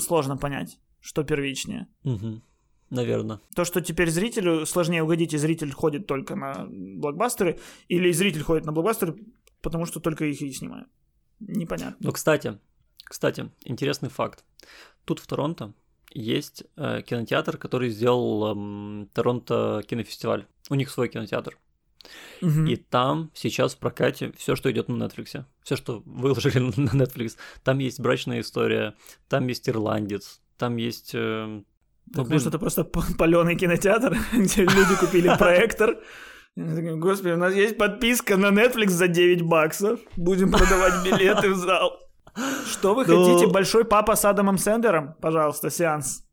сложно 0.00 0.36
понять, 0.36 0.78
что 1.00 1.24
первичнее. 1.24 1.88
Угу. 2.04 2.42
Наверное. 2.90 3.40
То, 3.54 3.64
что 3.64 3.80
теперь 3.80 4.10
зрителю 4.10 4.66
сложнее 4.66 5.02
угодить, 5.02 5.32
и 5.32 5.38
зритель 5.38 5.72
ходит 5.72 6.06
только 6.06 6.34
на 6.34 6.66
блокбастеры, 6.68 7.58
или 7.88 8.10
зритель 8.10 8.42
ходит 8.42 8.66
на 8.66 8.72
блокбастеры, 8.72 9.16
потому 9.62 9.86
что 9.86 10.00
только 10.00 10.24
их 10.24 10.42
и 10.42 10.52
снимают. 10.52 10.88
Непонятно. 11.38 11.96
Ну, 12.00 12.12
кстати, 12.12 12.58
кстати, 13.04 13.50
интересный 13.64 14.08
факт. 14.08 14.44
Тут 15.04 15.20
в 15.20 15.26
Торонто 15.26 15.72
есть 16.12 16.64
э, 16.76 17.02
кинотеатр, 17.02 17.56
который 17.56 17.90
сделал 17.90 18.54
э, 18.54 19.06
Торонто 19.14 19.82
кинофестиваль. 19.86 20.46
У 20.68 20.74
них 20.74 20.90
свой 20.90 21.08
кинотеатр. 21.08 21.56
Угу. 22.42 22.66
И 22.66 22.76
там 22.76 23.30
сейчас 23.34 23.74
в 23.74 23.78
прокате 23.78 24.32
все, 24.36 24.56
что 24.56 24.70
идет 24.70 24.88
на 24.88 25.02
Netflix, 25.02 25.44
все, 25.62 25.76
что 25.76 26.02
выложили 26.06 26.58
на 26.76 27.02
Netflix, 27.02 27.36
там 27.62 27.78
есть 27.78 28.00
брачная 28.00 28.40
история, 28.40 28.94
там 29.28 29.46
есть 29.46 29.68
ирландец, 29.68 30.40
там 30.56 30.76
есть. 30.76 31.12
Э, 31.14 31.62
ну, 32.12 32.24
Может, 32.24 32.48
это 32.48 32.58
просто 32.58 32.84
паленый 32.84 33.56
кинотеатр, 33.56 34.16
где 34.32 34.62
люди 34.62 34.96
купили 34.98 35.30
проектор. 35.38 35.98
Господи, 36.56 37.32
у 37.32 37.36
нас 37.36 37.54
есть 37.54 37.78
подписка 37.78 38.36
на 38.36 38.48
Netflix 38.48 38.88
за 38.90 39.08
9 39.08 39.42
баксов. 39.42 40.00
Будем 40.16 40.50
продавать 40.50 41.04
билеты 41.04 41.50
в 41.50 41.56
зал. 41.56 41.92
Что 42.66 42.94
вы 42.94 43.04
хотите? 43.04 43.46
Большой 43.46 43.84
папа 43.84 44.16
с 44.16 44.24
Адамом 44.24 44.58
Сендером? 44.58 45.14
Пожалуйста, 45.20 45.70
сеанс. 45.70 46.24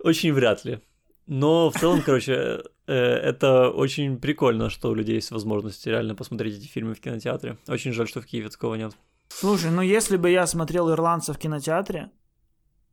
Очень 0.00 0.32
вряд 0.32 0.64
ли. 0.64 0.80
Но 1.28 1.70
в 1.70 1.78
целом, 1.78 2.00
короче, 2.02 2.62
э, 2.86 2.94
это 2.94 3.68
очень 3.68 4.18
прикольно, 4.18 4.70
что 4.70 4.90
у 4.90 4.94
людей 4.94 5.16
есть 5.16 5.30
возможность 5.30 5.86
реально 5.86 6.14
посмотреть 6.14 6.56
эти 6.56 6.66
фильмы 6.66 6.94
в 6.94 7.00
кинотеатре. 7.00 7.58
Очень 7.68 7.92
жаль, 7.92 8.08
что 8.08 8.22
в 8.22 8.26
Киеве 8.26 8.48
такого 8.48 8.76
нет. 8.76 8.96
Слушай, 9.28 9.70
ну 9.70 9.82
если 9.82 10.16
бы 10.16 10.30
я 10.30 10.46
смотрел 10.46 10.90
«Ирландца» 10.90 11.34
в 11.34 11.38
кинотеатре, 11.38 12.10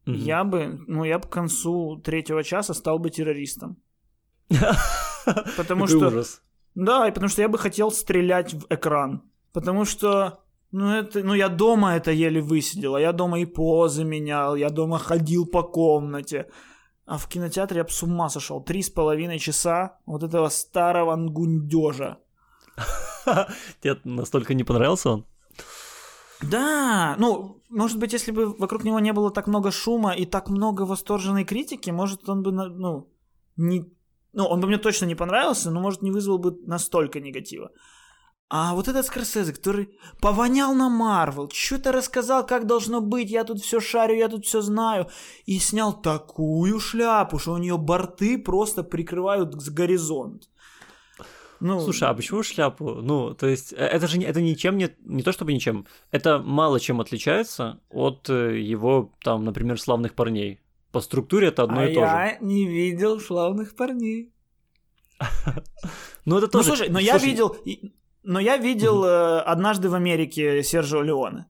mm 0.06 0.16
я 0.18 0.44
бы, 0.44 0.84
ну 0.88 1.06
я 1.06 1.18
бы 1.18 1.28
к 1.28 1.32
концу 1.32 2.02
третьего 2.04 2.44
часа 2.44 2.74
стал 2.74 3.00
бы 3.00 3.10
террористом. 3.10 3.78
Потому 5.58 5.88
что... 5.88 6.08
ужас. 6.08 6.42
Да, 6.76 7.08
и 7.08 7.12
потому 7.12 7.30
что 7.30 7.42
я 7.42 7.48
бы 7.48 7.58
хотел 7.58 7.90
стрелять 7.90 8.54
в 8.54 8.66
экран. 8.70 9.24
Потому 9.54 9.86
что 9.86 10.44
ну, 10.72 10.92
это, 10.92 11.24
ну, 11.24 11.34
я 11.34 11.48
дома 11.48 11.96
это 11.96 12.12
еле 12.12 12.42
высидел, 12.42 12.96
а 12.96 13.02
я 13.02 13.14
дома 13.14 13.40
и 13.40 13.46
позы 13.46 14.04
менял, 14.04 14.58
я 14.58 14.70
дома 14.70 15.00
ходил 15.00 15.46
по 15.46 15.64
комнате. 15.64 16.48
А 17.06 17.18
в 17.18 17.28
кинотеатре 17.28 17.78
я 17.78 17.84
бы 17.84 17.91
с 17.91 18.03
ума 18.03 18.30
сошел. 18.30 18.64
Три 18.64 18.82
с 18.82 18.89
половиной 18.89 19.39
часа 19.39 19.99
вот 20.06 20.24
этого 20.24 20.49
старого 20.49 21.16
нгундежа. 21.16 22.18
Тебе 23.82 23.99
настолько 24.03 24.53
не 24.53 24.64
понравился 24.64 25.10
он? 25.10 25.26
Да, 26.41 27.16
ну, 27.20 27.62
может 27.70 27.99
быть, 27.99 28.14
если 28.14 28.32
бы 28.32 28.53
вокруг 28.58 28.84
него 28.84 28.99
не 28.99 29.14
было 29.14 29.32
так 29.32 29.47
много 29.47 29.72
шума 29.72 30.14
и 30.14 30.26
так 30.26 30.49
много 30.49 30.86
восторженной 30.86 31.45
критики, 31.45 31.91
может, 31.91 32.28
он 32.30 32.43
бы, 32.43 32.51
ну, 32.51 33.08
не... 33.56 33.86
Ну, 34.34 34.45
он 34.45 34.60
бы 34.60 34.68
мне 34.68 34.78
точно 34.78 35.06
не 35.06 35.16
понравился, 35.16 35.72
но, 35.72 35.80
может, 35.80 36.01
не 36.01 36.12
вызвал 36.12 36.39
бы 36.39 36.58
настолько 36.68 37.20
негатива. 37.20 37.72
А 38.48 38.76
вот 38.76 38.88
этот 38.88 39.08
Скорсезе, 39.08 39.54
который 39.54 39.89
повонял 40.22 40.76
на 40.76 40.88
Марвел, 40.88 41.50
что-то 41.52 41.91
рассказал, 41.91 42.46
как 42.46 42.68
должно 42.68 43.02
быть, 43.02 43.32
я 43.32 43.43
тут 43.43 43.62
все 43.62 43.80
шарю, 43.80 44.16
я 44.16 44.30
тут 44.30 44.46
все 44.46 44.62
знаю, 44.62 45.08
и 45.48 45.58
снял 45.58 46.00
такую 46.00 46.80
шляпу, 46.80 47.39
что 47.39 47.54
у 47.54 47.58
нее 47.58 47.78
борты 47.78 48.38
просто 48.38 48.84
прикрывают 48.84 49.60
с 49.60 49.70
горизонт. 49.70 50.48
Ну, 51.60 51.80
Слушай, 51.80 52.10
а 52.10 52.14
почему 52.14 52.43
шляпу? 52.43 52.96
Ну, 52.96 53.34
то 53.34 53.48
есть, 53.48 53.74
э, 53.74 53.78
это 53.78 54.08
же 54.08 54.22
это 54.22 54.41
ничем 54.41 54.78
не, 54.78 54.89
не 55.06 55.24
то 55.24 55.32
чтобы 55.32 55.54
ничем, 55.54 55.88
это 56.12 56.38
мало 56.38 56.80
чем 56.80 57.02
отличается 57.02 57.80
от 57.89 58.30
э, 58.30 58.60
его, 58.62 59.12
там, 59.24 59.43
например, 59.46 59.80
славных 59.80 60.14
парней. 60.14 60.60
По 60.91 61.02
структуре 61.02 61.48
это 61.48 61.64
одно 61.64 61.80
а 61.80 61.86
и 61.86 61.93
то 61.93 62.02
же. 62.02 62.06
я 62.06 62.38
не 62.41 62.68
видел 62.68 63.20
славных 63.20 63.76
парней. 63.76 64.32
Ну, 66.26 66.39
это 66.39 66.48
тоже... 66.48 66.70
Ну, 66.72 66.76
слушай, 66.76 66.89
но 66.91 66.98
я 66.98 67.20
видел... 67.20 67.56
Но 68.26 68.40
я 68.40 68.58
видел 68.58 69.00
угу. 69.00 69.06
э, 69.06 69.40
однажды 69.40 69.88
в 69.90 69.94
Америке 69.94 70.64
Сержио 70.64 71.04
Леоне, 71.04 71.46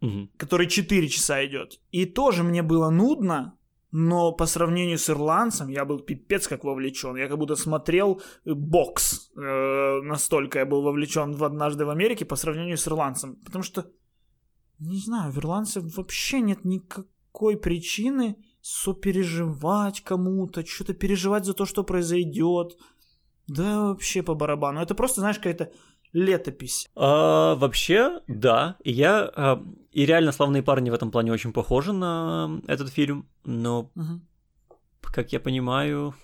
угу. 0.00 0.28
который 0.36 0.68
4 0.68 1.08
часа 1.08 1.44
идет. 1.44 1.80
И 1.90 2.06
тоже 2.06 2.44
мне 2.44 2.62
было 2.62 2.90
нудно, 2.90 3.58
но 3.90 4.32
по 4.32 4.46
сравнению 4.46 4.98
с 4.98 5.10
ирландцем 5.10 5.68
я 5.68 5.84
был 5.84 5.98
пипец 5.98 6.46
как 6.46 6.64
вовлечен. 6.64 7.16
Я 7.16 7.28
как 7.28 7.38
будто 7.38 7.56
смотрел 7.56 8.22
э, 8.44 8.54
бокс. 8.54 9.30
Э, 9.36 10.00
настолько 10.02 10.60
я 10.60 10.66
был 10.66 10.82
вовлечен 10.82 11.32
в 11.32 11.42
однажды 11.42 11.84
в 11.84 11.90
Америке 11.90 12.24
по 12.24 12.36
сравнению 12.36 12.76
с 12.76 12.86
ирландцем. 12.86 13.36
Потому 13.44 13.64
что, 13.64 13.90
не 14.78 15.00
знаю, 15.00 15.32
в 15.32 15.38
ирландце 15.38 15.80
вообще 15.80 16.40
нет 16.40 16.64
никакой 16.64 17.56
причины 17.56 18.36
сопереживать 18.60 20.02
кому-то, 20.02 20.64
что-то 20.64 20.94
переживать 20.94 21.44
за 21.44 21.54
то, 21.54 21.64
что 21.64 21.82
произойдет. 21.82 22.76
Да 23.48 23.88
вообще 23.88 24.22
по 24.22 24.34
барабану. 24.34 24.80
Это 24.80 24.94
просто, 24.94 25.20
знаешь, 25.20 25.36
какая-то 25.36 25.72
летопись. 26.12 26.88
А, 26.94 27.54
вообще, 27.56 28.20
да. 28.28 28.76
Я 28.84 29.30
а, 29.34 29.62
и 29.92 30.06
реально 30.06 30.32
славные 30.32 30.62
парни 30.62 30.90
в 30.90 30.94
этом 30.94 31.10
плане 31.10 31.32
очень 31.32 31.52
похожи 31.52 31.92
на 31.92 32.60
этот 32.66 32.90
фильм, 32.90 33.28
но, 33.44 33.90
угу. 33.94 34.20
как 35.02 35.32
я 35.32 35.40
понимаю, 35.40 36.14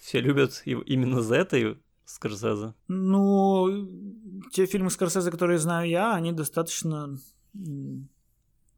все 0.00 0.20
любят 0.20 0.62
именно 0.64 1.22
за 1.22 1.36
это 1.36 1.56
и 1.56 1.76
Скорсезе. 2.04 2.74
Ну, 2.88 3.88
те 4.52 4.66
фильмы 4.66 4.90
Скорсезе, 4.90 5.30
которые 5.30 5.58
знаю 5.58 5.88
я, 5.88 6.14
они 6.14 6.32
достаточно 6.32 7.16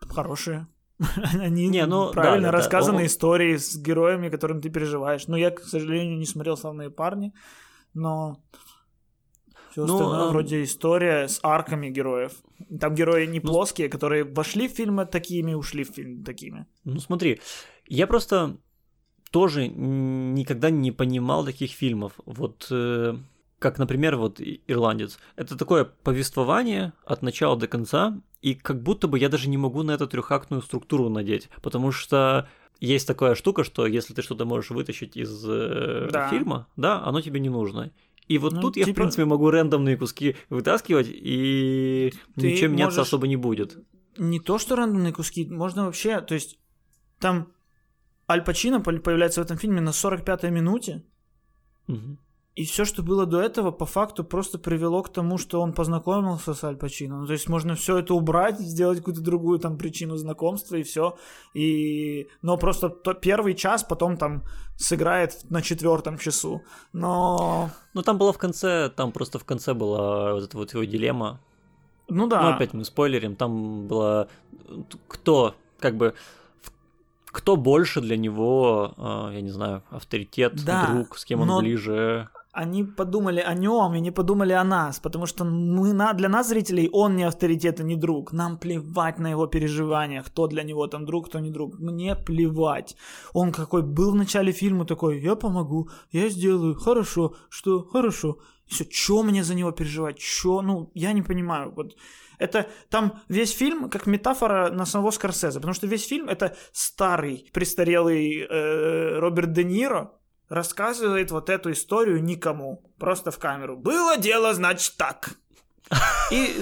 хорошие. 0.00 0.68
Они 1.40 1.66
не, 1.66 1.84
ну, 1.86 2.12
правильно 2.12 2.52
да, 2.52 2.52
рассказаны 2.52 2.98
да. 2.98 3.06
истории 3.06 3.56
с 3.56 3.76
героями, 3.76 4.28
которым 4.28 4.60
ты 4.60 4.70
переживаешь. 4.70 5.26
Но 5.26 5.36
я, 5.36 5.50
к 5.50 5.60
сожалению, 5.64 6.16
не 6.16 6.24
смотрел 6.24 6.56
«Славные 6.56 6.88
парни», 6.88 7.32
но 7.94 8.40
все 9.70 9.86
ну, 9.86 9.94
остальное 9.94 10.28
а... 10.28 10.30
вроде 10.30 10.62
история 10.62 11.26
с 11.26 11.40
арками 11.42 11.88
героев. 11.88 12.32
Там 12.80 12.94
герои 12.94 13.26
не 13.26 13.40
ну... 13.40 13.50
плоские, 13.50 13.88
которые 13.88 14.24
вошли 14.24 14.68
в 14.68 14.72
фильмы 14.72 15.06
такими, 15.06 15.54
ушли 15.54 15.84
в 15.84 15.88
фильм 15.88 16.22
такими. 16.22 16.66
Ну 16.84 17.00
смотри, 17.00 17.40
я 17.88 18.06
просто 18.06 18.56
тоже 19.30 19.66
никогда 19.66 20.70
не 20.70 20.92
понимал 20.92 21.44
таких 21.44 21.72
фильмов. 21.72 22.12
Вот 22.24 22.68
э, 22.70 23.16
как, 23.58 23.78
например, 23.78 24.16
вот 24.16 24.40
«Ирландец». 24.68 25.18
Это 25.36 25.56
такое 25.56 25.84
повествование 25.84 26.92
от 27.04 27.22
начала 27.22 27.56
до 27.56 27.66
конца, 27.66 28.20
и 28.42 28.54
как 28.54 28.82
будто 28.82 29.08
бы 29.08 29.18
я 29.18 29.28
даже 29.28 29.48
не 29.48 29.56
могу 29.56 29.82
на 29.82 29.92
эту 29.92 30.06
трехактную 30.06 30.62
структуру 30.62 31.08
надеть, 31.08 31.48
потому 31.62 31.90
что 31.90 32.48
есть 32.80 33.06
такая 33.06 33.34
штука, 33.34 33.64
что 33.64 33.86
если 33.86 34.14
ты 34.14 34.22
что-то 34.22 34.44
можешь 34.44 34.70
вытащить 34.70 35.16
из 35.16 35.44
э, 35.46 36.08
да. 36.12 36.28
фильма, 36.28 36.68
да, 36.76 37.02
оно 37.04 37.20
тебе 37.20 37.40
не 37.40 37.48
нужно. 37.48 37.90
И 38.28 38.38
вот 38.38 38.52
ну, 38.54 38.60
тут 38.60 38.74
типа... 38.74 38.88
я, 38.88 38.92
в 38.92 38.96
принципе, 38.96 39.24
могу 39.24 39.50
рандомные 39.50 39.96
куски 39.96 40.36
вытаскивать, 40.48 41.08
и 41.10 42.12
ты 42.36 42.52
ничем 42.52 42.70
можешь... 42.70 42.80
меняться 42.80 43.02
особо 43.02 43.26
не 43.26 43.36
будет. 43.36 43.78
Не 44.16 44.40
то, 44.40 44.58
что 44.58 44.76
рандомные 44.76 45.12
куски, 45.12 45.44
можно 45.46 45.86
вообще, 45.86 46.20
то 46.20 46.34
есть 46.34 46.58
там 47.18 47.52
Аль 48.28 48.42
Пачино 48.42 48.80
появляется 48.80 49.42
в 49.42 49.44
этом 49.44 49.58
фильме 49.58 49.80
на 49.80 49.90
45-й 49.90 50.50
минуте, 50.50 51.02
угу. 51.86 52.16
И 52.54 52.64
все, 52.66 52.84
что 52.84 53.02
было 53.02 53.26
до 53.26 53.40
этого, 53.40 53.72
по 53.72 53.84
факту 53.84 54.22
просто 54.22 54.60
привело 54.60 55.02
к 55.02 55.12
тому, 55.12 55.38
что 55.38 55.60
он 55.60 55.72
познакомился 55.72 56.54
с 56.54 56.62
Аль 56.62 56.76
Пачино. 56.76 57.20
Ну, 57.20 57.26
то 57.26 57.32
есть 57.32 57.48
можно 57.48 57.74
все 57.74 57.98
это 57.98 58.14
убрать, 58.14 58.60
сделать 58.60 58.98
какую-то 58.98 59.22
другую 59.22 59.58
там 59.58 59.76
причину 59.76 60.16
знакомства 60.16 60.76
и 60.76 60.84
все. 60.84 61.16
И... 61.52 62.28
Но 62.42 62.56
просто 62.56 62.90
то 62.90 63.12
первый 63.12 63.54
час 63.54 63.82
потом 63.82 64.16
там 64.16 64.44
сыграет 64.76 65.50
на 65.50 65.62
четвертом 65.62 66.16
часу. 66.16 66.62
Но... 66.92 67.70
Ну 67.92 68.02
там 68.02 68.18
было 68.18 68.32
в 68.32 68.38
конце, 68.38 68.88
там 68.88 69.10
просто 69.10 69.40
в 69.40 69.44
конце 69.44 69.74
была 69.74 70.34
вот 70.34 70.44
эта 70.44 70.56
вот 70.56 70.72
его 70.74 70.84
дилемма. 70.84 71.40
Ну 72.08 72.28
да. 72.28 72.40
Ну 72.40 72.48
опять 72.50 72.72
мы 72.72 72.84
спойлерим, 72.84 73.34
там 73.34 73.88
было 73.88 74.28
кто 75.08 75.56
как 75.80 75.96
бы 75.96 76.14
кто 77.26 77.56
больше 77.56 78.00
для 78.00 78.16
него, 78.16 78.94
а, 78.96 79.32
я 79.32 79.40
не 79.40 79.50
знаю, 79.50 79.82
авторитет, 79.90 80.64
да, 80.64 80.86
друг, 80.86 81.18
с 81.18 81.24
кем 81.24 81.40
он 81.40 81.58
ближе 81.58 82.28
они 82.54 82.84
подумали 82.84 83.40
о 83.40 83.54
нем 83.54 83.94
и 83.94 84.00
не 84.00 84.12
подумали 84.12 84.52
о 84.52 84.64
нас, 84.64 85.00
потому 85.00 85.26
что 85.26 85.44
мы, 85.44 85.92
на, 85.92 86.12
для 86.12 86.28
нас, 86.28 86.48
зрителей, 86.48 86.88
он 86.92 87.16
не 87.16 87.24
авторитет 87.24 87.80
и 87.80 87.84
не 87.84 87.96
друг. 87.96 88.32
Нам 88.32 88.58
плевать 88.58 89.18
на 89.18 89.30
его 89.30 89.46
переживания, 89.46 90.22
кто 90.22 90.46
для 90.46 90.62
него 90.62 90.86
там 90.86 91.04
друг, 91.04 91.28
кто 91.28 91.40
не 91.40 91.50
друг. 91.50 91.78
Мне 91.80 92.14
плевать. 92.14 92.96
Он 93.32 93.52
какой 93.52 93.82
был 93.82 94.12
в 94.12 94.14
начале 94.14 94.52
фильма 94.52 94.84
такой, 94.84 95.20
я 95.20 95.34
помогу, 95.34 95.88
я 96.12 96.28
сделаю, 96.28 96.74
хорошо, 96.74 97.34
что, 97.50 97.82
хорошо. 97.82 98.38
Все, 98.66 98.84
что 98.90 99.22
мне 99.22 99.44
за 99.44 99.54
него 99.54 99.72
переживать, 99.72 100.20
что, 100.20 100.62
ну, 100.62 100.90
я 100.94 101.12
не 101.12 101.22
понимаю. 101.22 101.72
Вот 101.76 101.96
это 102.38 102.66
там 102.88 103.20
весь 103.28 103.52
фильм 103.52 103.90
как 103.90 104.06
метафора 104.06 104.70
на 104.70 104.86
самого 104.86 105.10
Скорсезе, 105.10 105.58
потому 105.58 105.74
что 105.74 105.86
весь 105.86 106.06
фильм 106.06 106.28
это 106.28 106.56
старый, 106.72 107.50
престарелый 107.52 108.46
э, 108.48 109.18
Роберт 109.18 109.52
Де 109.52 109.64
Ниро, 109.64 110.12
рассказывает 110.48 111.30
вот 111.30 111.50
эту 111.50 111.72
историю 111.72 112.22
никому, 112.22 112.82
просто 112.98 113.30
в 113.30 113.38
камеру. 113.38 113.76
Было 113.76 114.16
дело, 114.16 114.54
значит, 114.54 114.94
так. 114.96 115.30
И, 116.30 116.54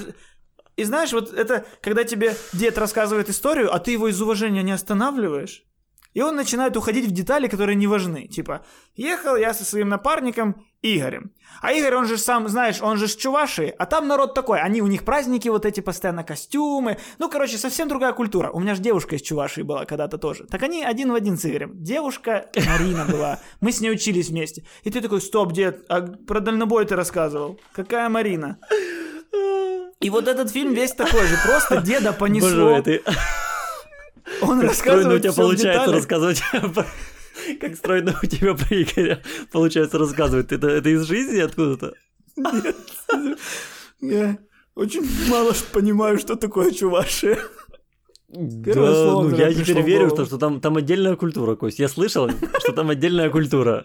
и 0.77 0.85
знаешь, 0.85 1.13
вот 1.13 1.33
это, 1.33 1.65
когда 1.81 2.05
тебе 2.05 2.37
дед 2.53 2.79
рассказывает 2.79 3.29
историю, 3.29 3.75
а 3.75 3.79
ты 3.79 3.93
его 3.93 4.09
из 4.09 4.21
уважения 4.21 4.63
не 4.63 4.73
останавливаешь, 4.73 5.65
и 6.15 6.23
он 6.23 6.37
начинает 6.37 6.77
уходить 6.77 7.07
в 7.07 7.13
детали, 7.13 7.49
которые 7.49 7.77
не 7.77 7.87
важны. 7.87 8.29
Типа, 8.29 8.65
ехал 8.95 9.37
я 9.37 9.55
со 9.55 9.65
своим 9.65 9.89
напарником 9.89 10.67
Игорем. 10.83 11.31
А 11.61 11.73
Игорь, 11.73 11.95
он 11.95 12.07
же 12.07 12.19
сам, 12.19 12.49
знаешь, 12.49 12.83
он 12.83 12.97
же 12.97 13.07
с 13.07 13.15
Чувашии, 13.15 13.73
а 13.79 13.87
там 13.87 14.09
народ 14.09 14.35
такой, 14.35 14.61
они, 14.61 14.83
у 14.83 14.89
них 14.89 15.05
праздники 15.05 15.49
вот 15.49 15.65
эти, 15.65 15.81
постоянно 15.81 16.25
костюмы. 16.25 16.99
Ну, 17.19 17.29
короче, 17.31 17.57
совсем 17.57 17.89
другая 17.89 18.13
культура. 18.13 18.51
У 18.51 18.59
меня 18.59 18.75
же 18.75 18.83
девушка 18.83 19.15
из 19.15 19.23
Чувашии 19.23 19.63
была 19.63 19.85
когда-то 19.85 20.19
тоже. 20.19 20.45
Так 20.45 20.63
они 20.65 20.83
один 20.83 21.13
в 21.13 21.15
один 21.15 21.39
с 21.39 21.47
Игорем. 21.47 21.71
Девушка 21.75 22.47
Марина 22.69 23.05
была. 23.05 23.39
Мы 23.61 23.71
с 23.71 23.81
ней 23.81 23.93
учились 23.93 24.29
вместе. 24.29 24.65
И 24.83 24.91
ты 24.91 25.01
такой, 25.01 25.21
стоп, 25.21 25.53
дед, 25.53 25.85
а 25.89 26.01
про 26.01 26.41
дальнобой 26.41 26.85
ты 26.85 26.97
рассказывал. 26.97 27.61
Какая 27.73 28.09
Марина? 28.09 28.59
И 30.01 30.11
вот 30.11 30.27
этот 30.27 30.51
фильм 30.51 30.75
весь 30.75 30.93
такой 30.93 31.27
же. 31.27 31.37
Просто 31.47 31.81
деда 31.81 32.13
понесло. 32.13 32.71
Боже, 32.71 32.83
ты... 32.83 33.03
Он 34.41 34.61
рассказывает 34.61 35.21
у 35.21 35.23
тебя 35.23 35.33
получается 35.33 35.93
рассказывать 35.93 36.43
как 37.61 37.77
стройно 37.77 38.19
у 38.23 38.27
тебя 38.27 38.55
про 38.55 38.83
Игоря 38.83 39.23
получается 39.51 39.99
рассказывать. 39.99 40.53
Это, 40.53 40.69
это 40.69 40.89
из 40.89 41.03
жизни 41.03 41.39
откуда-то? 41.39 41.95
Нет. 42.37 42.77
Я 44.01 44.39
очень 44.75 45.07
мало 45.29 45.53
понимаю, 45.73 46.19
что 46.19 46.37
такое 46.37 46.73
чувашия. 46.73 47.39
Первое 48.33 48.89
да, 48.89 48.95
слово, 48.95 49.29
ну 49.29 49.37
я 49.37 49.53
теперь 49.53 49.83
верю, 49.83 50.09
что, 50.09 50.25
что 50.25 50.39
там, 50.39 50.61
там 50.63 50.79
отдельная 50.79 51.17
культура, 51.17 51.55
Кость. 51.55 51.79
Я 51.79 51.89
слышал, 51.89 52.31
что 52.61 52.73
там 52.73 52.89
отдельная 52.89 53.29
культура. 53.29 53.85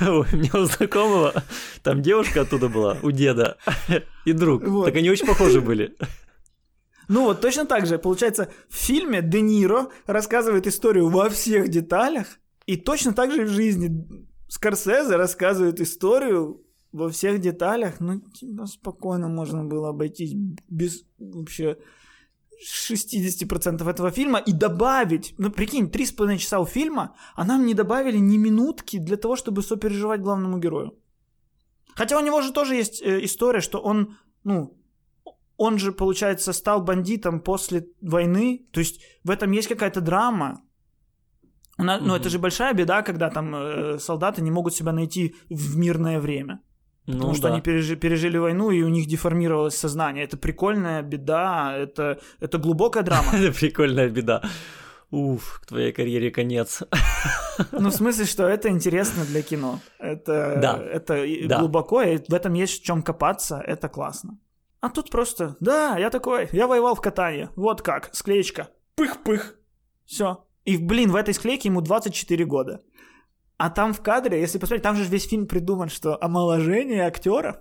У 0.00 0.24
меня 0.36 0.50
у 0.54 0.64
знакомого 0.66 1.42
там 1.82 2.00
девушка 2.00 2.42
оттуда 2.42 2.68
была, 2.68 2.96
у 3.02 3.10
деда, 3.10 3.58
и 4.24 4.32
друг. 4.32 4.62
Вот. 4.62 4.84
Так 4.84 4.94
они 4.94 5.10
очень 5.10 5.26
похожи 5.26 5.60
были. 5.60 5.96
Ну 7.08 7.24
вот 7.24 7.40
точно 7.40 7.64
так 7.66 7.86
же, 7.86 7.98
получается, 7.98 8.50
в 8.68 8.76
фильме 8.76 9.20
Де 9.20 9.40
Ниро 9.40 9.88
рассказывает 10.06 10.68
историю 10.68 11.08
во 11.08 11.28
всех 11.28 11.68
деталях, 11.68 12.38
и 12.68 12.76
точно 12.76 13.12
так 13.12 13.32
же 13.32 13.44
в 13.44 13.48
жизни 13.48 14.06
Скорсезе 14.48 15.16
рассказывает 15.16 15.80
историю 15.80 16.62
во 16.92 17.08
всех 17.08 17.40
деталях. 17.40 18.00
Ну, 18.00 18.20
типа, 18.20 18.66
спокойно 18.66 19.28
можно 19.28 19.64
было 19.64 19.88
обойтись 19.88 20.34
без 20.68 21.04
вообще 21.18 21.78
60% 22.62 23.90
этого 23.90 24.10
фильма 24.10 24.38
и 24.38 24.52
добавить, 24.52 25.34
ну 25.38 25.50
прикинь, 25.50 25.90
три 25.90 26.04
с 26.04 26.12
половиной 26.12 26.38
часа 26.38 26.60
у 26.60 26.66
фильма, 26.66 27.14
а 27.34 27.46
нам 27.46 27.64
не 27.64 27.74
добавили 27.74 28.18
ни 28.18 28.36
минутки 28.36 28.98
для 28.98 29.16
того, 29.16 29.36
чтобы 29.36 29.62
сопереживать 29.62 30.20
главному 30.20 30.58
герою. 30.58 30.92
Хотя 31.94 32.18
у 32.18 32.24
него 32.24 32.42
же 32.42 32.52
тоже 32.52 32.74
есть 32.74 33.00
э, 33.00 33.24
история, 33.24 33.60
что 33.60 33.78
он, 33.80 34.18
ну, 34.44 34.76
он 35.56 35.78
же, 35.78 35.92
получается, 35.92 36.52
стал 36.52 36.82
бандитом 36.82 37.40
после 37.40 37.88
войны, 38.02 38.66
то 38.72 38.80
есть 38.80 39.00
в 39.24 39.30
этом 39.30 39.52
есть 39.52 39.68
какая-то 39.68 40.02
драма. 40.02 40.62
У 41.78 41.82
на- 41.84 41.98
Ну, 41.98 42.14
это 42.16 42.28
же 42.28 42.38
большая 42.38 42.74
беда, 42.74 43.02
когда 43.02 43.30
там 43.30 43.54
э, 43.54 43.98
солдаты 43.98 44.42
не 44.42 44.50
могут 44.50 44.74
себя 44.74 44.92
найти 44.92 45.34
в 45.50 45.76
мирное 45.76 46.18
время. 46.20 46.60
Потому 47.06 47.28
Ну 47.28 47.34
что 47.34 47.48
да. 47.48 47.54
они 47.54 47.60
пережи- 47.62 47.96
пережили 47.96 48.36
войну, 48.38 48.70
и 48.70 48.82
у 48.82 48.88
них 48.88 49.06
деформировалось 49.06 49.76
сознание. 49.76 50.24
Это 50.24 50.36
прикольная 50.36 51.02
беда, 51.02 51.74
это, 51.76 52.18
это 52.40 52.58
глубокая 52.58 53.02
драма. 53.02 53.32
Это 53.32 53.52
прикольная 53.58 54.08
беда. 54.10 54.42
Уф, 55.10 55.60
к 55.62 55.66
твоей 55.68 55.92
карьере 55.92 56.30
конец. 56.30 56.82
Ну, 57.72 57.88
в 57.88 57.94
смысле, 57.94 58.26
что 58.26 58.46
это 58.46 58.68
интересно 58.68 59.24
для 59.24 59.40
кино. 59.42 59.80
Это, 59.98 60.58
Да. 60.60 60.76
это 60.78 61.24
Да. 61.48 61.60
глубоко, 61.60 62.02
и 62.02 62.18
в 62.18 62.34
этом 62.34 62.52
есть 62.52 62.82
в 62.82 62.84
чем 62.84 63.02
копаться, 63.02 63.56
это 63.66 63.88
классно. 63.88 64.36
А 64.80 64.90
тут 64.90 65.10
просто, 65.10 65.56
да, 65.60 65.96
я 65.98 66.10
такой, 66.10 66.48
я 66.52 66.66
воевал 66.66 66.94
в 66.94 67.00
катании, 67.00 67.48
вот 67.56 67.80
как, 67.82 68.10
склеечка, 68.14 68.68
пых-пых, 68.96 69.54
все. 70.04 70.44
И, 70.68 70.76
блин, 70.76 71.10
в 71.10 71.16
этой 71.16 71.32
склейке 71.34 71.68
ему 71.68 71.80
24 71.80 72.44
года. 72.44 72.80
А 73.56 73.70
там 73.70 73.92
в 73.92 74.00
кадре, 74.02 74.40
если 74.40 74.58
посмотреть, 74.58 74.82
там 74.82 74.96
же 74.96 75.04
весь 75.04 75.28
фильм 75.28 75.46
придуман, 75.46 75.88
что 75.88 76.16
омоложение 76.24 77.06
актеров, 77.06 77.56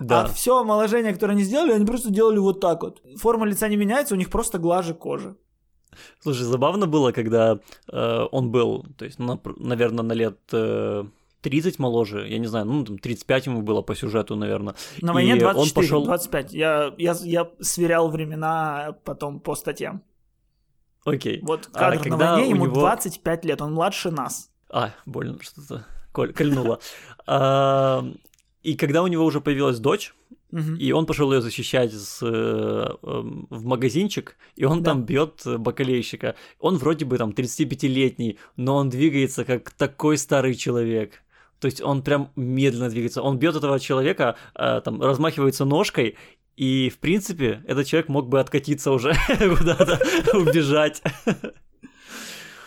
а 0.00 0.04
Да. 0.04 0.26
все 0.26 0.50
омоложение, 0.58 1.12
которое 1.12 1.32
они 1.32 1.42
сделали, 1.44 1.72
они 1.72 1.86
просто 1.86 2.10
делали 2.10 2.38
вот 2.38 2.60
так 2.60 2.82
вот. 2.82 3.02
Форма 3.16 3.46
лица 3.46 3.68
не 3.68 3.76
меняется, 3.76 4.14
у 4.14 4.18
них 4.18 4.28
просто 4.30 4.58
глаже 4.58 4.94
кожи. 4.94 5.34
Слушай, 6.20 6.42
забавно 6.42 6.86
было, 6.86 7.12
когда 7.12 7.58
э, 7.92 8.26
он 8.30 8.50
был, 8.50 8.84
то 8.96 9.04
есть, 9.06 9.18
наверное, 9.18 10.04
на 10.04 10.12
лет 10.14 10.38
э, 10.52 11.04
30 11.40 11.78
моложе, 11.78 12.28
я 12.28 12.38
не 12.38 12.46
знаю, 12.46 12.66
ну, 12.66 12.84
там 12.84 12.98
35 12.98 13.46
ему 13.46 13.62
было 13.62 13.82
по 13.82 13.94
сюжету, 13.94 14.36
наверное. 14.36 14.74
На 15.02 15.12
войне 15.12 15.30
И 15.30 15.34
он 15.34 15.54
24, 15.54 15.86
пошел- 15.86 16.04
25. 16.04 16.52
Я, 16.52 16.94
я, 16.98 17.16
я 17.24 17.50
сверял 17.60 18.10
времена 18.10 18.94
потом 19.04 19.40
по 19.40 19.56
статьям. 19.56 20.02
Окей. 21.04 21.40
Вот 21.42 21.68
А 21.72 21.78
кадр 21.78 21.96
на 21.96 22.02
когда 22.02 22.32
войне, 22.34 22.50
ему 22.50 22.66
него- 22.66 22.80
25 22.80 23.44
лет, 23.44 23.62
он 23.62 23.72
младше 23.74 24.10
нас. 24.10 24.50
А, 24.70 24.92
больно 25.06 25.38
что-то 25.40 25.86
коль- 26.12 26.32
кольнуло. 26.32 26.80
А, 27.26 28.04
И 28.62 28.74
когда 28.74 29.02
у 29.02 29.06
него 29.06 29.24
уже 29.24 29.40
появилась 29.40 29.78
дочь, 29.78 30.14
и 30.78 30.92
он 30.92 31.04
пошел 31.06 31.30
ее 31.32 31.40
защищать 31.42 31.92
с, 31.92 32.20
э, 32.22 32.26
эм, 33.02 33.46
в 33.50 33.64
магазинчик, 33.66 34.36
и 34.56 34.64
он 34.64 34.82
Да. 34.82 34.90
там 34.92 35.04
бьет 35.04 35.42
бакалейщика. 35.44 36.34
Он 36.58 36.76
вроде 36.78 37.04
бы 37.04 37.18
там 37.18 37.32
35-летний, 37.32 38.38
но 38.56 38.76
он 38.76 38.88
двигается 38.88 39.44
как 39.44 39.70
такой 39.70 40.16
старый 40.16 40.54
человек. 40.54 41.22
То 41.60 41.66
есть 41.66 41.82
он 41.82 42.02
прям 42.02 42.30
медленно 42.36 42.88
двигается. 42.88 43.20
Он 43.22 43.36
бьет 43.38 43.56
этого 43.56 43.78
человека, 43.78 44.36
э, 44.54 44.80
там 44.82 45.02
размахивается 45.02 45.64
ножкой, 45.66 46.16
и 46.58 46.90
в 46.90 46.98
принципе 46.98 47.62
этот 47.68 47.86
человек 47.86 48.08
мог 48.08 48.28
бы 48.28 48.40
откатиться 48.40 48.90
уже 48.90 49.14
куда-то, 49.58 50.00
убежать. 50.36 51.02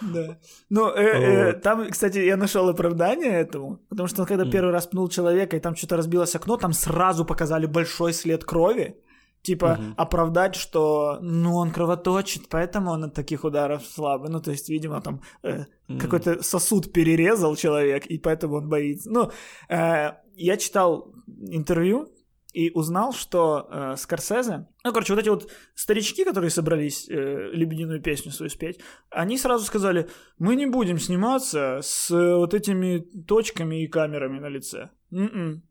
Да. 0.01 0.37
Ну, 0.69 0.87
э, 0.87 1.49
э, 1.49 1.53
там, 1.53 1.89
кстати, 1.89 2.19
я 2.19 2.37
нашел 2.37 2.69
оправдание 2.69 3.33
этому, 3.33 3.79
потому 3.89 4.07
что 4.07 4.21
он 4.21 4.27
когда 4.27 4.45
первый 4.49 4.71
раз 4.71 4.87
пнул 4.87 5.09
человека, 5.09 5.57
и 5.57 5.59
там 5.59 5.75
что-то 5.75 5.97
разбилось 5.97 6.35
окно, 6.35 6.57
там 6.57 6.73
сразу 6.73 7.25
показали 7.25 7.65
большой 7.65 8.13
след 8.13 8.43
крови. 8.45 8.95
Типа 9.43 9.79
оправдать, 9.97 10.55
что 10.55 11.17
ну 11.21 11.55
он 11.55 11.71
кровоточит, 11.71 12.47
поэтому 12.47 12.91
он 12.91 13.03
от 13.03 13.13
таких 13.15 13.43
ударов 13.43 13.83
слабый. 13.85 14.29
Ну, 14.29 14.39
то 14.39 14.51
есть, 14.51 14.69
видимо, 14.69 15.01
там 15.01 15.21
э, 15.43 15.65
какой-то 15.99 16.43
сосуд 16.43 16.93
перерезал 16.93 17.55
человек, 17.55 18.05
и 18.05 18.19
поэтому 18.19 18.55
он 18.57 18.69
боится. 18.69 19.09
Ну, 19.09 19.31
э, 19.67 20.11
я 20.35 20.57
читал 20.57 21.11
интервью 21.51 22.07
и 22.53 22.71
узнал, 22.71 23.13
что 23.13 23.67
э, 23.69 23.95
Скорсезе, 23.97 24.67
ну, 24.83 24.91
короче, 24.91 25.13
вот 25.13 25.21
эти 25.21 25.29
вот 25.29 25.51
старички, 25.75 26.23
которые 26.23 26.49
собрались 26.49 27.09
э, 27.09 27.49
«Лебединую 27.53 28.01
песню» 28.01 28.31
свою 28.31 28.49
спеть, 28.49 28.79
они 29.09 29.37
сразу 29.37 29.65
сказали, 29.65 30.09
мы 30.37 30.55
не 30.55 30.65
будем 30.65 30.99
сниматься 30.99 31.79
с 31.81 32.11
э, 32.11 32.35
вот 32.35 32.53
этими 32.53 32.99
точками 33.27 33.83
и 33.83 33.87
камерами 33.87 34.39
на 34.39 34.49
лице. 34.49 34.89
М-м. 35.11 35.63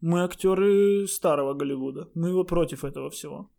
Мы 0.00 0.24
актеры 0.24 1.06
старого 1.06 1.54
Голливуда, 1.54 2.08
мы 2.14 2.28
его 2.28 2.44
против 2.44 2.84
этого 2.84 3.10
всего. 3.10 3.50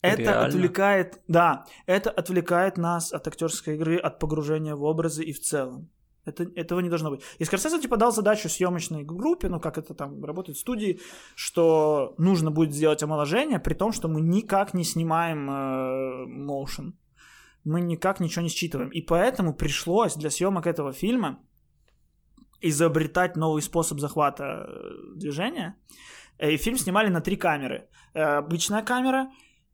Это 0.00 0.22
Реально? 0.22 0.46
отвлекает, 0.46 1.20
да, 1.26 1.66
это 1.86 2.10
отвлекает 2.10 2.78
нас 2.78 3.12
от 3.12 3.26
актерской 3.26 3.74
игры, 3.74 3.96
от 3.96 4.20
погружения 4.20 4.76
в 4.76 4.84
образы 4.84 5.24
и 5.24 5.32
в 5.32 5.40
целом. 5.40 5.90
Это, 6.24 6.44
этого 6.54 6.80
не 6.80 6.88
должно 6.88 7.10
быть. 7.10 7.22
И 7.38 7.44
Скорсезе 7.44 7.80
типа 7.80 7.96
дал 7.96 8.12
задачу 8.12 8.48
съемочной 8.48 9.02
группе, 9.02 9.48
ну 9.48 9.60
как 9.60 9.78
это 9.78 9.94
там 9.94 10.24
работает 10.24 10.58
в 10.58 10.60
студии, 10.60 11.00
что 11.34 12.14
нужно 12.18 12.50
будет 12.50 12.74
сделать 12.74 13.02
омоложение, 13.02 13.58
при 13.58 13.74
том, 13.74 13.92
что 13.92 14.08
мы 14.08 14.20
никак 14.20 14.74
не 14.74 14.84
снимаем 14.84 15.48
э, 15.50 16.26
motion. 16.26 16.92
Мы 17.64 17.80
никак 17.80 18.20
ничего 18.20 18.42
не 18.42 18.48
считываем. 18.50 18.90
И 18.90 19.00
поэтому 19.00 19.54
пришлось 19.54 20.14
для 20.16 20.30
съемок 20.30 20.66
этого 20.66 20.92
фильма 20.92 21.38
изобретать 22.60 23.36
новый 23.36 23.62
способ 23.62 24.00
захвата 24.00 24.44
э, 24.44 25.16
движения. 25.16 25.76
Э, 26.38 26.52
И 26.52 26.56
фильм 26.56 26.76
снимали 26.76 27.08
на 27.08 27.20
три 27.20 27.36
камеры. 27.36 27.88
Э, 28.14 28.38
Обычная 28.38 28.82
камера 28.82 29.30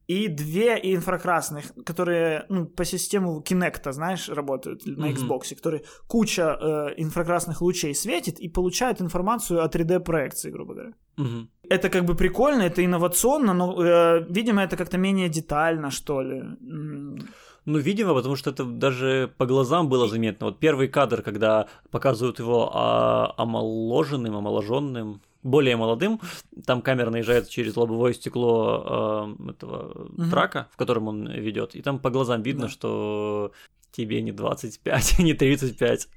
и 0.07 0.29
две 0.29 0.79
инфракрасных, 0.95 1.65
которые 1.87 2.45
ну, 2.49 2.67
по 2.67 2.85
систему 2.85 3.43
Kinect, 3.43 3.93
знаешь, 3.93 4.29
работают 4.29 4.87
на. 4.87 5.11
Xbox, 5.11 5.55
которые 5.55 5.83
куча 6.07 6.43
э, 6.43 6.95
инфракрасных 7.03 7.63
лучей 7.63 7.95
светит 7.95 8.41
и 8.41 8.49
получает 8.49 9.01
информацию 9.01 9.63
о 9.63 9.69
3D-проекции, 9.69 10.51
грубо 10.51 10.75
говоря. 10.75 10.93
Мгм. 11.17 11.49
Это 11.71 11.89
как 11.89 12.05
бы 12.05 12.15
прикольно, 12.15 12.63
это 12.63 12.85
инновационно, 12.85 13.55
но, 13.55 13.83
э, 13.83 14.27
видимо, 14.29 14.63
это 14.63 14.77
как-то 14.77 14.99
менее 14.99 15.29
детально, 15.29 15.91
что 15.91 16.23
ли. 16.23 16.39
М, 16.39 17.19
Ну, 17.67 17.79
видимо, 17.79 18.15
потому 18.15 18.37
что 18.37 18.51
это 18.51 18.65
даже 18.65 19.31
по 19.39 19.47
глазам 19.47 19.89
было 19.89 20.07
заметно. 20.07 20.47
Вот 20.47 20.61
первый 20.61 20.89
кадр, 20.89 21.23
когда 21.23 21.67
показывают 21.91 22.39
его 22.39 22.71
а, 22.75 23.33
омоложенным, 23.39 24.37
омоложенным, 24.37 25.21
более 25.45 25.77
молодым, 25.77 26.21
там 26.67 26.83
камера 26.83 27.11
наезжает 27.11 27.49
через 27.49 27.77
лобовое 27.77 28.13
стекло 28.15 28.83
а, 28.85 29.51
этого 29.51 30.09
Мгм. 30.17 30.31
трака, 30.31 30.69
в 30.73 30.77
котором 30.77 31.07
он 31.07 31.29
ведет, 31.31 31.77
и 31.77 31.83
там 31.83 32.01
по 32.01 32.11
глазам 32.11 32.43
видно, 32.43 32.63
Да. 32.63 32.69
что 32.69 33.53
тебе 33.93 34.21
не 34.23 34.33
25, 34.33 35.19
не 35.21 35.35
35. 35.35 36.09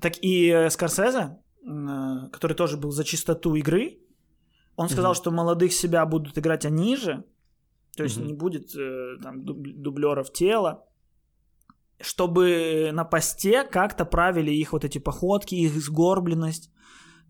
Так 0.00 0.14
и 0.22 0.46
э, 0.48 0.70
Скорсезе, 0.70 1.36
э, 1.66 2.28
который 2.32 2.54
тоже 2.54 2.76
был 2.78 2.92
за 2.92 3.04
чистоту 3.04 3.54
игры, 3.56 3.98
он 4.76 4.88
сказал, 4.88 5.12
Мгм. 5.12 5.16
что 5.16 5.30
молодых 5.30 5.72
себя 5.72 6.06
будут 6.06 6.38
играть 6.38 6.64
они 6.64 6.96
же, 6.96 7.24
то 7.96 8.04
есть 8.04 8.16
Мгм. 8.16 8.26
не 8.28 8.32
будет 8.32 8.74
э, 8.74 9.16
там 9.22 9.44
дублеров 9.44 10.32
тела, 10.32 10.84
чтобы 12.00 12.90
на 12.92 13.04
посте 13.04 13.64
как-то 13.64 14.04
правили 14.04 14.50
их 14.50 14.72
вот 14.72 14.84
эти 14.84 14.98
походки, 14.98 15.54
их 15.54 15.72
сгорбленность. 15.74 16.70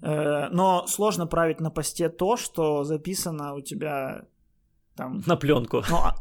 Э, 0.02 0.48
Но 0.50 0.86
сложно 0.86 1.26
править 1.26 1.60
на 1.60 1.70
посте 1.70 2.08
то, 2.08 2.36
что 2.36 2.84
записано 2.84 3.54
у 3.54 3.60
тебя 3.60 4.26
там... 4.96 5.22
На 5.26 5.36
пленку. 5.36 5.82
Ну, 5.88 5.96
а- 5.96 6.16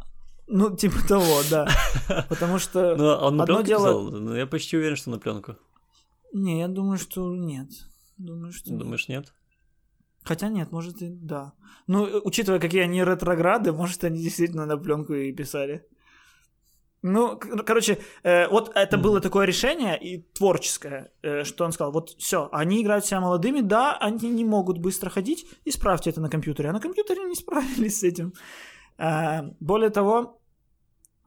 ну 0.47 0.75
типа 0.75 0.97
того, 1.07 1.41
да. 1.49 1.67
Потому 2.29 2.59
что... 2.59 2.95
Ну, 2.97 3.05
он 3.05 3.37
на 3.37 3.45
пленку 3.45 3.63
дело- 3.63 3.87
писал? 3.87 4.11
Ну, 4.11 4.35
я 4.35 4.45
почти 4.45 4.77
уверен, 4.77 4.95
что 4.95 5.09
на 5.09 5.19
пленку. 5.19 5.55
Не, 6.33 6.59
я 6.59 6.67
думаю, 6.67 6.97
что 6.97 7.35
нет. 7.35 7.69
Думаю, 8.17 8.53
что 8.53 8.69
нет. 8.69 8.79
Думаешь, 8.79 9.09
нет? 9.09 9.33
Хотя 10.23 10.49
нет, 10.49 10.71
может 10.71 11.01
и 11.01 11.09
да. 11.09 11.53
Ну, 11.87 12.03
учитывая, 12.23 12.59
какие 12.59 12.81
они 12.81 13.03
ретрограды, 13.03 13.73
может, 13.73 14.03
они 14.03 14.21
действительно 14.21 14.67
на 14.67 14.77
пленку 14.77 15.13
и 15.13 15.33
писали. 15.33 15.83
Ну, 17.03 17.39
ну, 17.43 17.63
короче, 17.63 17.97
э, 18.23 18.47
вот 18.49 18.71
это 18.75 18.97
Мгм. 18.97 19.03
было 19.03 19.21
такое 19.21 19.47
решение 19.47 19.97
и 19.97 20.21
творческое, 20.33 21.11
э, 21.23 21.43
что 21.43 21.65
он 21.65 21.71
сказал, 21.71 21.91
вот 21.91 22.09
все, 22.19 22.47
они 22.51 22.81
играют 22.81 23.05
себя 23.05 23.21
молодыми, 23.21 23.61
да, 23.61 23.97
они 23.97 24.29
не 24.29 24.45
могут 24.45 24.77
быстро 24.77 25.09
ходить, 25.09 25.45
исправьте 25.65 26.11
это 26.11 26.21
на 26.21 26.29
компьютере. 26.29 26.69
А 26.69 26.73
на 26.73 26.79
компьютере 26.79 27.23
не 27.23 27.35
справились 27.35 27.99
с 27.99 28.03
этим. 28.03 28.33
А, 28.97 29.45
более 29.59 29.89
того, 29.89 30.39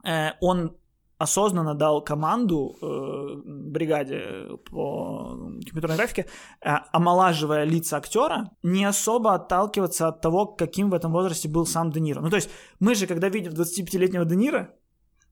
э, 0.07 0.31
он 0.39 0.77
осознанно 1.17 1.75
дал 1.75 2.03
команду 2.03 2.75
э, 2.81 3.41
бригаде 3.45 4.57
по 4.69 5.37
компьютерной 5.61 5.95
графике, 5.97 6.25
э, 6.61 6.69
омолаживая 6.93 7.65
лица 7.65 7.97
актера, 7.97 8.49
не 8.63 8.85
особо 8.85 9.33
отталкиваться 9.33 10.07
от 10.07 10.21
того, 10.21 10.45
каким 10.45 10.89
в 10.89 10.93
этом 10.93 11.11
возрасте 11.11 11.49
был 11.49 11.65
сам 11.65 11.91
Де 11.91 11.99
Ниро. 11.99 12.21
Ну, 12.21 12.29
то 12.29 12.35
есть 12.35 12.49
мы 12.79 12.95
же, 12.95 13.07
когда 13.07 13.29
видим 13.29 13.53
25-летнего 13.53 14.25
Де 14.25 14.35
Ниро, 14.35 14.73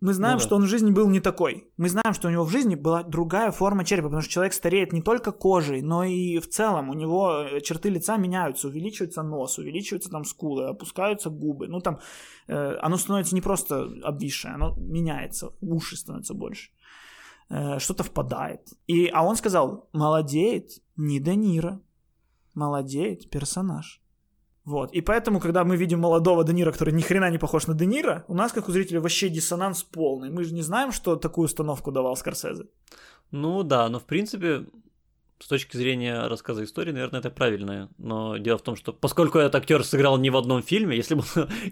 мы 0.03 0.13
знаем, 0.13 0.33
ну, 0.33 0.39
да. 0.39 0.45
что 0.45 0.55
он 0.57 0.63
в 0.63 0.67
жизни 0.67 0.91
был 0.91 1.09
не 1.09 1.21
такой. 1.21 1.71
Мы 1.77 1.87
знаем, 1.87 2.13
что 2.13 2.27
у 2.27 2.31
него 2.31 2.43
в 2.43 2.51
жизни 2.51 2.75
была 2.75 3.03
другая 3.03 3.51
форма 3.51 3.85
черепа, 3.85 4.09
потому 4.09 4.21
что 4.21 4.31
человек 4.31 4.53
стареет 4.53 4.91
не 4.91 5.01
только 5.01 5.31
кожей, 5.31 5.81
но 5.81 6.03
и 6.03 6.39
в 6.39 6.49
целом. 6.49 6.89
У 6.89 6.93
него 6.93 7.43
э, 7.43 7.61
черты 7.61 7.87
лица 7.87 8.17
меняются, 8.17 8.67
увеличивается 8.67 9.23
нос, 9.23 9.57
увеличиваются 9.57 10.09
там 10.09 10.25
скулы, 10.25 10.65
опускаются 10.65 11.29
губы. 11.29 11.69
Ну 11.69 11.79
там 11.79 11.99
э, 12.47 12.75
оно 12.81 12.97
становится 12.97 13.33
не 13.33 13.39
просто 13.39 13.87
обвисшее, 14.03 14.55
оно 14.55 14.75
меняется, 14.75 15.53
уши 15.61 15.95
становятся 15.95 16.33
больше. 16.33 16.71
Э, 17.49 17.79
что-то 17.79 18.03
впадает. 18.03 18.73
И, 18.87 19.07
а 19.07 19.23
он 19.23 19.37
сказал, 19.37 19.87
молодеет 19.93 20.81
не 20.97 21.21
Де 21.21 21.35
Ниро, 21.35 21.79
молодеет 22.53 23.29
персонаж. 23.29 24.02
Вот. 24.65 24.93
И 24.93 25.01
поэтому, 25.01 25.39
когда 25.39 25.63
мы 25.63 25.75
видим 25.75 25.99
молодого 25.99 26.43
Де 26.43 26.53
Ниро, 26.53 26.71
который 26.71 26.93
ни 26.93 27.01
хрена 27.01 27.29
не 27.29 27.37
похож 27.37 27.67
на 27.67 27.73
Де 27.73 27.85
Ниро, 27.85 28.23
у 28.27 28.33
нас, 28.33 28.53
как 28.53 28.69
у 28.69 28.71
зрителей, 28.71 28.99
вообще 28.99 29.29
диссонанс 29.29 29.83
полный. 29.83 30.29
Мы 30.29 30.43
же 30.45 30.53
не 30.53 30.61
знаем, 30.61 30.91
что 30.91 31.15
такую 31.15 31.45
установку 31.45 31.91
давал 31.91 32.15
Скорсезе. 32.15 32.67
Ну 33.31 33.63
да, 33.63 33.89
но 33.89 33.99
в 33.99 34.03
принципе, 34.03 34.65
с 35.39 35.47
точки 35.47 35.75
зрения 35.75 36.27
рассказа 36.27 36.63
истории, 36.63 36.93
наверное, 36.93 37.19
это 37.19 37.29
правильно. 37.29 37.89
Но 37.97 38.37
дело 38.37 38.57
в 38.57 38.61
том, 38.61 38.77
что 38.77 38.93
поскольку 38.93 39.37
этот 39.37 39.55
актер 39.55 39.83
сыграл 39.83 40.17
не 40.17 40.29
в 40.29 40.37
одном 40.37 40.61
фильме, 40.61 40.95
если 41.01 41.15
бы, 41.15 41.23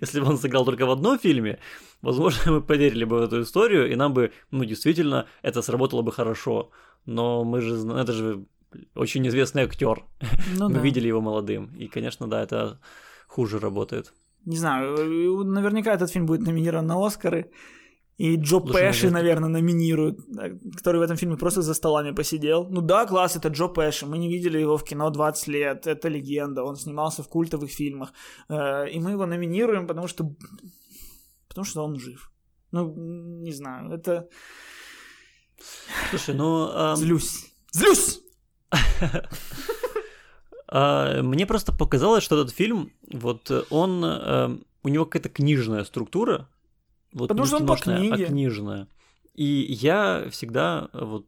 если 0.01 0.19
бы 0.19 0.27
он 0.27 0.37
сыграл 0.37 0.65
только 0.65 0.85
в 0.85 0.91
одном 0.91 1.17
фильме, 1.17 1.59
возможно, 2.01 2.51
мы 2.51 2.61
поверили 2.61 3.05
бы 3.05 3.19
в 3.19 3.21
эту 3.21 3.41
историю, 3.41 3.89
и 3.89 3.95
нам 3.95 4.13
бы, 4.13 4.33
ну, 4.51 4.65
действительно, 4.65 5.27
это 5.43 5.61
сработало 5.61 6.01
бы 6.01 6.11
хорошо. 6.11 6.71
Но 7.05 7.45
мы 7.45 7.61
же, 7.61 7.75
это 7.75 8.11
же 8.11 8.45
очень 8.95 9.27
известный 9.27 9.63
актер. 9.63 10.05
Ну, 10.57 10.69
Мы 10.69 10.75
да. 10.75 10.81
видели 10.81 11.07
его 11.07 11.21
молодым. 11.21 11.73
И, 11.79 11.87
конечно, 11.87 12.27
да, 12.27 12.41
это 12.43 12.79
хуже 13.27 13.59
работает. 13.59 14.13
Не 14.45 14.57
знаю, 14.57 15.43
наверняка 15.43 15.93
этот 15.93 16.11
фильм 16.11 16.25
будет 16.25 16.41
номинирован 16.41 16.87
на 16.87 17.05
Оскары. 17.05 17.51
И 18.17 18.35
Джо 18.35 18.59
Слушай, 18.59 18.73
Пэши, 18.73 19.09
наверное. 19.09 19.49
наверное, 19.49 19.49
номинируют, 19.49 20.19
который 20.77 20.97
в 20.97 21.01
этом 21.01 21.17
фильме 21.17 21.37
просто 21.37 21.61
за 21.61 21.73
столами 21.73 22.11
посидел. 22.15 22.67
Ну 22.69 22.81
да, 22.81 23.05
класс, 23.05 23.35
это 23.35 23.47
Джо 23.49 23.67
Пэши. 23.67 24.05
Мы 24.05 24.17
не 24.19 24.29
видели 24.29 24.59
его 24.59 24.77
в 24.77 24.83
кино 24.83 25.09
20 25.09 25.47
лет. 25.47 25.87
Это 25.87 26.09
легенда. 26.09 26.63
Он 26.63 26.75
снимался 26.75 27.23
в 27.23 27.27
культовых 27.27 27.71
фильмах. 27.71 28.13
Э, 28.49 28.87
и 28.89 28.99
мы 28.99 29.11
его 29.11 29.25
номинируем, 29.25 29.87
потому 29.87 30.07
что... 30.07 30.35
Потому 31.47 31.65
что 31.65 31.83
он 31.83 31.99
жив. 31.99 32.31
Ну, 32.71 32.93
не 33.43 33.53
знаю, 33.53 33.91
это... 33.91 34.27
Слушай, 36.09 36.35
ну... 36.35 36.67
Эм... 36.67 36.95
Злюсь. 36.95 37.53
Злюсь! 37.71 38.19
А, 40.73 41.21
мне 41.21 41.45
просто 41.45 41.73
показалось, 41.73 42.23
что 42.23 42.39
этот 42.41 42.55
фильм, 42.55 42.93
вот 43.11 43.51
он, 43.71 44.01
э, 44.05 44.57
у 44.83 44.87
него 44.87 45.03
какая-то 45.03 45.27
книжная 45.27 45.83
структура, 45.83 46.47
вот 47.11 47.27
Потому 47.27 47.45
что 47.45 47.57
он 47.57 47.67
по 47.67 47.75
книге. 47.75 48.23
а 48.23 48.27
книжная. 48.27 48.87
И 49.35 49.43
я 49.43 50.27
всегда 50.29 50.87
вот 50.93 51.25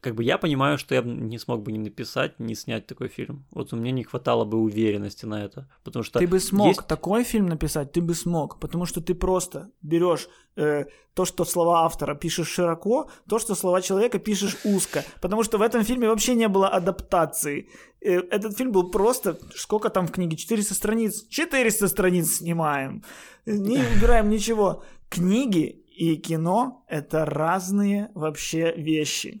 как 0.00 0.14
бы 0.14 0.24
я 0.24 0.38
понимаю, 0.38 0.78
что 0.78 0.94
я 0.94 1.02
не 1.02 1.38
смог 1.38 1.62
бы 1.62 1.72
ни 1.72 1.78
написать, 1.78 2.40
ни 2.40 2.54
снять 2.54 2.86
такой 2.86 3.08
фильм. 3.08 3.44
Вот 3.50 3.72
у 3.72 3.76
меня 3.76 3.92
не 3.92 4.02
хватало 4.02 4.44
бы 4.44 4.58
уверенности 4.58 5.26
на 5.26 5.44
это, 5.44 5.68
потому 5.84 6.02
что 6.02 6.18
ты 6.18 6.26
бы 6.26 6.40
смог 6.40 6.68
есть... 6.68 6.86
такой 6.86 7.22
фильм 7.24 7.46
написать, 7.46 7.92
ты 7.92 8.00
бы 8.00 8.14
смог, 8.14 8.58
потому 8.60 8.86
что 8.86 9.00
ты 9.02 9.14
просто 9.14 9.70
берешь 9.82 10.28
э, 10.56 10.86
то, 11.14 11.26
что 11.26 11.44
слова 11.44 11.84
автора 11.84 12.14
пишешь 12.14 12.48
широко, 12.48 13.10
то, 13.28 13.38
что 13.38 13.54
слова 13.54 13.82
человека 13.82 14.18
пишешь 14.18 14.56
узко, 14.64 15.04
потому 15.20 15.42
что 15.42 15.58
в 15.58 15.62
этом 15.62 15.84
фильме 15.84 16.08
вообще 16.08 16.34
не 16.34 16.48
было 16.48 16.68
адаптации. 16.68 17.68
Э, 18.00 18.20
этот 18.30 18.56
фильм 18.56 18.72
был 18.72 18.90
просто 18.90 19.38
сколько 19.54 19.90
там 19.90 20.06
в 20.06 20.12
книге 20.12 20.36
400 20.36 20.74
страниц, 20.74 21.26
400 21.28 21.88
страниц 21.88 22.36
снимаем, 22.36 23.04
не 23.44 23.78
убираем 23.96 24.30
ничего. 24.30 24.82
Книги 25.10 25.84
и 25.94 26.16
кино 26.16 26.84
это 26.88 27.26
разные 27.26 28.10
вообще 28.14 28.72
вещи. 28.74 29.38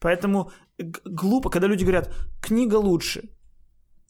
Поэтому 0.00 0.50
глупо, 1.04 1.50
когда 1.50 1.66
люди 1.68 1.84
говорят, 1.84 2.14
книга 2.40 2.76
лучше. 2.76 3.30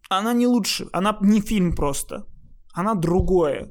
Она 0.08 0.32
не 0.32 0.46
лучше, 0.46 0.88
она 0.92 1.16
не 1.20 1.40
фильм 1.40 1.74
просто. 1.74 2.26
Она 2.72 2.94
другое. 2.94 3.70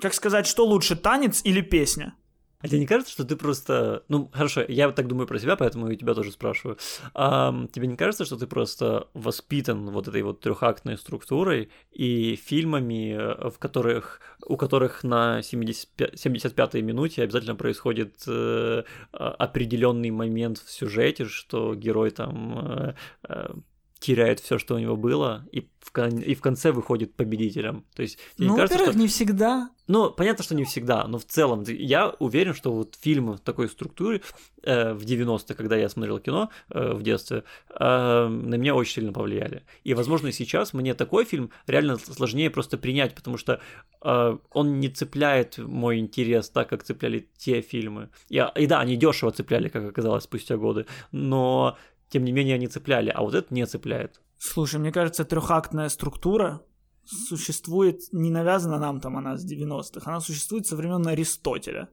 Как 0.00 0.14
сказать, 0.14 0.46
что 0.46 0.66
лучше, 0.66 0.96
танец 0.96 1.42
или 1.44 1.60
песня? 1.60 2.14
А 2.62 2.68
тебе 2.68 2.80
не 2.80 2.86
кажется, 2.86 3.12
что 3.12 3.24
ты 3.24 3.36
просто... 3.36 4.04
Ну, 4.08 4.30
хорошо, 4.32 4.62
я 4.68 4.90
так 4.90 5.08
думаю 5.08 5.26
про 5.26 5.38
себя, 5.38 5.56
поэтому 5.56 5.90
и 5.90 5.96
тебя 5.96 6.14
тоже 6.14 6.32
спрашиваю. 6.32 6.78
А, 7.14 7.54
тебе 7.72 7.88
не 7.88 7.96
кажется, 7.96 8.24
что 8.24 8.36
ты 8.36 8.46
просто 8.46 9.08
воспитан 9.14 9.90
вот 9.90 10.08
этой 10.08 10.22
вот 10.22 10.40
трехактной 10.40 10.96
структурой 10.96 11.70
и 11.90 12.36
фильмами, 12.36 13.50
в 13.50 13.58
которых, 13.58 14.20
у 14.46 14.56
которых 14.56 15.02
на 15.04 15.40
75-й 15.40 16.82
минуте 16.82 17.22
обязательно 17.22 17.56
происходит 17.56 18.22
э, 18.26 18.84
определенный 19.12 20.10
момент 20.10 20.58
в 20.58 20.70
сюжете, 20.70 21.26
что 21.26 21.74
герой 21.74 22.10
там 22.10 22.58
э, 22.58 22.94
э, 23.28 23.54
теряет 24.02 24.40
все, 24.40 24.58
что 24.58 24.74
у 24.74 24.78
него 24.78 24.96
было, 24.96 25.46
и 25.52 25.68
в, 25.80 25.92
кон- 25.92 26.18
и 26.18 26.34
в 26.34 26.40
конце 26.40 26.72
выходит 26.72 27.14
победителем. 27.14 27.84
То 27.94 28.02
есть, 28.02 28.18
ну, 28.36 28.56
кажется, 28.56 28.74
во-первых, 28.74 28.94
что... 28.94 29.00
не 29.00 29.06
всегда. 29.06 29.70
Ну, 29.88 30.10
понятно, 30.10 30.44
что 30.44 30.54
не 30.54 30.64
всегда, 30.64 31.06
но 31.06 31.18
в 31.18 31.24
целом 31.24 31.64
я 31.66 32.08
уверен, 32.18 32.54
что 32.54 32.72
вот 32.72 32.96
фильмы 33.00 33.34
в 33.34 33.40
такой 33.40 33.68
структуре 33.68 34.22
э, 34.62 34.92
в 34.92 35.02
90-е, 35.02 35.54
когда 35.54 35.76
я 35.76 35.88
смотрел 35.88 36.18
кино 36.18 36.50
э, 36.70 36.92
в 36.94 37.02
детстве, 37.02 37.44
э, 37.68 38.26
на 38.26 38.54
меня 38.54 38.74
очень 38.74 38.94
сильно 38.94 39.12
повлияли. 39.12 39.64
И, 39.84 39.94
возможно, 39.94 40.32
сейчас 40.32 40.72
мне 40.72 40.94
такой 40.94 41.24
фильм 41.24 41.50
реально 41.66 41.98
сложнее 41.98 42.48
просто 42.50 42.78
принять, 42.78 43.14
потому 43.14 43.36
что 43.36 43.60
э, 44.02 44.38
он 44.52 44.80
не 44.80 44.88
цепляет 44.88 45.58
мой 45.58 45.98
интерес 45.98 46.48
так, 46.48 46.68
как 46.68 46.84
цепляли 46.84 47.28
те 47.36 47.60
фильмы. 47.60 48.08
Я, 48.28 48.48
и 48.48 48.66
да, 48.66 48.80
они 48.80 48.96
дешево 48.96 49.30
цепляли, 49.30 49.68
как 49.68 49.84
оказалось, 49.84 50.24
спустя 50.24 50.56
годы, 50.56 50.86
но 51.10 51.76
тем 52.12 52.24
не 52.24 52.32
менее 52.32 52.56
они 52.56 52.66
цепляли, 52.66 53.08
а 53.08 53.22
вот 53.22 53.34
это 53.34 53.52
не 53.54 53.64
цепляет. 53.64 54.20
Слушай, 54.38 54.80
мне 54.80 54.92
кажется, 54.92 55.24
трехактная 55.24 55.88
структура 55.88 56.60
существует, 57.04 58.00
не 58.12 58.30
навязана 58.30 58.78
нам 58.78 59.00
там 59.00 59.16
она 59.16 59.36
с 59.36 59.50
90-х, 59.50 60.02
она 60.04 60.20
существует 60.20 60.66
со 60.66 60.76
времен 60.76 61.06
Аристотеля. 61.06 61.88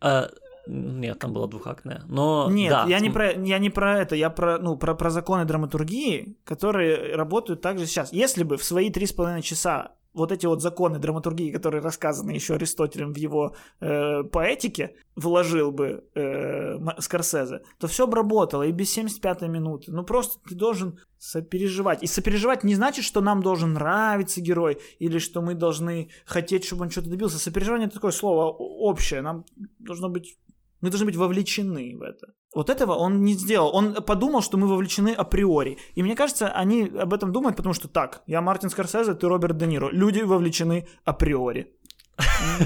А, 0.00 0.28
нет, 0.66 1.18
там 1.18 1.32
была 1.32 1.46
двухактная. 1.46 2.02
Но 2.06 2.50
нет, 2.50 2.70
да. 2.70 2.84
я 2.86 3.00
не 3.00 3.08
про 3.08 3.32
я 3.32 3.58
не 3.58 3.70
про 3.70 3.98
это, 4.00 4.14
я 4.14 4.28
про 4.28 4.58
ну 4.58 4.76
про 4.76 4.94
про 4.94 5.08
законы 5.08 5.46
драматургии, 5.46 6.36
которые 6.44 7.16
работают 7.16 7.62
также 7.62 7.86
сейчас. 7.86 8.12
Если 8.12 8.44
бы 8.44 8.58
в 8.58 8.64
свои 8.64 8.90
три 8.90 9.06
с 9.06 9.12
половиной 9.12 9.42
часа 9.42 9.92
вот 10.12 10.32
эти 10.32 10.46
вот 10.46 10.62
законы 10.62 10.98
драматургии, 10.98 11.52
которые 11.52 11.82
рассказаны 11.82 12.32
еще 12.32 12.54
Аристотелем 12.54 13.12
в 13.12 13.16
его 13.16 13.54
э, 13.80 14.22
поэтике, 14.24 14.96
вложил 15.16 15.70
бы 15.70 16.04
э, 16.14 16.78
Скорсезе, 16.98 17.62
то 17.78 17.86
все 17.86 18.06
бы 18.06 18.16
работало 18.16 18.64
и 18.64 18.72
без 18.72 18.96
75-й 18.96 19.48
минуты. 19.48 19.92
Ну 19.92 20.02
просто 20.02 20.40
ты 20.48 20.54
должен 20.54 20.98
сопереживать. 21.18 22.02
И 22.02 22.06
сопереживать 22.06 22.64
не 22.64 22.74
значит, 22.74 23.04
что 23.04 23.20
нам 23.20 23.42
должен 23.42 23.74
нравиться 23.74 24.40
герой 24.40 24.78
или 24.98 25.18
что 25.18 25.42
мы 25.42 25.54
должны 25.54 26.10
хотеть, 26.24 26.64
чтобы 26.64 26.82
он 26.82 26.90
что-то 26.90 27.10
добился. 27.10 27.38
Сопереживание 27.38 27.86
это 27.86 27.96
такое 27.96 28.12
слово 28.12 28.46
общее. 28.50 29.20
Нам 29.20 29.44
должно 29.78 30.08
быть 30.08 30.38
мы 30.80 30.90
должны 30.90 31.06
быть 31.06 31.16
вовлечены 31.16 31.96
в 31.96 32.02
это. 32.02 32.34
Вот 32.54 32.70
этого 32.70 32.94
он 32.94 33.22
не 33.22 33.34
сделал. 33.34 33.74
Он 33.74 33.94
подумал, 33.94 34.42
что 34.42 34.56
мы 34.56 34.66
вовлечены 34.66 35.14
априори. 35.14 35.78
И 35.94 36.02
мне 36.02 36.16
кажется, 36.16 36.48
они 36.48 36.84
об 36.84 37.12
этом 37.12 37.32
думают, 37.32 37.56
потому 37.56 37.74
что 37.74 37.88
так, 37.88 38.22
я 38.26 38.40
Мартин 38.40 38.70
Скорсезе, 38.70 39.14
ты 39.14 39.28
Роберт 39.28 39.56
Де 39.56 39.66
Ниро. 39.66 39.90
Люди 39.90 40.20
вовлечены 40.20 40.88
априори. 41.04 41.72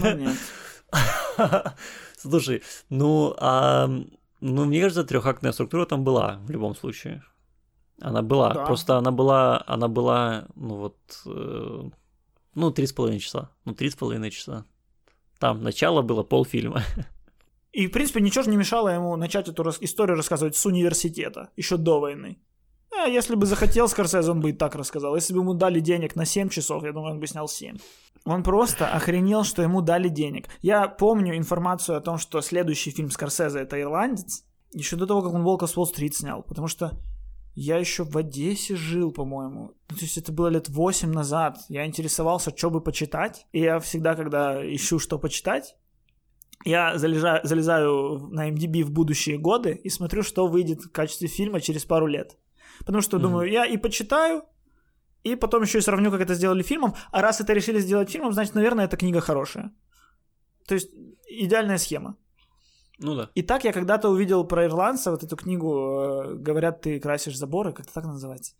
Ну, 0.03 0.17
нет. 0.17 0.37
Слушай, 2.17 2.63
ну, 2.89 3.35
а, 3.39 3.89
ну, 4.41 4.65
мне 4.65 4.81
кажется, 4.81 5.05
трехактная 5.05 5.53
структура 5.53 5.85
там 5.85 6.05
была 6.05 6.39
в 6.47 6.51
любом 6.51 6.75
случае. 6.75 7.23
Она 8.01 8.23
была. 8.23 8.55
Да. 8.55 8.65
Просто 8.65 8.97
она 8.97 9.11
была, 9.11 9.63
она 9.67 9.89
была, 9.89 10.47
ну 10.55 10.77
вот, 10.77 10.97
э, 11.27 11.91
ну, 12.55 12.71
три 12.71 12.87
с 12.87 12.93
половиной 12.93 13.21
часа. 13.21 13.51
Ну, 13.65 13.75
три 13.75 13.91
с 13.91 13.97
половиной 13.97 14.31
часа. 14.31 14.65
Там 15.39 15.63
начало 15.63 16.03
было 16.03 16.23
полфильма. 16.23 16.83
И, 17.75 17.89
в 17.89 17.91
принципе, 17.91 18.21
ничего 18.21 18.45
же 18.45 18.51
не 18.51 18.57
мешало 18.57 18.89
ему 18.89 19.17
начать 19.17 19.49
эту 19.49 19.65
рас- 19.65 19.79
историю 19.81 20.17
рассказывать 20.17 20.57
с 20.57 20.65
университета, 20.65 21.51
еще 21.57 21.77
до 21.77 21.99
войны. 21.99 22.39
А 22.97 23.09
если 23.09 23.35
бы 23.35 23.47
захотел 23.47 23.89
Скорсезе, 23.89 24.31
он 24.31 24.41
бы 24.41 24.51
и 24.51 24.53
так 24.53 24.77
рассказал. 24.77 25.17
Если 25.17 25.35
бы 25.35 25.41
ему 25.41 25.55
дали 25.55 25.81
денег 25.81 26.15
на 26.15 26.25
7 26.25 26.51
часов, 26.51 26.85
я 26.85 26.93
думаю, 26.93 27.15
он 27.15 27.21
бы 27.21 27.27
снял 27.27 27.49
7. 27.49 27.77
Он 28.25 28.45
просто 28.45 28.87
охренел, 28.87 29.43
что 29.43 29.61
ему 29.61 29.83
дали 29.83 30.09
денег. 30.09 30.49
Я 30.63 30.87
помню 30.87 31.37
информацию 31.37 31.99
о 31.99 32.01
том, 32.01 32.19
что 32.19 32.41
следующий 32.43 32.93
фильм 32.93 33.11
Скорсезе 33.11 33.59
это 33.59 33.81
«Ирландец», 33.81 34.45
еще 34.73 34.95
до 34.95 35.07
того, 35.07 35.23
как 35.23 35.35
он 35.35 35.43
«Волка 35.43 35.67
с 35.67 35.77
Уолл-стрит» 35.77 36.15
снял. 36.15 36.45
Потому 36.45 36.69
что 36.69 36.93
я 37.57 37.79
еще 37.79 38.05
в 38.05 38.17
Одессе 38.17 38.77
жил, 38.77 39.11
по-моему. 39.11 39.73
Ну, 39.91 39.97
то 39.97 40.05
есть 40.05 40.17
это 40.17 40.31
было 40.31 40.47
лет 40.47 40.69
8 40.69 41.11
назад. 41.11 41.59
Я 41.69 41.87
интересовался, 41.87 42.57
что 42.57 42.71
бы 42.71 42.81
почитать. 42.81 43.47
И 43.51 43.61
я 43.61 43.81
всегда, 43.81 44.15
когда 44.15 44.65
ищу, 44.65 45.01
что 45.01 45.19
почитать, 45.19 45.77
я 46.65 46.99
залезаю, 46.99 47.41
залезаю 47.45 48.29
на 48.31 48.51
MDB 48.51 48.85
в 48.85 48.91
будущие 48.91 49.39
годы 49.39 49.81
и 49.85 49.91
смотрю, 49.91 50.23
что 50.23 50.47
выйдет 50.47 50.83
в 50.83 50.91
качестве 50.91 51.29
фильма 51.29 51.61
через 51.61 51.85
пару 51.85 52.07
лет. 52.07 52.39
Потому 52.79 53.03
что, 53.03 53.17
mm-hmm. 53.17 53.23
думаю, 53.23 53.51
я 53.51 53.67
и 53.67 53.77
почитаю, 53.77 54.43
и 55.25 55.37
потом 55.37 55.63
еще 55.63 55.79
и 55.79 55.83
сравню, 55.83 56.11
как 56.11 56.21
это 56.21 56.35
сделали 56.35 56.63
фильмом. 56.63 56.95
А 57.13 57.23
раз 57.23 57.41
это 57.41 57.55
решили 57.55 57.81
сделать 57.81 58.11
фильмом, 58.11 58.33
значит, 58.33 58.55
наверное, 58.55 58.87
эта 58.87 58.97
книга 58.97 59.21
хорошая. 59.21 59.71
То 60.67 60.75
есть 60.75 60.91
идеальная 61.29 61.79
схема. 61.79 62.17
Ну 62.99 63.15
да. 63.15 63.31
И 63.35 63.43
так 63.43 63.65
я 63.65 63.73
когда-то 63.73 64.09
увидел 64.09 64.47
про 64.47 64.65
ирландца 64.65 65.11
вот 65.11 65.23
эту 65.23 65.37
книгу 65.37 65.69
э, 65.69 66.35
«Говорят, 66.35 66.81
ты 66.83 67.01
красишь 67.01 67.37
заборы», 67.37 67.73
как-то 67.73 67.93
так 67.93 68.05
называется. 68.05 68.55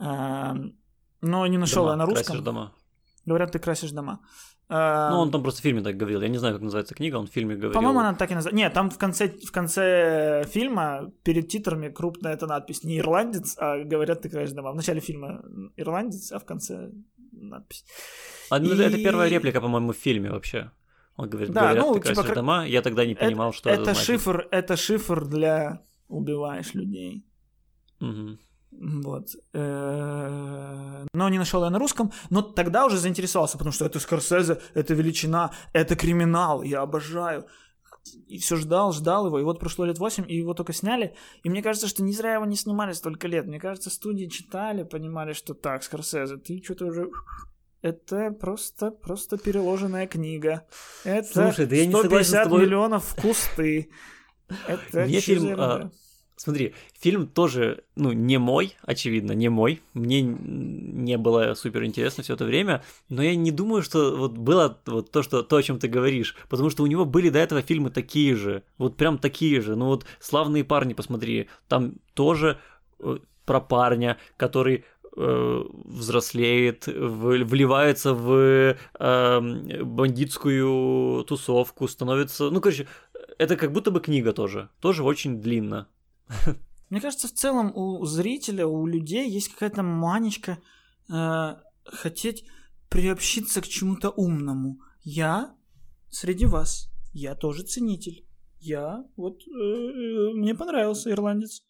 Эм, 0.00 0.76
но 1.20 1.46
не 1.46 1.58
нашел 1.58 1.84
дома, 1.84 1.92
я 1.92 1.96
на 1.96 2.06
русском. 2.06 2.24
Красишь 2.26 2.44
дома. 2.44 2.72
Говорят, 3.26 3.52
ты 3.52 3.58
красишь 3.58 3.92
дома. 3.92 4.20
Ну, 4.70 5.18
он 5.18 5.30
там 5.32 5.42
просто 5.42 5.60
в 5.60 5.64
фильме 5.64 5.82
так 5.82 5.96
говорил. 5.96 6.22
Я 6.22 6.28
не 6.28 6.38
знаю, 6.38 6.54
как 6.54 6.62
называется 6.62 6.94
книга, 6.94 7.16
он 7.16 7.26
в 7.26 7.30
фильме 7.30 7.56
говорил. 7.56 7.72
По-моему, 7.72 7.98
она 7.98 8.14
так 8.14 8.30
и 8.30 8.34
называется. 8.34 8.56
Нет, 8.56 8.72
там 8.72 8.88
в 8.88 8.98
конце, 8.98 9.28
в 9.28 9.50
конце 9.50 10.44
фильма 10.48 11.10
перед 11.24 11.48
титрами 11.48 11.88
крупная 11.88 12.34
эта 12.34 12.46
надпись. 12.46 12.84
Не 12.84 12.98
ирландец, 12.98 13.56
а 13.58 13.82
говорят, 13.82 14.22
ты 14.22 14.30
красишь 14.30 14.54
дома. 14.54 14.70
В 14.70 14.76
начале 14.76 15.00
фильма 15.00 15.42
ирландец, 15.76 16.30
а 16.30 16.38
в 16.38 16.44
конце 16.44 16.90
надпись. 17.32 17.84
А, 18.48 18.60
ну, 18.60 18.72
и... 18.72 18.78
Это 18.78 18.96
первая 18.96 19.28
реплика, 19.28 19.60
по-моему, 19.60 19.92
в 19.92 19.96
фильме 19.96 20.30
вообще. 20.30 20.70
Он 21.16 21.28
говорит, 21.28 21.52
да, 21.52 21.60
говорят, 21.60 21.84
ну, 21.84 21.94
ты 21.98 22.14
типа, 22.14 22.34
дома. 22.34 22.64
Я 22.64 22.82
тогда 22.82 23.04
не 23.04 23.14
понимал, 23.14 23.48
это, 23.50 23.58
что 23.58 23.70
это, 23.70 23.82
это 23.82 23.94
шифр, 23.94 24.48
это 24.52 24.76
шифр 24.76 25.26
для 25.26 25.82
убиваешь 26.08 26.74
людей. 26.74 27.26
Угу. 28.00 28.38
Вот. 28.72 29.28
Э, 29.52 31.04
но 31.12 31.28
не 31.28 31.38
нашел 31.38 31.64
я 31.64 31.70
на 31.70 31.78
русском. 31.78 32.12
Но 32.30 32.42
тогда 32.42 32.86
уже 32.86 32.98
заинтересовался, 32.98 33.58
потому 33.58 33.72
что 33.72 33.84
это 33.84 34.00
Скорсезе, 34.00 34.60
это 34.74 34.94
величина, 34.94 35.50
это 35.72 35.96
криминал, 35.96 36.62
я 36.62 36.82
обожаю. 36.82 37.46
И 38.26 38.38
все 38.38 38.56
ждал, 38.56 38.92
ждал 38.92 39.26
его, 39.26 39.38
и 39.38 39.42
вот 39.42 39.60
прошло 39.60 39.84
лет 39.84 39.98
8, 39.98 40.24
и 40.26 40.36
его 40.36 40.54
только 40.54 40.72
сняли. 40.72 41.14
И 41.42 41.50
мне 41.50 41.62
кажется, 41.62 41.86
что 41.86 42.02
не 42.02 42.12
зря 42.12 42.34
его 42.34 42.46
не 42.46 42.56
снимали 42.56 42.92
столько 42.92 43.28
лет. 43.28 43.46
Мне 43.46 43.60
кажется, 43.60 43.90
студии 43.90 44.26
читали, 44.26 44.84
понимали, 44.84 45.34
что 45.34 45.54
так, 45.54 45.82
Скорсезе, 45.82 46.38
ты 46.38 46.62
что-то 46.62 46.86
уже 46.86 47.10
это 47.82 48.30
просто, 48.30 48.90
просто 48.90 49.38
переложенная 49.38 50.06
книга. 50.06 50.66
Это 51.04 51.28
Слушай, 51.28 51.66
да 51.66 51.76
я 51.76 51.86
не 51.86 51.92
150 51.92 52.44
тобой... 52.44 52.62
миллионов 52.62 53.04
в 53.04 53.20
кусты. 53.20 53.90
Это 54.66 55.04
Мне 55.06 55.20
фильм, 55.20 55.58
а, 55.58 55.90
смотри, 56.40 56.74
фильм 56.98 57.26
тоже, 57.26 57.84
ну, 57.96 58.12
не 58.12 58.38
мой, 58.38 58.76
очевидно, 58.82 59.32
не 59.32 59.48
мой. 59.48 59.80
Мне 59.94 60.22
не 60.22 61.18
было 61.18 61.54
супер 61.54 61.84
интересно 61.84 62.22
все 62.22 62.34
это 62.34 62.44
время, 62.44 62.82
но 63.08 63.22
я 63.22 63.34
не 63.34 63.50
думаю, 63.50 63.82
что 63.82 64.16
вот 64.16 64.32
было 64.38 64.78
вот 64.86 65.10
то, 65.10 65.22
что, 65.22 65.42
то, 65.42 65.56
о 65.56 65.62
чем 65.62 65.78
ты 65.78 65.88
говоришь, 65.88 66.36
потому 66.48 66.70
что 66.70 66.82
у 66.82 66.86
него 66.86 67.04
были 67.04 67.28
до 67.28 67.38
этого 67.38 67.62
фильмы 67.62 67.90
такие 67.90 68.34
же, 68.34 68.62
вот 68.78 68.96
прям 68.96 69.18
такие 69.18 69.60
же. 69.60 69.76
Ну 69.76 69.86
вот 69.86 70.06
«Славные 70.20 70.64
парни», 70.64 70.94
посмотри, 70.94 71.48
там 71.68 71.94
тоже 72.14 72.58
э, 73.00 73.18
про 73.44 73.60
парня, 73.60 74.16
который 74.36 74.84
Э, 75.16 75.64
взрослеет, 75.86 76.86
вливается 76.86 78.14
в 78.14 78.76
э, 78.98 79.40
бандитскую 79.82 81.24
тусовку, 81.24 81.88
становится... 81.88 82.48
Ну, 82.50 82.60
короче, 82.60 82.86
это 83.36 83.56
как 83.56 83.72
будто 83.72 83.90
бы 83.90 84.00
книга 84.00 84.32
тоже. 84.32 84.68
Тоже 84.80 85.02
очень 85.02 85.40
длинно. 85.40 85.88
Мне 86.90 87.00
кажется, 87.00 87.28
в 87.28 87.32
целом 87.32 87.72
у 87.74 88.04
зрителя, 88.04 88.66
у 88.66 88.86
людей 88.86 89.28
есть 89.28 89.48
какая-то 89.48 89.82
манечка 89.82 90.58
э, 91.12 91.56
хотеть 91.84 92.44
приобщиться 92.88 93.60
к 93.60 93.68
чему-то 93.68 94.10
умному. 94.10 94.80
Я 95.02 95.54
среди 96.08 96.46
вас. 96.46 96.90
Я 97.12 97.34
тоже 97.34 97.62
ценитель. 97.62 98.26
Я 98.58 99.04
вот 99.16 99.40
э, 99.46 99.50
э 99.50 100.34
мне 100.34 100.54
понравился 100.54 101.10
ирландец. 101.10 101.62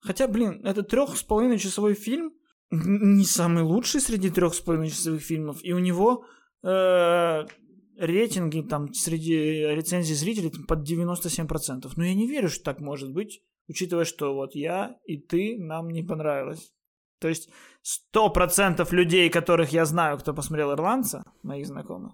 Хотя, 0.00 0.28
блин, 0.28 0.60
это 0.64 0.82
трех 0.82 1.16
с 1.16 1.22
половиной 1.22 1.58
часовой 1.58 1.94
фильм 1.94 2.32
не 2.70 3.24
самый 3.24 3.62
лучший 3.62 4.00
среди 4.00 4.30
трех 4.30 4.54
с 4.54 4.60
половиной 4.60 4.90
часовых 4.90 5.22
фильмов, 5.22 5.58
и 5.62 5.72
у 5.72 5.78
него 5.78 6.26
э, 6.62 7.46
рейтинги 7.96 8.62
там 8.62 8.92
среди 8.92 9.34
рецензий 9.34 10.14
зрителей 10.14 10.50
там, 10.50 10.64
под 10.64 10.88
97%. 10.88 11.90
Но 11.96 12.04
я 12.04 12.14
не 12.14 12.26
верю, 12.26 12.48
что 12.48 12.64
так 12.64 12.80
может 12.80 13.12
быть, 13.12 13.42
учитывая, 13.68 14.04
что 14.04 14.34
вот 14.34 14.54
я 14.54 14.96
и 15.04 15.16
ты 15.18 15.56
нам 15.58 15.90
не 15.90 16.02
понравилось. 16.02 16.72
То 17.18 17.28
есть 17.28 17.48
100% 18.14 18.94
людей, 18.94 19.30
которых 19.30 19.72
я 19.72 19.84
знаю, 19.84 20.18
кто 20.18 20.34
посмотрел 20.34 20.72
«Ирландца», 20.72 21.24
моих 21.42 21.66
знакомых, 21.66 22.12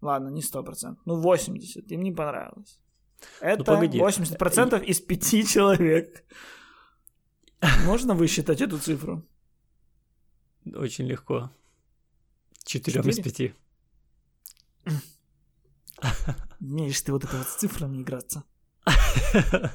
ладно, 0.00 0.28
не 0.28 0.42
100%, 0.42 0.96
ну 1.06 1.22
80%, 1.22 1.86
им 1.88 2.02
не 2.02 2.12
понравилось. 2.12 2.80
Ну, 3.40 3.48
Это 3.48 3.74
ну, 3.74 4.08
80% 4.08 4.84
из 4.84 5.00
5 5.00 5.48
человек. 5.48 6.24
Можно 7.84 8.14
высчитать 8.14 8.60
эту 8.60 8.78
цифру? 8.78 9.26
Очень 10.74 11.06
легко. 11.06 11.50
Четырем 12.64 13.08
из 13.08 13.20
пяти. 13.20 13.54
Умеешь 16.60 17.00
ты 17.00 17.12
вот 17.12 17.24
это 17.24 17.36
вот 17.36 17.46
с 17.46 17.56
цифрами 17.56 18.02
играться. 18.02 18.44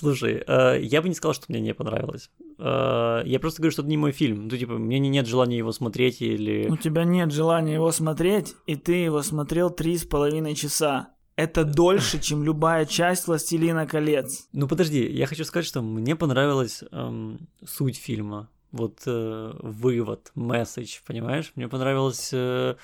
Слушай, 0.00 0.42
э, 0.46 0.80
я 0.80 1.02
бы 1.02 1.10
не 1.10 1.14
сказал, 1.14 1.34
что 1.34 1.44
мне 1.48 1.60
не 1.60 1.74
понравилось. 1.74 2.30
Э, 2.58 3.20
я 3.26 3.38
просто 3.38 3.60
говорю, 3.60 3.72
что 3.72 3.82
это 3.82 3.90
не 3.90 3.98
мой 3.98 4.12
фильм. 4.12 4.48
Ну, 4.48 4.56
типа, 4.56 4.78
мне 4.78 4.98
нет 4.98 5.26
желания 5.26 5.58
его 5.58 5.72
смотреть 5.72 6.22
или... 6.22 6.68
У 6.70 6.78
тебя 6.78 7.04
нет 7.04 7.30
желания 7.32 7.74
его 7.74 7.92
смотреть, 7.92 8.54
и 8.64 8.76
ты 8.76 8.94
его 8.94 9.20
смотрел 9.20 9.68
три 9.68 9.98
с 9.98 10.06
половиной 10.06 10.54
часа. 10.54 11.10
Это 11.36 11.64
дольше, 11.64 12.18
чем 12.18 12.42
любая 12.42 12.86
часть 12.86 13.26
«Властелина 13.26 13.86
колец». 13.86 14.48
Ну, 14.54 14.66
подожди, 14.66 15.06
я 15.06 15.26
хочу 15.26 15.44
сказать, 15.44 15.66
что 15.66 15.82
мне 15.82 16.16
понравилась 16.16 16.82
эм, 16.92 17.46
суть 17.66 17.98
фильма 17.98 18.48
вот 18.72 19.02
э, 19.04 19.52
вывод, 19.60 20.32
месседж, 20.34 21.00
понимаешь? 21.06 21.52
Мне 21.56 21.68
понравилось 21.68 22.30
э, 22.32 22.76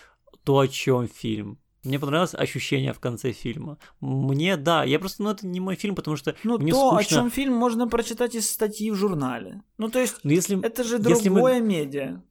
то, 0.44 0.58
о 0.58 0.68
чем 0.68 1.08
фильм. 1.08 1.58
Мне 1.86 2.00
понравилось 2.00 2.34
ощущение 2.34 2.92
в 2.92 2.98
конце 2.98 3.32
фильма. 3.32 3.78
Мне, 4.00 4.56
да, 4.56 4.82
я 4.82 4.98
просто, 4.98 5.22
ну, 5.22 5.30
это 5.30 5.46
не 5.46 5.60
мой 5.60 5.76
фильм, 5.76 5.94
потому 5.94 6.16
что 6.16 6.34
ну, 6.42 6.58
мне 6.58 6.72
то, 6.72 6.90
скучно... 6.90 6.98
о 6.98 7.20
чем 7.20 7.30
фильм, 7.30 7.54
можно 7.54 7.86
прочитать 7.86 8.34
из 8.34 8.50
статьи 8.50 8.90
в 8.90 8.96
журнале. 8.96 9.62
Ну, 9.78 9.88
то 9.88 10.00
есть, 10.00 10.16
ну, 10.24 10.32
если, 10.32 10.60
это 10.64 10.82
же 10.82 10.98
другое 10.98 11.60
мы... 11.60 11.66
медиа. 11.66 12.22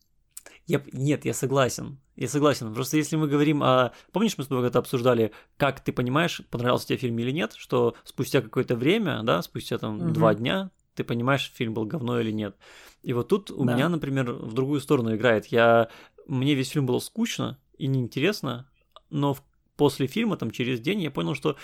Я, 0.68 0.82
нет, 0.92 1.26
я 1.26 1.34
согласен. 1.34 2.00
Я 2.16 2.28
согласен. 2.28 2.74
Просто 2.74 2.98
если 2.98 3.16
мы 3.16 3.28
говорим 3.28 3.64
о... 3.64 3.94
Помнишь, 4.12 4.38
мы 4.38 4.44
с 4.44 4.48
тобой 4.48 4.64
когда 4.64 4.80
обсуждали, 4.80 5.32
как 5.58 5.80
ты 5.82 5.94
понимаешь, 5.94 6.42
понравился 6.50 6.88
тебе 6.88 6.98
фильм 6.98 7.18
или 7.20 7.32
нет, 7.32 7.54
что 7.56 7.96
спустя 8.04 8.42
какое-то 8.42 8.76
время, 8.76 9.22
да, 9.24 9.42
спустя 9.42 9.78
там 9.78 10.00
угу. 10.00 10.10
два 10.10 10.34
дня, 10.34 10.72
ты 10.96 11.04
понимаешь, 11.04 11.52
фильм 11.54 11.74
был 11.74 11.86
говно 11.86 12.20
или 12.20 12.32
нет. 12.32 12.58
И 13.04 13.14
вот 13.14 13.30
тут 13.30 13.52
у 13.52 13.64
да. 13.64 13.74
меня, 13.74 13.90
например, 13.90 14.34
в 14.34 14.54
другую 14.54 14.82
сторону 14.82 15.16
играет. 15.16 15.46
Я... 15.48 15.90
Мне 16.28 16.56
весь 16.56 16.70
фильм 16.70 16.86
было 16.88 17.00
скучно 17.00 17.60
и 17.78 17.88
неинтересно, 17.88 18.68
но 19.16 19.38
после 19.78 20.08
фильма, 20.08 20.38
там, 20.38 20.52
через 20.52 20.80
день 20.80 21.02
я 21.02 21.12
понял, 21.12 21.36
что, 21.36 21.56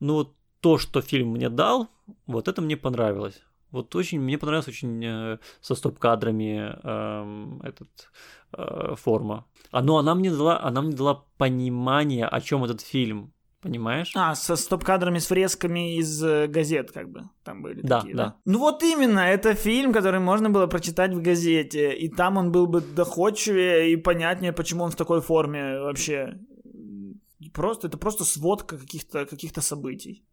ну, 0.00 0.14
вот 0.14 0.34
то, 0.60 0.78
что 0.78 1.00
фильм 1.00 1.28
мне 1.28 1.48
дал, 1.48 1.88
вот 2.26 2.48
это 2.48 2.62
мне 2.62 2.76
понравилось. 2.76 3.42
Вот 3.70 3.94
очень, 3.94 4.20
мне 4.20 4.38
понравилось 4.38 4.68
очень 4.68 5.04
э, 5.04 5.38
со 5.60 5.74
стоп-кадрами 5.74 6.72
э, 6.82 7.68
этот 7.68 7.88
э, 8.52 8.94
форма. 8.96 9.44
А, 9.70 9.82
но 9.82 9.98
она 9.98 10.14
мне 10.14 10.30
дала, 10.30 10.60
она 10.60 10.80
мне 10.82 10.96
дала 10.96 11.24
понимание, 11.36 12.26
о 12.26 12.40
чем 12.40 12.64
этот 12.64 12.80
фильм. 12.80 13.32
Понимаешь? 13.60 14.12
А, 14.14 14.36
со 14.36 14.54
стоп-кадрами, 14.54 15.18
с 15.18 15.26
фресками 15.26 15.96
из 15.96 16.22
э, 16.22 16.46
газет, 16.46 16.92
как 16.92 17.10
бы, 17.10 17.28
там 17.42 17.62
были 17.62 17.80
да, 17.82 17.98
такие, 17.98 18.14
да? 18.14 18.24
да? 18.24 18.36
Ну 18.44 18.58
вот 18.60 18.84
именно, 18.84 19.18
это 19.18 19.54
фильм, 19.54 19.92
который 19.92 20.20
можно 20.20 20.48
было 20.48 20.68
прочитать 20.68 21.12
в 21.12 21.20
газете, 21.20 21.92
и 21.92 22.08
там 22.08 22.36
он 22.36 22.52
был 22.52 22.68
бы 22.68 22.80
доходчивее 22.80 23.92
и 23.92 23.96
понятнее, 23.96 24.52
почему 24.52 24.84
он 24.84 24.90
в 24.90 24.96
такой 24.96 25.20
форме 25.20 25.80
вообще. 25.80 26.38
Просто, 27.58 27.88
это 27.88 27.98
просто 27.98 28.24
сводка 28.24 28.78
каких-то 28.78 29.26
каких 29.26 29.50
событий. 29.62 30.24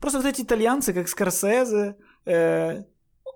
Просто 0.00 0.18
вот 0.20 0.26
эти 0.28 0.42
итальянцы, 0.42 0.92
как 0.92 1.08
Скорсезе, 1.08 1.96
э, 2.24 2.84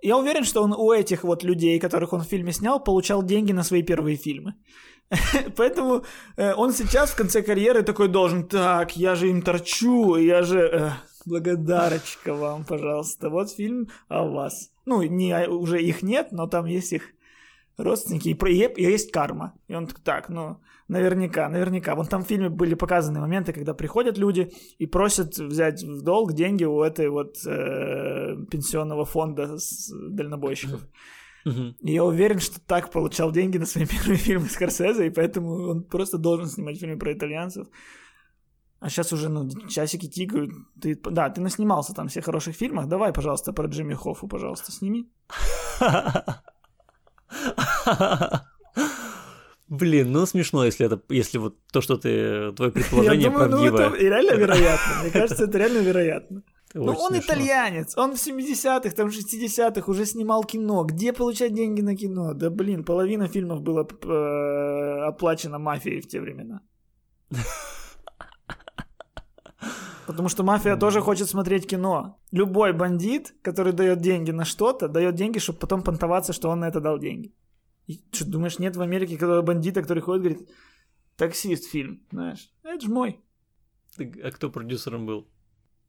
я 0.03 0.17
уверен, 0.17 0.45
что 0.45 0.63
он 0.63 0.73
у 0.73 0.93
этих 0.93 1.25
вот 1.25 1.43
людей, 1.43 1.81
которых 1.81 2.13
он 2.13 2.21
в 2.21 2.29
фильме 2.29 2.53
снял, 2.53 2.85
получал 2.85 3.25
деньги 3.25 3.53
на 3.53 3.65
свои 3.65 3.83
первые 3.83 4.17
фильмы. 4.17 4.55
Поэтому 5.57 6.05
э, 6.37 6.55
он 6.55 6.73
сейчас 6.73 7.11
в 7.11 7.17
конце 7.17 7.43
карьеры 7.43 7.83
такой 7.83 8.07
должен, 8.07 8.47
так, 8.47 8.97
я 8.97 9.17
же 9.17 9.29
им 9.29 9.43
торчу, 9.43 10.17
я 10.17 10.43
же... 10.43 10.59
Э, 10.59 10.91
благодарочка 11.27 12.35
вам, 12.35 12.65
пожалуйста. 12.65 13.29
Вот 13.29 13.51
фильм 13.51 13.89
о 14.09 14.23
вас. 14.23 14.71
Ну, 14.87 15.03
не, 15.03 15.49
уже 15.49 15.83
их 15.83 16.03
нет, 16.03 16.29
но 16.31 16.47
там 16.47 16.67
есть 16.67 16.93
их 16.93 17.03
родственники, 17.83 18.29
и, 18.29 18.35
и 18.35 18.83
есть 18.83 19.13
карма. 19.13 19.55
И 19.69 19.75
он 19.75 19.87
так, 19.87 20.29
ну, 20.29 20.61
наверняка, 20.89 21.49
наверняка. 21.49 21.95
Вон 21.95 22.07
там 22.07 22.23
в 22.25 22.27
фильме 22.27 22.49
были 22.49 22.75
показаны 22.75 23.21
моменты, 23.21 23.53
когда 23.53 23.75
приходят 23.75 24.19
люди 24.19 24.53
и 24.79 24.87
просят 24.87 25.39
взять 25.39 25.83
в 25.83 26.03
долг 26.03 26.33
деньги 26.33 26.65
у 26.65 26.83
этой 26.83 27.09
вот 27.09 27.37
э, 27.47 28.37
пенсионного 28.51 29.05
фонда 29.05 29.59
с 29.59 29.93
дальнобойщиков. 30.11 30.87
Угу. 31.47 31.75
И 31.81 31.93
я 31.93 32.05
уверен, 32.05 32.41
что 32.41 32.61
так 32.61 32.91
получал 32.91 33.33
деньги 33.33 33.59
на 33.59 33.67
свои 33.67 33.87
первые 33.91 34.17
фильмы 34.17 34.49
Скорсезе, 34.49 35.07
и 35.07 35.11
поэтому 35.11 35.71
он 35.71 35.85
просто 35.85 36.19
должен 36.19 36.47
снимать 36.47 36.81
фильмы 36.81 36.99
про 36.99 37.13
итальянцев. 37.13 37.67
А 38.81 38.89
сейчас 38.89 39.13
уже, 39.13 39.29
ну, 39.29 39.49
часики 39.69 40.09
тикают. 40.09 40.51
Ты, 40.81 40.99
да, 41.11 41.29
ты 41.29 41.41
наснимался 41.41 41.95
там 41.95 42.09
всех 42.09 42.25
хороших 42.25 42.57
фильмах. 42.57 42.87
Давай, 42.89 43.13
пожалуйста, 43.13 43.53
про 43.53 43.69
Джимми 43.69 43.95
Хоффу, 43.95 44.27
пожалуйста, 44.27 44.73
сними. 44.73 45.13
Блин, 49.69 50.11
ну 50.11 50.27
смешно, 50.27 50.65
если 50.65 50.87
это, 50.87 51.01
если 51.09 51.39
вот 51.39 51.57
то, 51.73 51.81
что 51.81 51.97
ты, 51.97 52.53
твое 52.53 52.73
предположение 52.73 53.23
Я 53.23 53.31
думаю, 53.31 53.49
правдивое. 53.49 53.89
ну 53.89 53.95
это 53.95 54.05
реально 54.05 54.33
вероятно. 54.41 55.03
Мне 55.03 55.11
кажется, 55.13 55.45
это 55.45 55.59
реально 55.59 55.79
вероятно. 55.79 56.43
Это 56.71 56.79
Ну 56.79 56.93
он 56.93 57.11
смешно. 57.15 57.19
итальянец, 57.19 57.97
он 57.97 58.17
в 58.17 58.17
70-х, 58.17 58.91
там 58.97 59.09
60-х 59.09 59.91
уже 59.91 60.07
снимал 60.07 60.43
кино. 60.45 60.85
Где 60.85 61.13
получать 61.13 61.55
деньги 61.55 61.83
на 61.83 61.97
кино? 61.97 62.35
Да 62.35 62.51
блин, 62.51 62.85
половина 62.85 63.29
фильмов 63.29 63.61
было 63.63 63.87
э, 63.87 65.09
оплачено 65.09 65.59
мафией 65.59 66.01
в 66.01 66.09
те 66.09 66.21
времена. 66.21 66.61
Потому 70.07 70.29
что 70.29 70.43
мафия 70.43 70.77
тоже 70.77 71.01
хочет 71.01 71.29
смотреть 71.29 71.69
кино. 71.69 72.19
Любой 72.33 72.73
бандит, 72.73 73.35
который 73.43 73.73
дает 73.73 74.01
деньги 74.01 74.33
на 74.33 74.45
что-то, 74.45 74.89
дает 74.89 75.15
деньги, 75.15 75.39
чтобы 75.39 75.61
потом 75.61 75.83
понтоваться, 75.83 76.33
что 76.33 76.49
он 76.51 76.61
на 76.61 76.69
это 76.69 76.81
дал 76.81 76.99
деньги. 76.99 77.33
И 77.87 78.01
что, 78.13 78.25
думаешь, 78.27 78.59
нет 78.59 78.77
в 78.77 78.83
Америке 78.83 79.17
когда 79.17 79.43
бандита, 79.43 79.83
который 79.83 80.03
ходит 80.03 80.23
говорит, 80.23 80.49
таксист 81.17 81.65
фильм, 81.67 82.03
знаешь, 82.11 82.51
это 82.63 82.81
же 82.81 82.91
мой. 82.91 83.21
А 83.99 84.31
кто 84.31 84.51
продюсером 84.51 85.07
был? 85.07 85.29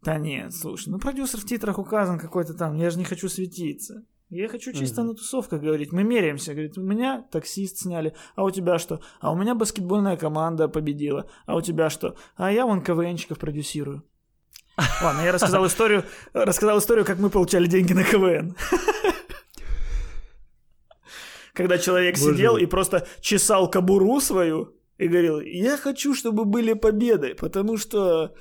Да 0.02 0.18
нет, 0.18 0.54
слушай, 0.54 0.89
ну 0.89 0.98
продюсер 0.98 1.39
в 1.39 1.46
титрах 1.46 1.78
указан 1.78 2.18
какой-то 2.18 2.54
там, 2.56 2.76
я 2.76 2.89
же 2.89 2.98
не 2.98 3.06
хочу 3.06 3.30
светиться. 3.30 4.04
Я 4.30 4.48
хочу 4.48 4.72
чисто 4.72 5.02
Мгм. 5.02 5.10
на 5.10 5.16
тусовках 5.16 5.62
говорить. 5.62 5.92
Мы 5.92 6.04
меряемся. 6.04 6.54
Говорит, 6.54 6.78
у 6.78 6.82
меня 6.82 7.22
таксист 7.34 7.80
сняли, 7.80 8.16
а 8.36 8.46
у 8.46 8.50
тебя 8.50 8.80
что? 8.80 9.02
А 9.20 9.30
у 9.34 9.36
меня 9.36 9.56
баскетбольная 9.56 10.16
команда 10.16 10.70
победила. 10.70 11.30
А 11.46 11.58
у 11.58 11.62
тебя 11.62 11.89
что? 11.89 12.16
А 12.38 12.50
я 12.50 12.66
вон 12.66 12.82
КВНчиков 12.82 13.38
продюсирую. 13.38 14.06
Ладно, 15.04 15.20
я 15.22 15.34
рассказал 15.34 15.68
историю, 15.68 16.06
рассказал 16.32 16.80
историю, 16.80 17.04
как 17.06 17.20
мы 17.20 17.30
получали 17.30 17.68
деньги 17.68 17.92
на 17.92 18.06
КВН. 18.06 18.56
Когда 21.62 21.78
человек 21.78 22.18
Боже 22.20 22.34
сидел 22.34 22.53
мой. 22.53 22.64
и 22.64 22.66
просто 22.66 23.07
чесал 23.20 23.70
кобуру 23.70 24.20
свою 24.20 24.74
и 24.97 25.07
говорил, 25.07 25.39
я 25.41 25.78
хочу, 25.78 26.16
чтобы 26.16 26.45
были 26.45 26.74
победы, 26.74 27.36
потому 27.36 27.78
что 27.78 28.34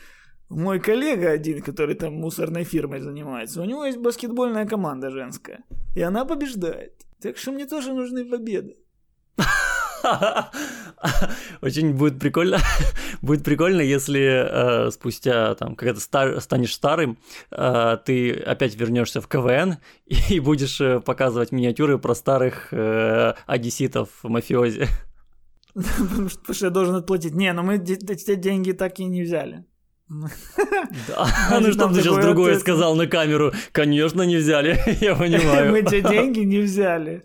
мой 0.49 0.81
коллега 0.81 1.31
один, 1.31 1.61
который 1.61 1.95
там 1.95 2.15
мусорной 2.15 2.65
фирмой 2.65 3.01
занимается, 3.01 3.61
у 3.61 3.65
него 3.65 3.85
есть 3.85 3.99
баскетбольная 3.99 4.67
команда 4.67 5.11
женская, 5.11 5.59
и 5.95 6.01
она 6.01 6.25
побеждает. 6.25 6.95
Так 7.21 7.37
что 7.37 7.53
мне 7.53 7.67
тоже 7.67 7.93
нужны 7.93 8.25
победы. 8.25 8.77
Очень 11.63 11.95
будет 11.95 12.19
прикольно, 12.19 12.59
будет 13.23 13.45
прикольно, 13.45 13.81
если 13.81 14.87
э, 14.87 14.91
спустя 14.91 15.55
там, 15.55 15.75
когда 15.77 15.95
ты 15.95 16.01
стар- 16.01 16.41
станешь 16.41 16.75
старым, 16.75 17.19
э, 17.51 17.97
ты 18.05 18.33
опять 18.33 18.75
вернешься 18.77 19.21
в 19.21 19.29
КВН 19.29 19.77
и 20.31 20.41
будешь 20.41 20.81
э, 20.81 21.01
показывать 21.01 21.53
миниатюры 21.53 21.99
про 21.99 22.15
старых 22.15 22.69
э, 22.73 23.35
одесситов 23.47 24.09
мафиози. 24.23 24.89
Потому 25.75 26.29
что, 26.29 26.53
я 26.65 26.71
должен 26.71 26.97
отплатить. 26.97 27.35
Не, 27.35 27.53
но 27.53 27.63
мы 27.63 27.79
де- 27.79 27.97
де- 27.97 28.17
те 28.17 28.37
деньги 28.37 28.73
так 28.73 28.99
и 28.99 29.05
не 29.05 29.23
взяли. 29.23 29.65
Да. 30.09 31.29
Ну 31.61 31.73
что 31.73 31.87
ты 31.89 32.01
сейчас 32.03 32.19
другое 32.19 32.59
сказал 32.59 32.97
на 32.97 33.07
камеру? 33.07 33.53
Конечно, 33.71 34.23
не 34.23 34.37
взяли, 34.37 34.77
я 35.01 35.15
Мы 35.15 35.21
понимаю. 35.27 35.87
те 35.87 36.03
деньги 36.03 36.41
не 36.41 36.59
взяли. 36.59 37.23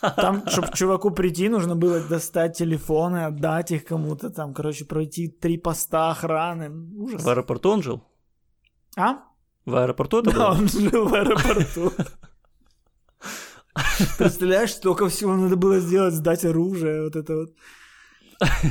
Там, 0.00 0.46
чтобы 0.46 0.68
чуваку 0.74 1.10
прийти, 1.10 1.48
нужно 1.48 1.74
было 1.76 2.00
достать 2.00 2.56
телефоны, 2.56 3.24
отдать 3.26 3.70
их 3.72 3.84
кому-то 3.84 4.30
там, 4.30 4.54
короче, 4.54 4.84
пройти 4.84 5.28
три 5.28 5.58
поста 5.58 6.10
охраны. 6.10 6.70
Ужас. 6.96 7.22
В 7.24 7.28
аэропорту 7.28 7.70
он 7.70 7.82
жил? 7.82 8.04
А? 8.96 9.18
В 9.64 9.74
аэропорту 9.76 10.20
это 10.20 10.30
Да, 10.30 10.36
было? 10.50 10.58
он 10.58 10.68
жил 10.68 11.08
в 11.08 11.14
аэропорту. 11.14 11.92
Представляешь, 14.18 14.72
столько 14.72 15.08
всего 15.08 15.36
надо 15.36 15.56
было 15.56 15.78
сделать, 15.80 16.14
сдать 16.14 16.44
оружие, 16.44 17.04
вот 17.04 17.16
это 17.16 17.36
вот. 17.36 17.54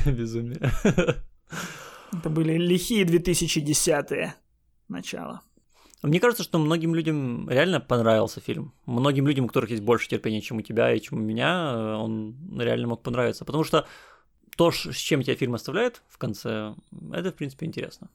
Безумие. 0.05 0.71
Это 2.13 2.29
были 2.29 2.53
лихие 2.57 3.05
2010-е 3.05 4.35
начало. 4.87 5.41
Мне 6.03 6.19
кажется, 6.19 6.43
что 6.43 6.59
многим 6.59 6.93
людям 6.93 7.49
реально 7.49 7.79
понравился 7.79 8.39
фильм. 8.39 8.73
Многим 8.85 9.27
людям, 9.27 9.45
у 9.45 9.47
которых 9.47 9.71
есть 9.71 9.83
больше 9.83 10.07
терпения, 10.07 10.41
чем 10.41 10.57
у 10.57 10.61
тебя 10.61 10.93
и 10.93 11.01
чем 11.01 11.17
у 11.17 11.21
меня, 11.21 11.73
э, 11.73 11.93
он 11.95 12.35
реально 12.59 12.87
мог 12.87 13.01
понравиться. 13.01 13.45
Потому 13.45 13.63
что 13.63 13.87
то, 14.55 14.71
с 14.71 14.95
чем 14.95 15.23
тебя 15.23 15.35
фильм 15.35 15.55
оставляет 15.55 16.03
в 16.07 16.17
конце, 16.17 16.75
это, 17.13 17.31
в 17.31 17.35
принципе, 17.35 17.65
интересно. 17.65 18.09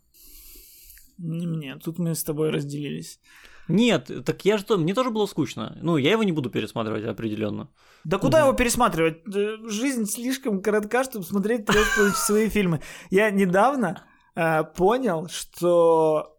Не 1.19 1.47
мне, 1.47 1.77
тут 1.77 1.99
мы 1.99 2.15
с 2.15 2.25
тобой 2.25 2.51
разделились. 2.51 3.21
Нет, 3.69 4.11
так 4.25 4.45
я 4.45 4.59
же 4.59 4.65
мне 4.77 4.95
тоже 4.95 5.11
было 5.11 5.27
скучно. 5.27 5.79
Ну, 5.83 5.97
я 5.97 6.13
его 6.13 6.23
не 6.23 6.33
буду 6.33 6.51
пересматривать 6.51 7.05
определенно. 7.05 7.69
Да 8.05 8.19
куда 8.19 8.41
его 8.41 8.53
пересматривать? 8.53 9.23
Э, 9.35 9.57
Жизнь 9.69 10.07
слишком 10.07 10.63
коротка, 10.63 11.05
чтобы 11.05 11.25
смотреть 11.25 11.67
трехчасовые 11.67 12.49
фильмы. 12.51 12.81
Я 13.11 13.31
недавно 13.31 14.05
э, 14.35 14.65
понял, 14.65 15.29
что 15.29 16.32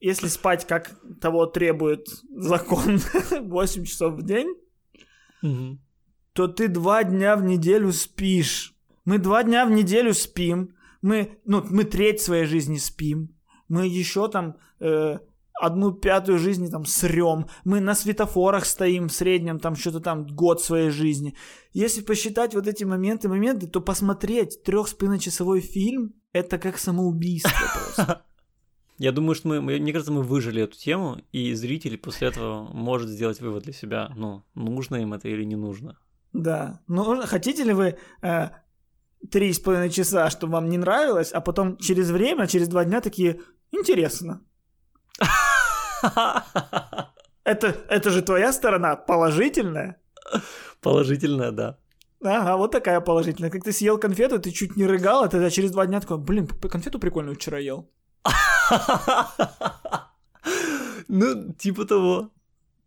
если 0.00 0.28
спать, 0.28 0.66
как 0.66 0.98
того 1.20 1.46
требует 1.46 2.08
закон, 2.34 3.00
8 3.40 3.84
часов 3.84 4.14
в 4.14 4.22
день, 4.22 4.54
то 6.32 6.48
ты 6.48 6.68
два 6.68 7.04
дня 7.04 7.36
в 7.36 7.42
неделю 7.42 7.92
спишь. 7.92 8.74
Мы 9.04 9.18
два 9.18 9.42
дня 9.42 9.66
в 9.66 9.70
неделю 9.70 10.14
спим. 10.14 10.74
Мы, 11.02 11.38
ну, 11.44 11.64
мы 11.68 11.84
треть 11.84 12.20
своей 12.20 12.44
жизни 12.44 12.76
спим. 12.76 13.34
Мы 13.68 13.86
еще 13.86 14.28
там 14.28 14.56
э, 14.80 15.18
одну 15.60 15.92
пятую 15.92 16.38
жизни 16.38 16.68
там 16.68 16.84
срем. 16.84 17.46
Мы 17.64 17.80
на 17.80 17.94
светофорах 17.94 18.64
стоим 18.64 19.08
в 19.08 19.12
среднем 19.12 19.58
там 19.58 19.76
что-то 19.76 20.00
там 20.00 20.26
год 20.26 20.62
своей 20.62 20.90
жизни. 20.90 21.36
Если 21.72 22.02
посчитать 22.02 22.54
вот 22.54 22.66
эти 22.66 22.84
моменты, 22.84 23.28
моменты, 23.28 23.66
то 23.66 23.80
посмотреть 23.80 24.62
трех 24.62 24.88
с 24.88 24.94
половиной 24.94 25.20
часовой 25.20 25.60
фильм 25.60 26.14
это 26.32 26.58
как 26.58 26.78
самоубийство 26.78 27.50
просто. 27.74 28.24
Я 29.00 29.12
думаю, 29.12 29.34
что 29.34 29.48
мы, 29.48 29.60
мне 29.62 29.92
кажется, 29.94 30.12
мы 30.12 30.22
выжили 30.22 30.62
эту 30.62 30.76
тему, 30.76 31.22
и 31.32 31.54
зритель 31.54 31.96
после 31.96 32.28
этого 32.28 32.68
может 32.74 33.08
сделать 33.08 33.40
вывод 33.40 33.62
для 33.62 33.72
себя, 33.72 34.12
ну, 34.14 34.44
нужно 34.54 34.96
им 34.96 35.14
это 35.14 35.26
или 35.26 35.42
не 35.42 35.56
нужно. 35.56 35.96
Да. 36.34 36.82
Ну, 36.86 37.22
хотите 37.26 37.64
ли 37.64 37.72
вы 37.72 37.96
э, 38.20 38.50
три 39.30 39.54
с 39.54 39.58
половиной 39.58 39.88
часа, 39.88 40.28
чтобы 40.28 40.52
вам 40.52 40.68
не 40.68 40.76
нравилось, 40.76 41.32
а 41.32 41.40
потом 41.40 41.78
через 41.78 42.10
время, 42.10 42.46
через 42.46 42.68
два 42.68 42.84
дня 42.84 43.00
такие, 43.00 43.40
интересно. 43.72 44.42
Это, 47.44 47.74
это 47.88 48.10
же 48.10 48.20
твоя 48.20 48.52
сторона 48.52 48.96
положительная. 48.96 49.96
Положительно, 50.82 51.52
да. 51.52 51.78
Ага, 52.22 52.58
вот 52.58 52.70
такая 52.72 53.00
положительная. 53.00 53.50
Как 53.50 53.64
ты 53.64 53.72
съел 53.72 53.98
конфету, 53.98 54.38
ты 54.38 54.50
чуть 54.50 54.76
не 54.76 54.86
рыгал, 54.86 55.24
а 55.24 55.28
тогда 55.28 55.48
через 55.48 55.70
два 55.70 55.86
дня 55.86 56.00
такой, 56.00 56.18
блин, 56.18 56.46
конфету 56.46 56.98
прикольную 56.98 57.36
вчера 57.36 57.58
ел. 57.58 57.90
Ну, 61.08 61.52
типа 61.54 61.84
того. 61.84 62.30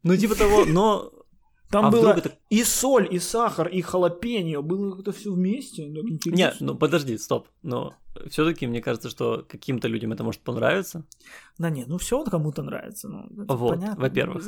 Ну, 0.04 0.18
типа 0.18 0.36
того, 0.36 0.66
но... 0.66 1.12
Там 1.70 1.86
А 1.86 1.90
было 1.92 2.10
это- 2.12 2.38
и 2.52 2.64
соль, 2.64 3.08
и 3.12 3.18
сахар, 3.18 3.68
и 3.68 3.82
халапеньо. 3.82 4.62
Было 4.62 5.00
это 5.00 5.12
все 5.12 5.32
вместе. 5.34 5.88
Ну. 5.88 6.04
Нет, 6.26 6.58
ну 6.60 6.76
подожди, 6.76 7.18
стоп. 7.18 7.48
Но 7.64 7.96
все-таки 8.30 8.68
мне 8.68 8.80
кажется, 8.80 9.10
что 9.10 9.44
каким-то 9.50 9.88
людям 9.88 10.12
это 10.12 10.24
может 10.24 10.42
понравиться. 10.42 11.04
Да 11.58 11.72
нет, 11.72 11.88
ну 11.88 11.98
все 11.98 12.24
кому-то 12.26 12.62
нравится. 12.62 13.10
Ну, 13.10 13.28
Вот, 13.48 13.80
понятно, 13.80 14.00
во-первых. 14.00 14.48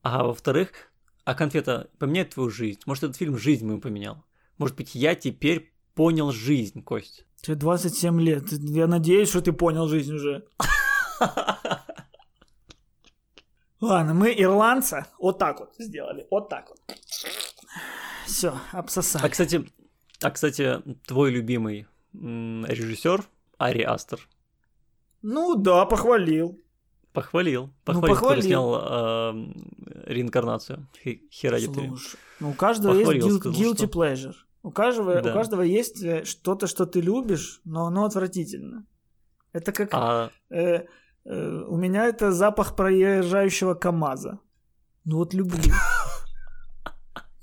А 0.00 0.24
во-вторых, 0.24 0.70
а 1.24 1.34
конфета 1.34 1.90
поменяет 1.98 2.30
твою 2.30 2.48
жизнь. 2.48 2.80
Может, 2.86 3.04
этот 3.04 3.16
фильм 3.16 3.36
жизнь 3.36 3.66
мою 3.66 3.78
поменял. 3.78 4.24
Может 4.56 4.74
быть, 4.74 4.94
я 4.94 5.14
теперь 5.14 5.74
понял 5.98 6.30
жизнь, 6.30 6.80
Кость. 6.84 7.24
Тебе 7.42 7.56
27 7.56 8.20
лет. 8.20 8.52
Я 8.52 8.86
надеюсь, 8.86 9.28
что 9.30 9.40
ты 9.40 9.52
понял 9.52 9.88
жизнь 9.88 10.14
уже. 10.14 10.44
Ладно, 13.80 14.14
мы 14.14 14.32
ирландца 14.36 15.06
вот 15.18 15.38
так 15.38 15.58
вот 15.60 15.74
сделали. 15.78 16.26
Вот 16.30 16.48
так 16.48 16.68
вот. 16.68 16.78
Все, 18.26 18.54
обсосали. 18.72 19.24
А, 19.24 19.28
кстати, 19.28 19.68
а, 20.22 20.30
кстати, 20.30 20.82
твой 21.06 21.30
любимый 21.30 21.86
режиссер 22.12 23.24
Ари 23.58 23.82
Астер 23.82 24.20
Ну 25.22 25.54
да, 25.56 25.84
похвалил. 25.84 26.60
похвалил. 27.12 27.70
Похвалил, 27.84 28.14
который 28.14 28.14
похвалил. 28.14 28.42
снял 28.42 28.74
э, 28.80 29.32
реинкарнацию 30.06 30.88
Hereditary. 31.04 31.88
Слушай, 31.88 32.18
ну 32.40 32.50
у 32.50 32.54
каждого 32.54 32.94
Похвалил, 32.96 33.26
есть 33.26 33.38
сказал, 33.40 33.60
guil- 33.60 33.72
guilty 33.72 33.76
что- 33.76 33.86
pleasure. 33.86 34.34
У 34.62 34.70
каждого, 34.70 35.20
Да. 35.22 35.30
у 35.30 35.34
каждого 35.34 35.62
есть 35.62 36.02
э, 36.02 36.24
что-то, 36.24 36.66
что 36.66 36.84
ты 36.86 37.00
любишь, 37.00 37.60
но 37.64 37.86
оно 37.86 38.04
отвратительно. 38.04 38.84
Это 39.52 39.72
как... 39.72 39.88
А 39.92 40.30
э, 40.50 40.84
э, 41.24 41.64
у 41.68 41.76
меня 41.76 42.06
это 42.06 42.32
запах 42.32 42.76
проезжающего 42.76 43.74
КамАЗа. 43.74 44.38
Ну 45.04 45.16
вот 45.16 45.34
люблю. 45.34 45.72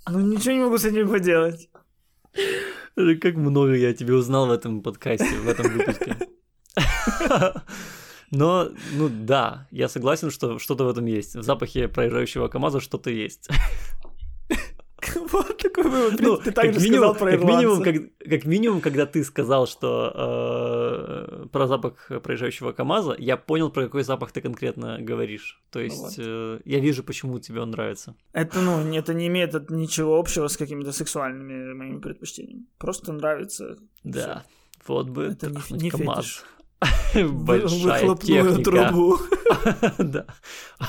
Ну 0.08 0.20
ничего 0.20 0.54
не 0.54 0.60
могу 0.60 0.78
с 0.78 0.86
этим 0.86 1.10
поделать. 1.10 1.68
Как 3.22 3.36
много 3.36 3.74
я 3.74 3.92
тебе 3.92 4.14
узнал 4.14 4.46
в 4.46 4.52
этом 4.52 4.84
подкасте, 4.84 5.36
в 5.40 5.48
этом 5.50 5.72
выпуске. 5.74 6.16
Но, 8.32 8.70
ну 8.94 9.10
да, 9.10 9.68
я 9.72 9.88
согласен, 9.88 10.30
что 10.30 10.60
что-то 10.60 10.86
в 10.86 10.90
этом 10.90 11.06
есть. 11.06 11.36
В 11.36 11.44
запахе 11.44 11.88
проезжающего 11.88 12.48
КамАЗа 12.48 12.82
что-то 12.82 13.10
есть. 13.10 13.50
Вот 15.32 15.58
такой 15.58 15.84
вывод. 15.84 16.20
Ну, 16.20 16.38
ты 16.38 16.52
так 16.52 16.74
же 16.74 16.80
сказал 16.80 17.16
про 17.16 17.32
как 17.32 17.44
минимум, 17.44 17.84
как, 17.84 17.96
как 18.30 18.46
минимум, 18.46 18.82
когда 18.82 19.06
ты 19.06 19.24
сказал, 19.24 19.68
что 19.68 20.12
э, 20.16 21.48
про 21.52 21.68
запах 21.68 22.12
проезжающего 22.24 22.72
КамАЗа, 22.72 23.16
я 23.18 23.38
понял, 23.38 23.70
про 23.70 23.84
какой 23.84 24.04
запах 24.04 24.32
ты 24.32 24.42
конкретно 24.42 24.98
говоришь. 25.00 25.62
То 25.72 25.80
есть 25.80 26.18
вот. 26.18 26.26
э, 26.26 26.60
я 26.66 26.80
вижу, 26.80 27.04
почему 27.04 27.40
тебе 27.40 27.62
он 27.62 27.72
нравится. 27.72 28.16
Это, 28.34 28.62
ну, 28.62 28.80
это 28.94 29.14
не 29.14 29.28
имеет 29.28 29.70
ничего 29.70 30.18
общего 30.18 30.48
с 30.48 30.58
какими-то 30.58 30.92
сексуальными 30.92 31.74
моими 31.74 32.00
предпочтениями. 32.00 32.66
Просто 32.78 33.14
нравится. 33.14 33.78
Да. 34.04 34.20
Всё. 34.20 34.94
Вот 34.94 35.10
бы 35.10 35.24
это 35.24 35.50
не, 35.50 35.84
не 35.84 35.90
КамАЗ. 35.90 36.26
Фетиш. 36.26 36.44
Большая 37.32 38.16
техника. 38.16 38.64
трубу. 38.64 39.20
Да, 39.98 40.26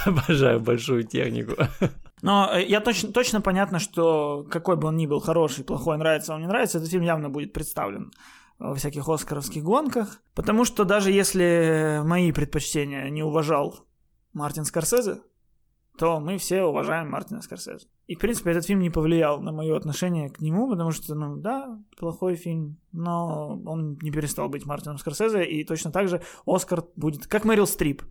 обожаю 0.04 0.60
большую 0.60 1.04
технику. 1.04 1.54
Но 2.22 2.50
э, 2.52 2.64
я 2.64 2.80
точно, 2.80 3.12
точно 3.12 3.40
понятно, 3.40 3.78
что 3.78 4.46
какой 4.50 4.76
бы 4.76 4.88
он 4.88 4.96
ни 4.96 5.06
был 5.06 5.20
хороший, 5.20 5.64
плохой, 5.64 5.98
нравится 5.98 6.34
он 6.34 6.40
не 6.40 6.46
нравится, 6.46 6.78
этот 6.78 6.90
фильм 6.90 7.02
явно 7.02 7.28
будет 7.28 7.52
представлен 7.52 8.12
во 8.58 8.74
всяких 8.74 9.08
оскаровских 9.08 9.62
гонках. 9.62 10.22
Потому 10.34 10.64
что 10.64 10.84
даже 10.84 11.10
если 11.10 12.00
мои 12.04 12.32
предпочтения 12.32 13.08
не 13.10 13.22
уважал 13.22 13.86
Мартин 14.32 14.64
Скорсезе, 14.64 15.20
то 15.98 16.20
мы 16.20 16.38
все 16.38 16.62
уважаем 16.62 17.10
Мартина 17.10 17.42
Скорсезе. 17.42 17.86
И, 18.06 18.14
в 18.14 18.18
принципе, 18.18 18.50
этот 18.50 18.66
фильм 18.66 18.80
не 18.80 18.90
повлиял 18.90 19.40
на 19.40 19.52
мое 19.52 19.76
отношение 19.76 20.28
к 20.28 20.40
нему, 20.40 20.68
потому 20.68 20.92
что, 20.92 21.14
ну, 21.14 21.36
да, 21.36 21.78
плохой 21.96 22.36
фильм, 22.36 22.78
но 22.92 23.60
он 23.64 23.98
не 24.02 24.10
перестал 24.10 24.48
быть 24.48 24.66
Мартином 24.66 24.98
Скорсезе, 24.98 25.44
и 25.44 25.64
точно 25.64 25.90
так 25.90 26.08
же 26.08 26.22
Оскар 26.46 26.84
будет, 26.96 27.26
как 27.26 27.44
Мэрил 27.44 27.66
Стрип. 27.66 28.02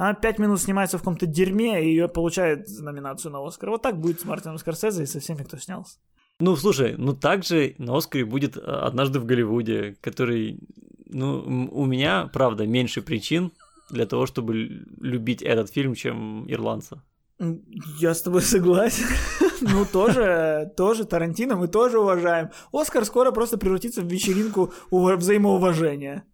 Она 0.00 0.14
пять 0.14 0.38
минут 0.38 0.58
снимается 0.62 0.96
в 0.96 1.02
каком-то 1.02 1.26
дерьме, 1.26 1.84
и 1.84 1.88
ее 1.88 2.08
получает 2.08 2.66
номинацию 2.80 3.32
на 3.32 3.46
Оскар. 3.46 3.68
Вот 3.68 3.82
так 3.82 4.00
будет 4.00 4.18
с 4.18 4.24
Мартином 4.24 4.56
Скорсезе 4.56 5.02
и 5.02 5.06
со 5.06 5.20
всеми, 5.20 5.42
кто 5.42 5.58
снялся. 5.58 5.98
Ну, 6.38 6.56
слушай, 6.56 6.94
ну 6.96 7.12
также 7.12 7.74
на 7.76 7.98
Оскаре 7.98 8.24
будет 8.24 8.56
э, 8.56 8.60
«Однажды 8.60 9.20
в 9.20 9.26
Голливуде», 9.26 9.98
который, 10.00 10.58
ну, 11.04 11.68
у 11.70 11.84
меня, 11.84 12.30
правда, 12.32 12.66
меньше 12.66 13.02
причин 13.02 13.52
для 13.90 14.06
того, 14.06 14.24
чтобы 14.24 14.54
любить 14.54 15.42
этот 15.42 15.70
фильм, 15.70 15.94
чем 15.94 16.50
«Ирландца». 16.50 17.02
Я 17.98 18.14
с 18.14 18.22
тобой 18.22 18.40
согласен. 18.56 19.04
ну, 19.60 19.84
тоже, 19.84 20.72
тоже 20.78 21.04
Тарантино 21.04 21.56
мы 21.56 21.68
тоже 21.68 21.98
уважаем. 21.98 22.48
Оскар 22.72 23.04
скоро 23.04 23.32
просто 23.32 23.58
превратится 23.58 24.00
в 24.00 24.06
вечеринку 24.06 24.72
взаимоуважения. 24.90 26.24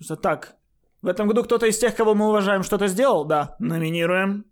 Что 0.00 0.16
так, 0.16 0.56
в 1.04 1.06
этом 1.06 1.28
году 1.28 1.44
кто-то 1.44 1.66
из 1.66 1.78
тех, 1.78 1.94
кого 1.94 2.14
мы 2.14 2.28
уважаем, 2.28 2.62
что-то 2.62 2.88
сделал? 2.88 3.26
Да, 3.26 3.56
номинируем. 3.58 4.46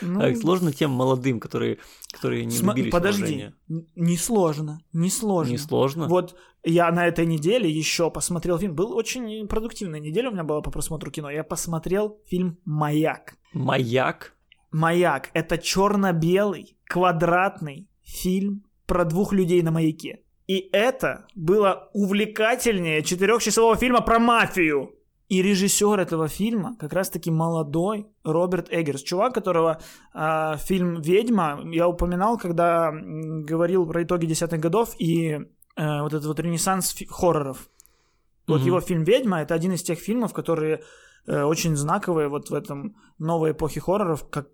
Ну, 0.00 0.20
так, 0.20 0.36
сложно 0.38 0.72
тем 0.72 0.90
молодым, 0.90 1.38
которые, 1.38 1.78
которые 2.12 2.46
не 2.46 2.52
см- 2.56 2.74
добились 2.74 2.92
Подожди, 2.92 3.22
уважения. 3.22 3.54
не 3.94 4.16
сложно, 4.16 4.80
не 4.94 5.10
сложно. 5.10 5.50
Не 5.50 5.58
сложно? 5.58 6.08
Вот 6.08 6.34
я 6.64 6.90
на 6.92 7.06
этой 7.06 7.26
неделе 7.26 7.70
еще 7.70 8.10
посмотрел 8.10 8.58
фильм. 8.58 8.74
Был 8.74 8.96
очень 8.96 9.46
продуктивная 9.48 10.00
неделя 10.00 10.30
у 10.30 10.32
меня 10.32 10.44
была 10.44 10.62
по 10.62 10.70
просмотру 10.70 11.10
кино. 11.10 11.30
Я 11.30 11.44
посмотрел 11.44 12.18
фильм 12.26 12.58
«Маяк». 12.64 13.34
«Маяк»? 13.52 14.34
«Маяк»— 14.70 15.30
это 15.34 15.58
черно-белый, 15.58 16.78
квадратный 16.86 17.86
фильм 18.02 18.64
про 18.86 19.04
двух 19.04 19.34
людей 19.34 19.60
на 19.62 19.70
маяке. 19.70 20.21
И 20.52 20.68
это 20.72 21.24
было 21.34 21.88
увлекательнее 21.94 23.02
четырехчасового 23.02 23.74
фильма 23.76 24.02
про 24.02 24.18
мафию. 24.18 24.94
И 25.30 25.40
режиссер 25.40 25.98
этого 25.98 26.28
фильма 26.28 26.76
как 26.78 26.92
раз-таки 26.92 27.30
молодой 27.30 28.06
Роберт 28.22 28.68
Эггерс, 28.70 29.02
чувак, 29.02 29.32
которого 29.32 29.80
э, 30.12 30.56
фильм 30.58 31.00
«Ведьма» 31.00 31.62
я 31.72 31.88
упоминал, 31.88 32.36
когда 32.36 32.92
говорил 32.92 33.86
про 33.86 34.02
итоги 34.02 34.26
десятых 34.26 34.60
годов 34.60 34.94
и 34.98 35.30
э, 35.30 36.02
вот 36.02 36.12
этот 36.12 36.26
вот 36.26 36.38
ренессанс 36.38 36.94
хорроров. 37.08 37.70
Вот 38.46 38.60
mm-hmm. 38.60 38.66
его 38.66 38.80
фильм 38.82 39.04
«Ведьма»— 39.04 39.40
это 39.42 39.54
один 39.54 39.72
из 39.72 39.82
тех 39.82 39.98
фильмов, 39.98 40.34
которые 40.34 40.82
э, 41.26 41.44
очень 41.44 41.76
знаковые 41.76 42.28
вот 42.28 42.50
в 42.50 42.54
этом 42.54 42.94
новой 43.18 43.52
эпохе 43.52 43.80
хорроров, 43.80 44.28
как, 44.28 44.48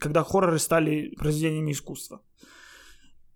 когда 0.00 0.24
хорроры 0.24 0.58
стали 0.58 1.14
произведениями 1.16 1.70
искусства. 1.70 2.20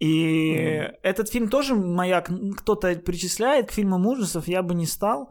И 0.00 0.56
mm. 0.56 0.94
этот 1.02 1.28
фильм 1.28 1.48
тоже 1.48 1.74
маяк 1.74 2.30
кто-то 2.56 2.94
причисляет 2.96 3.68
к 3.68 3.72
фильмам 3.72 4.06
ужасов, 4.06 4.48
я 4.48 4.62
бы 4.62 4.74
не 4.74 4.86
стал, 4.86 5.30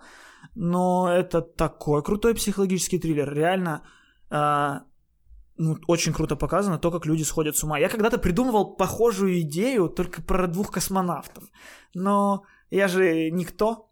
но 0.55 1.11
это 1.11 1.41
такой 1.41 2.03
крутой 2.03 2.35
психологический 2.35 2.99
триллер, 2.99 3.33
реально 3.33 3.81
э, 4.29 4.79
ну, 5.57 5.77
очень 5.87 6.13
круто 6.13 6.35
показано 6.35 6.77
то, 6.77 6.91
как 6.91 7.07
люди 7.07 7.23
сходят 7.23 7.57
с 7.57 7.63
ума. 7.63 7.79
Я 7.79 7.89
когда-то 7.89 8.19
придумывал 8.19 8.75
похожую 8.75 9.41
идею 9.41 9.89
только 9.89 10.21
про 10.21 10.47
двух 10.47 10.71
космонавтов, 10.71 11.43
но 11.95 12.43
я 12.69 12.87
же 12.87 13.31
никто, 13.31 13.88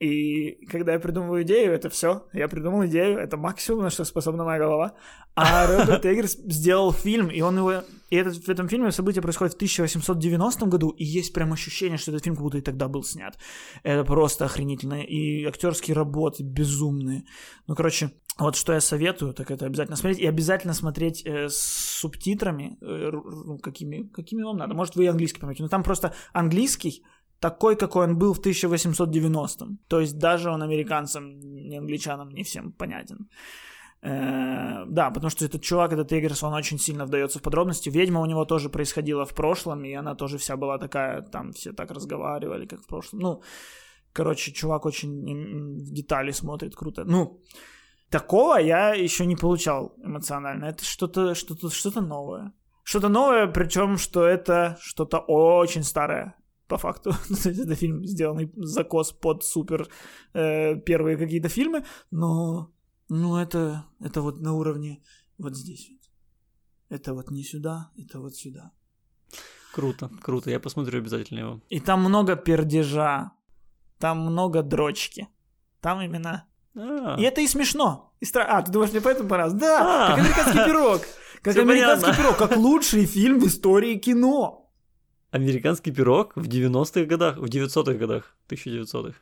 и 0.00 0.64
когда 0.66 0.92
я 0.92 1.00
придумываю 1.00 1.42
идею, 1.42 1.72
это 1.72 1.90
все. 1.90 2.28
Я 2.32 2.46
придумал 2.46 2.86
идею, 2.86 3.18
это 3.18 3.36
максимум, 3.36 3.82
на 3.82 3.90
что 3.90 4.04
способна 4.04 4.44
моя 4.44 4.58
голова. 4.58 4.94
А 5.34 5.66
Роберт 5.78 6.06
Эггерс 6.06 6.36
сделал 6.36 6.92
фильм, 6.92 7.28
и 7.28 7.40
он 7.40 7.58
его... 7.58 7.82
И 8.10 8.16
этот, 8.16 8.36
в 8.36 8.48
этом 8.48 8.68
фильме 8.68 8.92
событие 8.92 9.20
происходит 9.22 9.54
в 9.54 9.56
1890 9.56 10.66
году, 10.66 10.90
и 10.90 11.04
есть 11.04 11.32
прям 11.34 11.52
ощущение, 11.52 11.98
что 11.98 12.12
этот 12.12 12.24
фильм 12.24 12.36
как 12.36 12.44
будто 12.44 12.58
и 12.58 12.62
тогда 12.62 12.88
был 12.88 13.02
снят. 13.02 13.36
Это 13.82 14.04
просто 14.04 14.44
охренительно. 14.44 15.02
И 15.02 15.44
актерские 15.44 15.94
работы 15.94 16.44
безумные. 16.44 17.24
Ну, 17.66 17.74
короче, 17.74 18.12
вот 18.38 18.54
что 18.54 18.72
я 18.72 18.80
советую, 18.80 19.34
так 19.34 19.50
это 19.50 19.66
обязательно 19.66 19.96
смотреть. 19.96 20.20
И 20.20 20.26
обязательно 20.26 20.74
смотреть 20.74 21.26
э, 21.26 21.48
с 21.48 21.58
субтитрами, 21.58 22.78
э, 22.80 23.10
ну, 23.12 23.58
какими, 23.58 24.04
какими 24.04 24.42
вам 24.42 24.56
надо. 24.58 24.74
Может, 24.74 24.94
вы 24.94 25.04
и 25.04 25.08
английский 25.08 25.40
поймете. 25.40 25.64
Но 25.64 25.68
там 25.68 25.82
просто 25.82 26.14
английский 26.32 27.02
такой, 27.40 27.76
какой 27.76 28.06
он 28.06 28.18
был 28.18 28.34
в 28.34 28.40
1890-м. 28.40 29.78
То 29.88 30.00
есть 30.00 30.18
даже 30.18 30.50
он 30.50 30.62
американцам, 30.62 31.38
не 31.40 31.78
англичанам, 31.78 32.30
не 32.30 32.42
всем 32.42 32.72
понятен. 32.72 33.28
Э, 34.02 34.84
да, 34.86 35.10
потому 35.10 35.30
что 35.30 35.44
этот 35.44 35.62
чувак, 35.62 35.92
этот 35.92 36.12
Эггерс, 36.12 36.42
он 36.42 36.54
очень 36.54 36.78
сильно 36.78 37.04
вдается 37.04 37.38
в 37.38 37.42
подробности. 37.42 37.90
Ведьма 37.90 38.20
у 38.20 38.26
него 38.26 38.44
тоже 38.44 38.68
происходила 38.68 39.24
в 39.24 39.34
прошлом, 39.34 39.84
и 39.84 39.92
она 39.94 40.14
тоже 40.14 40.38
вся 40.38 40.56
была 40.56 40.78
такая, 40.78 41.22
там 41.22 41.52
все 41.52 41.72
так 41.72 41.90
разговаривали, 41.90 42.66
как 42.66 42.80
в 42.80 42.86
прошлом. 42.86 43.20
Ну, 43.20 43.42
короче, 44.12 44.52
чувак 44.52 44.86
очень 44.86 45.78
в 45.78 45.92
детали 45.92 46.32
смотрит, 46.32 46.76
круто. 46.76 47.04
Ну, 47.04 47.40
такого 48.10 48.60
я 48.60 48.94
еще 48.94 49.26
не 49.26 49.36
получал 49.36 49.94
эмоционально. 50.04 50.66
Это 50.66 50.84
что-то 50.84 51.34
что-то 51.34 51.70
что-то 51.70 52.00
новое. 52.00 52.52
Что-то 52.84 53.08
новое, 53.08 53.46
причем 53.48 53.98
что 53.98 54.24
это 54.24 54.76
что-то 54.80 55.18
очень 55.18 55.82
старое 55.82 56.37
по 56.68 56.76
факту. 56.76 57.12
Ну, 57.28 57.36
это 57.36 57.74
фильм, 57.74 58.04
сделанный 58.04 58.52
закос 58.56 59.12
под 59.12 59.44
супер 59.44 59.88
э, 60.34 60.76
первые 60.76 61.16
какие-то 61.16 61.48
фильмы, 61.48 61.84
но 62.10 62.70
ну, 63.08 63.36
это, 63.36 63.84
это 64.00 64.20
вот 64.20 64.40
на 64.40 64.52
уровне 64.52 65.02
вот 65.38 65.56
здесь. 65.56 65.90
Это 66.90 67.14
вот 67.14 67.30
не 67.30 67.42
сюда, 67.42 67.90
это 67.98 68.20
вот 68.20 68.34
сюда. 68.34 68.72
Круто, 69.74 70.10
круто, 70.22 70.50
я 70.50 70.60
посмотрю 70.60 70.98
обязательно 70.98 71.40
его. 71.40 71.60
И 71.68 71.80
там 71.80 72.00
много 72.00 72.36
пердежа, 72.36 73.32
там 73.98 74.20
много 74.20 74.62
дрочки. 74.62 75.28
Там 75.80 76.00
именно... 76.00 76.44
А. 76.74 77.16
И 77.18 77.22
это 77.22 77.40
и 77.40 77.46
смешно. 77.46 78.12
И 78.20 78.24
стра... 78.24 78.44
А, 78.44 78.62
ты 78.62 78.72
думаешь, 78.72 78.92
мне 78.92 79.00
поэтому 79.00 79.28
понравилось? 79.28 79.60
Да, 79.60 79.80
а. 79.80 80.08
как 80.08 80.18
американский 80.18 80.64
пирог. 80.64 81.02
Как 81.42 81.56
американский 81.56 82.16
пирог, 82.16 82.36
как 82.36 82.56
лучший 82.56 83.06
фильм 83.06 83.38
в 83.38 83.46
истории 83.46 83.94
кино. 83.94 84.67
Американский 85.30 85.92
пирог 85.92 86.32
в 86.36 86.48
90-х 86.48 87.04
годах, 87.04 87.38
в 87.38 87.44
900-х 87.44 87.94
годах, 87.94 88.36
1900-х. 88.48 89.18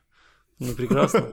Ну, 0.58 0.74
прекрасно. 0.74 1.32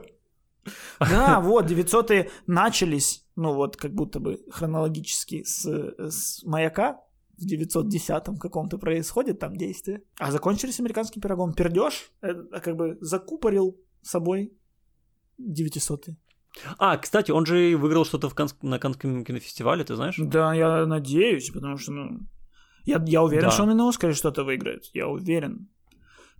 Да, 0.98 1.40
вот, 1.40 1.70
900-е 1.70 2.30
начались, 2.46 3.26
ну 3.36 3.52
вот, 3.52 3.76
как 3.76 3.92
будто 3.92 4.18
бы 4.18 4.40
хронологически 4.50 5.44
с, 5.44 5.66
с 5.98 6.42
маяка, 6.42 7.02
в 7.36 7.44
910-м 7.44 8.38
каком-то 8.38 8.78
происходит 8.78 9.38
там 9.38 9.56
действие, 9.56 10.02
а 10.18 10.30
закончились 10.30 10.80
американским 10.80 11.20
пирогом. 11.20 11.52
Пердеж, 11.52 12.10
это 12.22 12.60
как 12.60 12.76
бы 12.76 12.96
закупорил 13.00 13.78
собой 14.02 14.52
900-е. 15.40 16.16
А, 16.78 16.96
кстати, 16.96 17.32
он 17.32 17.46
же 17.46 17.76
выиграл 17.76 18.04
что-то 18.04 18.28
в 18.28 18.34
Канск... 18.34 18.62
на 18.62 18.78
Канском 18.78 19.24
кинофестивале, 19.24 19.84
ты 19.84 19.96
знаешь? 19.96 20.16
Да, 20.18 20.54
я 20.54 20.86
надеюсь, 20.86 21.50
потому 21.50 21.76
что, 21.76 21.92
ну, 21.92 22.20
я, 22.84 23.02
я 23.06 23.22
уверен, 23.22 23.44
да. 23.44 23.50
что 23.50 23.62
он 23.62 23.70
и 23.70 23.74
на 23.74 23.88
Оскаре 23.88 24.14
что-то 24.14 24.44
выиграет. 24.44 24.84
Я 24.94 25.08
уверен. 25.08 25.68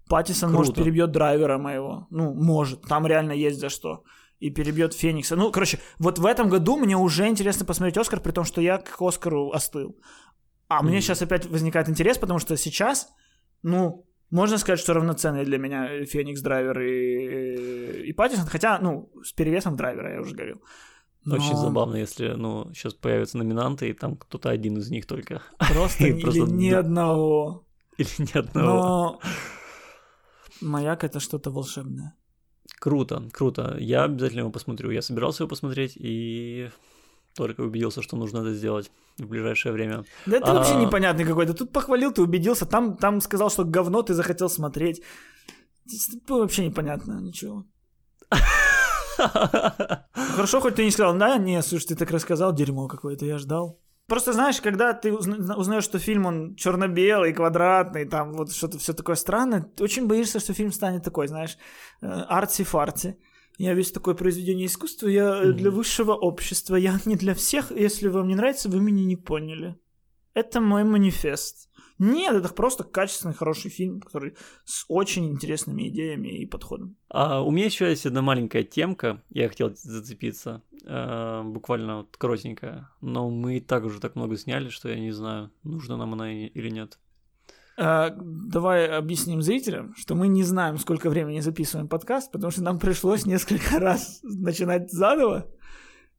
Паттисон, 0.09 0.51
Круто. 0.51 0.59
может, 0.59 0.75
перебьет 0.75 1.11
драйвера 1.11 1.59
моего. 1.59 2.07
Ну, 2.11 2.35
может. 2.35 2.83
Там 2.83 3.07
реально 3.07 3.33
есть 3.33 3.59
за 3.59 3.69
что. 3.69 4.05
И 4.41 4.51
перебьет 4.51 4.95
Феникса. 4.95 5.37
Ну, 5.37 5.51
короче, 5.51 5.79
вот 5.99 6.19
в 6.19 6.27
этом 6.27 6.51
году 6.51 6.77
мне 6.77 6.97
уже 6.97 7.27
интересно 7.27 7.65
посмотреть 7.65 7.97
Оскар, 7.97 8.21
при 8.21 8.33
том, 8.33 8.45
что 8.45 8.61
я 8.61 8.79
к 8.79 9.01
Оскару 9.01 9.51
остыл. 9.53 9.97
А 10.69 10.83
mm. 10.83 10.87
мне 10.87 11.01
сейчас 11.01 11.23
опять 11.23 11.47
возникает 11.47 11.89
интерес, 11.89 12.19
потому 12.19 12.39
что 12.39 12.57
сейчас, 12.57 13.09
ну, 13.63 14.07
Можно 14.31 14.59
сказать, 14.59 14.81
что 14.81 14.95
равноценные 14.95 15.45
для 15.45 15.59
меня 15.59 16.05
Феникс, 16.07 16.41
Драйвер 16.43 16.81
и, 16.81 18.09
и 18.09 18.13
Паттисон, 18.13 18.47
хотя, 18.47 18.79
ну, 18.81 19.11
с 19.23 19.33
перевесом 19.33 19.77
Драйвера, 19.77 20.15
я 20.15 20.21
уже 20.21 20.35
говорил. 20.35 20.61
Но... 21.25 21.37
Очень 21.37 21.57
забавно, 21.57 21.97
если, 21.97 22.29
ну, 22.29 22.71
сейчас 22.75 22.95
появятся 22.95 23.39
номинанты, 23.39 23.89
и 23.89 23.93
там 23.95 24.17
кто-то 24.17 24.51
один 24.51 24.77
из 24.79 24.91
них 24.91 25.07
только. 25.07 25.43
Просто, 25.59 26.07
или 26.07 26.21
просто... 26.21 26.43
ни 26.43 26.71
одного. 26.71 27.65
Или 27.97 28.09
ни 28.19 28.39
одного. 28.39 28.71
Но 28.71 29.21
Маяк— 30.61 31.05
это 31.05 31.21
что-то 31.21 31.51
волшебное. 31.51 32.15
Круто, 32.79 33.23
круто. 33.33 33.77
Я 33.79 34.05
обязательно 34.05 34.41
его 34.41 34.51
посмотрю. 34.51 34.91
Я 34.91 35.03
собирался 35.03 35.45
его 35.45 35.49
посмотреть 35.49 35.97
и 35.97 36.71
только 37.35 37.63
убедился, 37.63 38.03
что 38.03 38.17
нужно 38.17 38.39
это 38.39 38.55
сделать 38.55 38.91
в 39.19 39.27
ближайшее 39.27 39.73
время. 39.73 40.05
Да 40.27 40.37
это 40.37 40.53
а... 40.53 40.55
вообще 40.55 40.75
непонятный 40.77 41.25
какой-то. 41.25 41.55
Тут 41.55 41.73
похвалил, 41.73 42.13
ты 42.13 42.23
убедился, 42.23 42.67
там, 42.67 42.97
там 42.97 43.21
сказал, 43.21 43.51
что 43.51 43.65
говно 43.65 44.03
ты 44.03 44.15
захотел 44.15 44.49
смотреть. 44.49 45.03
Вообще 46.29 46.67
непонятно, 46.67 47.21
ничего. 47.21 47.65
Хорошо, 50.13 50.61
хоть 50.61 50.75
ты 50.75 50.85
не 50.85 50.91
сказал, 50.91 51.17
да, 51.17 51.39
не, 51.39 51.63
слушай, 51.63 51.89
ты 51.89 51.97
так 51.97 52.11
рассказал, 52.11 52.53
дерьмо 52.53 52.89
какое-то, 52.89 53.25
я 53.25 53.39
ждал. 53.39 53.81
Просто 54.07 54.35
знаешь, 54.35 54.61
когда 54.61 54.93
ты 54.93 55.15
узнаешь, 55.15 55.85
что 55.85 55.99
фильм 55.99 56.27
он 56.27 56.57
черно-белый, 56.57 57.33
квадратный, 57.33 58.05
там 58.05 58.35
вот 58.35 58.53
что-то 58.53 58.79
все 58.79 58.93
такое 58.93 59.17
странное, 59.17 59.63
ты 59.63 59.83
очень 59.83 60.07
боишься, 60.07 60.41
что 60.41 60.53
фильм 60.53 60.73
станет 60.73 61.05
такой, 61.05 61.27
знаешь, 61.27 61.57
э, 62.03 62.07
арти-фарти. 62.07 63.17
Я 63.57 63.73
весь 63.73 63.93
такое 63.93 64.15
произведение 64.15 64.67
искусства, 64.67 65.09
я 65.09 65.25
mm-hmm. 65.25 65.53
для 65.53 65.71
высшего 65.71 66.13
общества, 66.13 66.77
я 66.77 66.99
не 67.07 67.17
для 67.17 67.35
всех. 67.35 67.71
Если 67.71 68.09
вам 68.09 68.29
не 68.29 68.35
нравится, 68.35 68.69
вы 68.69 68.81
меня 68.81 69.05
не 69.05 69.17
поняли. 69.17 69.77
Это 70.35 70.61
мой 70.61 70.85
манифест. 70.85 71.71
Нет, 71.99 72.35
это 72.35 72.49
просто 72.53 72.85
качественный, 72.85 73.35
хороший 73.35 73.71
фильм, 73.71 74.01
который 74.01 74.37
с 74.65 74.85
очень 74.89 75.31
интересными 75.31 75.89
идеями 75.89 76.29
и 76.29 76.47
подходом. 76.47 76.97
А 77.09 77.43
у 77.43 77.51
меня 77.51 77.67
еще 77.67 77.89
есть 77.89 78.07
одна 78.07 78.23
маленькая 78.23 78.65
темка, 78.65 79.23
я 79.31 79.49
хотел 79.49 79.73
зацепиться, 79.75 80.63
э, 80.85 81.43
буквально 81.45 81.99
вот 81.99 82.17
коротенькая, 82.17 82.91
но 83.01 83.31
мы 83.31 83.59
и 83.59 83.61
так 83.61 83.85
уже 83.85 84.01
так 84.01 84.17
много 84.17 84.37
сняли, 84.37 84.69
что 84.69 84.89
я 84.89 84.99
не 84.99 85.13
знаю, 85.13 85.53
нужна 85.63 85.97
нам 85.97 86.15
она 86.15 86.33
или 86.33 86.69
нет. 86.69 86.99
А, 87.77 88.11
давай 88.17 88.89
объясним 88.89 89.43
зрителям, 89.43 89.95
что 89.97 90.15
мы 90.15 90.29
не 90.29 90.45
знаем, 90.45 90.79
сколько 90.79 91.11
времени 91.11 91.41
записываем 91.41 91.89
подкаст, 91.89 92.31
потому 92.31 92.51
что 92.53 92.63
нам 92.63 92.79
пришлось 92.79 93.27
несколько 93.27 93.79
раз 93.81 94.21
начинать 94.23 94.93
заново. 94.93 95.47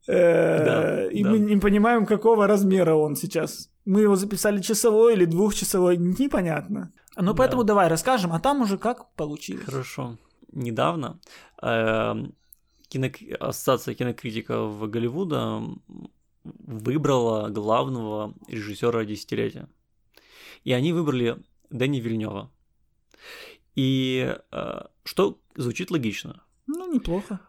Э, 0.07 0.65
да, 0.65 1.05
и 1.07 1.23
да. 1.23 1.29
мы 1.29 1.39
не 1.39 1.57
понимаем, 1.57 2.05
какого 2.05 2.47
размера 2.47 2.95
он 2.95 3.15
сейчас. 3.15 3.69
Мы 3.85 4.01
его 4.01 4.15
записали 4.15 4.61
часовой 4.61 5.13
или 5.13 5.25
двухчасовой, 5.25 5.97
непонятно. 5.97 6.91
Ну, 7.15 7.33
поэтому 7.33 7.63
да. 7.63 7.69
давай 7.69 7.87
расскажем, 7.87 8.33
а 8.33 8.39
там 8.39 8.61
уже 8.61 8.77
как 8.77 9.13
получилось. 9.13 9.65
Хорошо. 9.65 10.17
Недавно 10.51 11.19
э, 11.61 12.13
кино... 12.87 13.07
Ассоциация 13.39 13.95
кинокритиков 13.95 14.89
Голливуда 14.89 15.63
выбрала 16.43 17.49
главного 17.49 18.33
режиссера 18.47 19.05
десятилетия. 19.05 19.67
И 20.63 20.73
они 20.73 20.93
выбрали 20.93 21.37
Дэнни 21.69 21.99
Вильнева. 21.99 22.51
И 23.75 24.35
э, 24.51 24.81
что 25.03 25.39
звучит 25.55 25.91
логично. 25.91 26.43
Ну, 26.67 26.91
неплохо. 26.91 27.39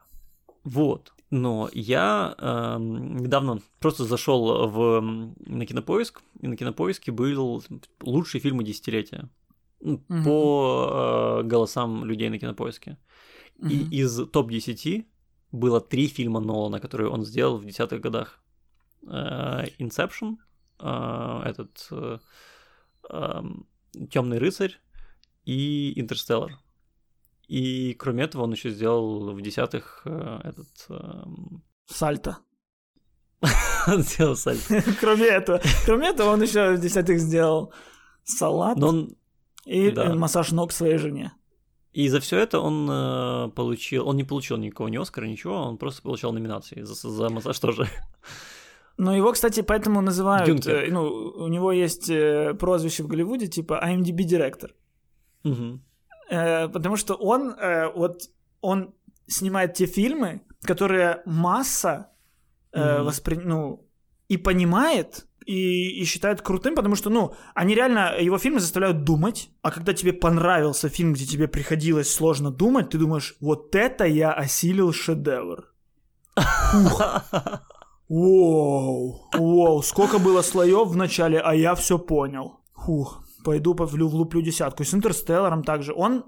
Вот. 0.65 1.13
Но 1.37 1.68
я 1.72 2.34
э, 2.39 2.76
недавно 2.78 3.61
просто 3.78 4.05
зашел 4.05 4.68
в, 4.68 5.01
на 5.47 5.66
кинопоиск, 5.66 6.22
и 6.41 6.49
на 6.49 6.57
кинопоиске 6.57 7.12
был 7.12 7.62
лучшие 8.01 8.41
фильмы 8.41 8.64
десятилетия. 8.64 9.28
угу. 9.80 10.03
По 10.24 11.41
э, 11.43 11.47
голосам 11.47 12.05
людей 12.05 12.30
на 12.30 12.39
кинопоиске. 12.39 12.97
Угу. 13.59 13.68
И 13.68 14.01
из 14.01 14.16
топ-10 14.28 15.05
было 15.53 15.80
три 15.80 16.07
фильма 16.07 16.41
Нолана, 16.41 16.80
которые 16.80 17.11
он 17.11 17.24
сделал 17.24 17.59
в 17.59 17.66
десятых 17.66 18.01
годах. 18.01 18.41
Э, 19.07 19.64
Inception, 19.78 20.37
э, 20.78 21.43
этот 21.45 21.89
э, 21.91 22.18
э, 23.11 23.43
Темный 24.11 24.39
рыцарь 24.39 24.78
и 25.45 25.99
Интерстеллар. 26.01 26.59
И 27.49 27.95
кроме 27.95 28.25
этого 28.25 28.43
он 28.43 28.53
еще 28.53 28.71
сделал 28.71 29.33
в 29.33 29.41
десятых 29.41 30.03
э, 30.05 30.41
этот... 30.45 30.69
Э... 30.89 31.23
Сальто. 31.87 32.39
он 33.87 34.03
сделал 34.03 34.37
сальто. 34.37 34.83
кроме 35.01 35.27
этого. 35.27 35.61
Кроме 35.85 36.09
этого 36.09 36.31
он 36.31 36.43
еще 36.43 36.75
в 36.75 36.81
десятых 36.81 37.21
сделал 37.21 37.73
салат 38.25 38.83
он... 38.83 39.17
и 39.65 39.91
да. 39.91 40.15
массаж 40.15 40.51
ног 40.53 40.73
своей 40.73 40.99
жене. 40.99 41.33
И 41.93 42.09
за 42.09 42.21
все 42.21 42.39
это 42.39 42.61
он 42.61 42.89
э, 42.91 43.51
получил, 43.55 44.07
он 44.09 44.17
не 44.17 44.25
получил 44.25 44.59
никакого 44.59 44.89
ни 44.89 44.99
Оскара, 44.99 45.27
ничего, 45.27 45.55
он 45.55 45.79
просто 45.79 46.03
получал 46.03 46.33
номинации 46.33 46.83
за, 46.83 46.95
за 46.95 47.31
массаж 47.31 47.59
тоже. 47.59 47.87
Ну, 48.99 49.13
его, 49.13 49.31
кстати, 49.33 49.61
поэтому 49.61 50.01
называют, 50.01 50.67
э, 50.67 50.87
ну, 50.91 51.03
у 51.05 51.49
него 51.49 51.71
есть 51.71 52.09
э, 52.09 52.55
прозвище 52.55 53.03
в 53.03 53.09
Голливуде, 53.09 53.47
типа 53.47 53.79
IMDb 53.85 54.25
директор. 54.25 54.75
Угу. 55.45 55.81
Э, 56.29 56.68
потому 56.68 56.97
что 56.97 57.14
он 57.14 57.51
э, 57.51 57.93
вот 57.95 58.31
он 58.61 58.95
снимает 59.27 59.74
те 59.74 59.87
фильмы, 59.87 60.41
которые 60.62 61.22
масса 61.24 62.11
э, 62.72 62.81
mm-hmm. 62.81 63.03
воспри... 63.05 63.37
ну 63.37 63.87
и 64.29 64.37
понимает 64.37 65.27
и, 65.45 66.03
и 66.03 66.05
считает 66.05 66.43
крутым, 66.43 66.74
потому 66.74 66.97
что, 66.97 67.11
ну, 67.11 67.35
они 67.55 67.74
реально, 67.74 68.16
его 68.20 68.39
фильмы 68.39 68.59
заставляют 68.59 69.05
думать, 69.05 69.51
а 69.62 69.70
когда 69.70 69.93
тебе 69.93 70.12
понравился 70.12 70.89
фильм, 70.89 71.12
где 71.12 71.24
тебе 71.24 71.47
приходилось 71.47 72.12
сложно 72.12 72.51
думать, 72.51 72.91
ты 72.91 72.99
думаешь, 72.99 73.37
вот 73.41 73.77
это 73.77 74.05
я 74.05 74.33
осилил 74.33 74.93
шедевр. 74.93 75.72
Воу, 78.09 79.29
воу, 79.33 79.83
сколько 79.83 80.18
было 80.18 80.43
слоев 80.43 80.89
в 80.89 80.97
начале, 80.97 81.41
а 81.41 81.55
я 81.55 81.74
все 81.74 81.99
понял. 81.99 82.61
Фух 82.74 83.26
пойду 83.47 83.75
влуплю 83.75 84.43
десятку. 84.43 84.83
И 84.83 84.87
с 84.87 84.95
Интерстелларом 84.95 85.63
также. 85.63 85.93
Он 85.95 86.25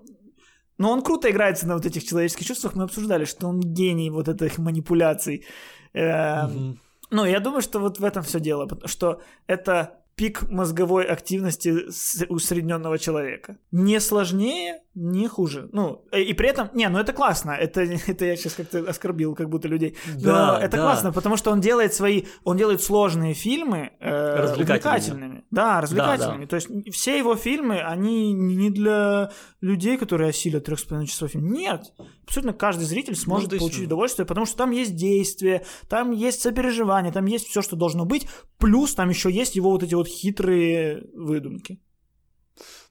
но 0.78 0.92
он 0.92 1.02
круто 1.02 1.28
играется 1.28 1.66
на 1.66 1.74
вот 1.74 1.86
этих 1.86 2.04
человеческих 2.04 2.46
чувствах. 2.46 2.76
Мы 2.76 2.84
обсуждали, 2.84 3.24
что 3.24 3.48
он 3.48 3.60
гений 3.60 4.10
вот 4.10 4.28
этих 4.28 4.58
манипуляций. 4.58 5.44
Mm-hmm. 5.92 6.78
Ну, 7.10 7.24
я 7.24 7.40
думаю, 7.40 7.62
что 7.62 7.80
вот 7.80 7.98
в 7.98 8.04
этом 8.04 8.22
все 8.22 8.38
дело, 8.38 8.68
что 8.84 9.20
это 9.48 10.04
пик 10.14 10.48
мозговой 10.48 11.04
активности 11.04 11.88
усредненного 12.28 12.98
человека. 12.98 13.56
Не 13.72 14.00
сложнее, 14.00 14.82
не 14.98 15.28
хуже. 15.28 15.68
Ну, 15.72 16.04
э, 16.10 16.20
и 16.20 16.32
при 16.34 16.48
этом, 16.48 16.70
не, 16.74 16.88
ну 16.88 16.98
это 16.98 17.12
классно. 17.12 17.52
Это, 17.52 17.80
это 18.06 18.24
я 18.24 18.36
сейчас 18.36 18.54
как-то 18.54 18.80
оскорбил 18.80 19.34
как 19.34 19.48
будто 19.48 19.68
людей. 19.68 19.96
Да, 20.16 20.58
Но 20.58 20.58
это 20.58 20.76
да. 20.76 20.82
классно, 20.82 21.12
потому 21.12 21.36
что 21.36 21.50
он 21.52 21.60
делает 21.60 21.94
свои, 21.94 22.24
он 22.44 22.56
делает 22.56 22.82
сложные 22.82 23.34
фильмы 23.34 23.92
э, 24.00 24.36
развлекательными. 24.42 25.44
Да, 25.50 25.80
развлекательными. 25.80 26.44
Да, 26.44 26.44
да. 26.44 26.48
То 26.48 26.56
есть 26.56 26.94
все 26.94 27.16
его 27.16 27.36
фильмы, 27.36 27.80
они 27.80 28.32
не 28.32 28.70
для 28.70 29.30
людей, 29.60 29.96
которые 29.96 30.30
осилят 30.30 30.64
трех 30.64 30.78
с 30.78 30.84
половиной 30.84 31.08
часов 31.08 31.30
фильм. 31.30 31.52
Нет. 31.52 31.92
Абсолютно 32.26 32.52
каждый 32.52 32.84
зритель 32.84 33.16
сможет 33.16 33.52
ну, 33.52 33.58
получить 33.58 33.86
удовольствие, 33.86 34.26
потому 34.26 34.46
что 34.46 34.56
там 34.56 34.70
есть 34.72 34.96
действие, 34.96 35.64
там 35.88 36.10
есть 36.10 36.42
сопереживание, 36.42 37.12
там 37.12 37.26
есть 37.26 37.46
все, 37.46 37.62
что 37.62 37.76
должно 37.76 38.04
быть, 38.04 38.28
плюс 38.58 38.94
там 38.94 39.08
еще 39.08 39.30
есть 39.30 39.56
его 39.56 39.70
вот 39.70 39.82
эти 39.82 39.94
вот 39.94 40.08
хитрые 40.08 41.04
выдумки. 41.14 41.80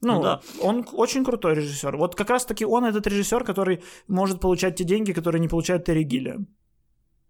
Ну, 0.01 0.13
ну 0.13 0.21
да. 0.21 0.41
он 0.61 0.85
очень 0.93 1.23
крутой 1.23 1.55
режиссер. 1.55 1.97
Вот 1.97 2.15
как 2.15 2.29
раз-таки 2.29 2.65
он 2.65 2.85
этот 2.85 3.07
режиссер, 3.07 3.43
который 3.43 3.81
может 4.07 4.39
получать 4.39 4.75
те 4.75 4.83
деньги, 4.83 5.13
которые 5.13 5.39
не 5.39 5.47
получает 5.47 5.85
Терри 5.85 6.03
Гиллиан. 6.03 6.47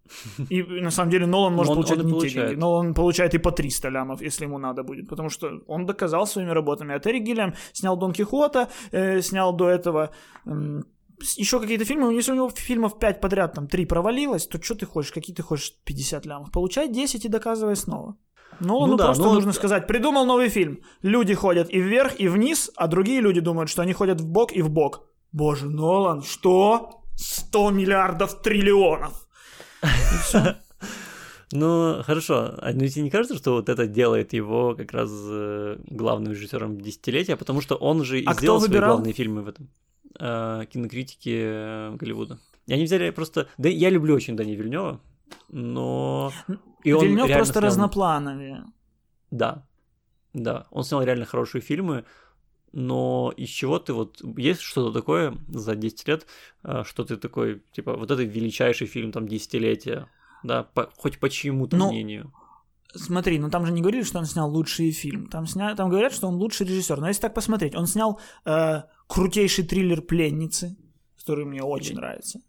И 0.49 0.63
на 0.63 0.91
самом 0.91 1.11
деле 1.11 1.25
Нолан 1.25 1.53
может 1.53 1.71
он, 1.71 1.75
получать 1.75 1.99
он 1.99 2.05
не 2.05 2.11
получает. 2.11 2.33
те 2.33 2.39
деньги, 2.39 2.59
но 2.59 2.73
он 2.73 2.93
получает 2.93 3.33
и 3.33 3.37
по 3.37 3.51
300 3.51 3.89
лямов, 3.89 4.21
если 4.21 4.45
ему 4.45 4.57
надо 4.57 4.83
будет, 4.83 5.09
потому 5.09 5.29
что 5.29 5.61
он 5.67 5.85
доказал 5.85 6.27
своими 6.27 6.53
работами. 6.53 6.95
А 6.95 6.99
Терри 6.99 7.19
Гиллиам 7.19 7.53
снял 7.73 7.97
Дон 7.97 8.13
Кихота, 8.13 8.69
э, 8.91 9.21
снял 9.21 9.53
до 9.53 9.69
этого 9.69 10.09
э, 10.45 10.81
еще 11.37 11.59
какие-то 11.59 11.85
фильмы, 11.85 12.13
если 12.13 12.31
у 12.31 12.35
него 12.35 12.49
фильмов 12.49 12.99
5 12.99 13.21
подряд, 13.21 13.53
там 13.53 13.67
3 13.67 13.85
провалилось, 13.85 14.47
то 14.47 14.61
что 14.61 14.75
ты 14.75 14.85
хочешь, 14.85 15.11
какие 15.11 15.35
ты 15.35 15.43
хочешь 15.43 15.73
50 15.83 16.25
лямов? 16.25 16.51
Получай 16.51 16.87
10 16.87 17.25
и 17.25 17.29
доказывай 17.29 17.75
снова. 17.75 18.15
Нолану 18.59 18.91
ну, 18.91 18.97
да, 18.97 19.05
просто 19.05 19.23
но... 19.23 19.33
нужно 19.33 19.53
сказать, 19.53 19.87
придумал 19.87 20.25
новый 20.25 20.49
фильм. 20.49 20.79
Люди 21.03 21.33
ходят 21.33 21.69
и 21.69 21.79
вверх, 21.79 22.19
и 22.19 22.27
вниз, 22.27 22.71
а 22.75 22.87
другие 22.87 23.21
люди 23.21 23.39
думают, 23.39 23.69
что 23.69 23.81
они 23.81 23.93
ходят 23.93 24.19
в 24.19 24.27
бок 24.27 24.51
и 24.51 24.61
в 24.61 24.69
бок. 24.69 25.07
Боже, 25.31 25.67
Нолан, 25.67 26.23
что? 26.23 27.03
100 27.15 27.71
миллиардов 27.71 28.41
триллионов. 28.41 29.27
Ну, 31.53 32.03
хорошо. 32.03 32.55
А 32.57 32.73
ну, 32.73 32.85
тебе 32.87 33.03
не 33.03 33.09
кажется, 33.09 33.37
что 33.37 33.53
вот 33.53 33.69
это 33.69 33.87
делает 33.87 34.33
его 34.33 34.75
как 34.75 34.91
раз 34.91 35.09
э, 35.13 35.77
главным 35.89 36.33
режиссером 36.33 36.81
десятилетия, 36.81 37.37
потому 37.37 37.61
что 37.61 37.75
он 37.75 38.03
же 38.03 38.19
и 38.19 38.25
а 38.25 38.33
сделал 38.33 38.59
свои 38.59 38.77
главные 38.77 39.13
фильмы 39.13 39.43
в 39.43 39.47
этом. 39.47 39.69
Э, 40.19 40.65
кинокритики 40.69 41.39
э, 41.41 41.95
Голливуда. 41.95 42.37
И 42.65 42.73
они 42.73 42.83
взяли 42.83 43.11
просто... 43.11 43.47
Да, 43.57 43.69
я 43.69 43.89
люблю 43.89 44.13
очень 44.13 44.35
Дани 44.35 44.55
Вильнева, 44.55 44.99
но... 45.49 46.31
И 46.83 46.93
он 46.93 47.05
Вильнёв 47.05 47.31
просто 47.31 47.53
снял... 47.53 47.63
разноплановее. 47.65 48.65
Да, 49.31 49.65
да. 50.33 50.67
Он 50.71 50.83
снял 50.83 51.03
реально 51.03 51.25
хорошие 51.25 51.61
фильмы, 51.61 52.05
но 52.71 53.33
из 53.35 53.49
чего 53.49 53.79
ты 53.79 53.93
вот... 53.93 54.21
Есть 54.37 54.61
что-то 54.61 54.93
такое 54.99 55.37
за 55.47 55.75
10 55.75 56.07
лет, 56.07 56.27
э, 56.63 56.83
что 56.85 57.03
ты 57.03 57.17
такой, 57.17 57.63
типа, 57.71 57.95
вот 57.95 58.11
это 58.11 58.23
величайший 58.23 58.87
фильм 58.87 59.11
там 59.11 59.27
десятилетия, 59.27 60.07
да, 60.43 60.63
по, 60.63 60.91
хоть 60.97 61.19
по 61.19 61.29
чьему-то 61.29 61.75
Ну, 61.77 61.89
мнению. 61.89 62.31
Смотри, 62.93 63.39
ну 63.39 63.49
там 63.49 63.65
же 63.65 63.71
не 63.71 63.81
говорили, 63.81 64.03
что 64.03 64.19
он 64.19 64.25
снял 64.25 64.49
лучший 64.49 64.91
фильм. 64.91 65.27
Там, 65.27 65.45
сня... 65.47 65.75
там 65.75 65.89
говорят, 65.89 66.13
что 66.13 66.27
он 66.27 66.35
лучший 66.35 66.67
режиссер. 66.67 66.99
Но 66.99 67.07
если 67.07 67.21
так 67.21 67.33
посмотреть, 67.33 67.75
он 67.75 67.87
снял 67.87 68.19
э, 68.45 68.83
крутейший 69.07 69.65
триллер 69.65 70.01
«Пленницы», 70.01 70.77
который 71.17 71.45
мне 71.45 71.61
очень 71.61 71.95
нравится. 71.95 72.39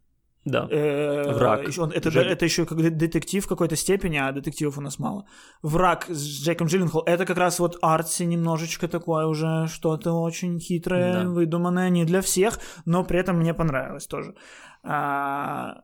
Да. 0.45 0.67
Э, 0.71 1.33
Враг. 1.33 1.69
он- 1.79 1.91
это, 1.91 2.09
Джек- 2.09 2.27
это 2.27 2.45
еще 2.45 2.65
как 2.65 2.81
де- 2.81 2.91
детектив 2.91 3.45
в 3.45 3.49
какой-то 3.49 3.77
степени, 3.77 4.17
а 4.17 4.33
детективов 4.33 4.79
у 4.79 4.81
нас 4.81 4.99
мало. 4.99 5.25
Враг 5.63 6.07
с 6.09 6.43
Джейком 6.45 6.69
Джилленхол. 6.69 7.03
Это 7.07 7.27
как 7.27 7.37
раз 7.39 7.59
вот 7.59 7.77
арти 7.83 8.23
немножечко 8.27 8.89
такое 8.89 9.27
уже 9.27 9.67
что-то 9.69 10.13
очень 10.23 10.59
хитрое, 10.61 11.13
Да. 11.25 11.29
выдуманное, 11.29 11.91
не 11.91 12.05
для 12.05 12.21
всех, 12.23 12.61
но 12.87 13.05
при 13.05 13.19
этом 13.19 13.37
мне 13.39 13.53
понравилось 13.55 14.07
тоже. 14.07 14.35
А, 14.83 15.83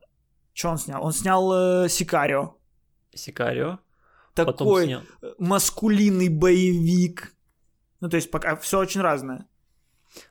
что 0.54 0.70
он 0.70 0.78
снял? 0.78 1.04
Он 1.04 1.12
снял 1.12 1.52
э, 1.84 1.88
Сикарио. 1.88 2.54
Сикарио. 3.14 3.78
Потом 4.34 4.54
Такой 4.56 4.84
снял... 4.86 5.00
маскулинный 5.38 6.28
боевик. 6.28 7.34
Ну, 8.00 8.08
то 8.08 8.16
есть 8.16 8.30
пока 8.30 8.56
все 8.56 8.78
очень 8.78 9.00
разное. 9.02 9.46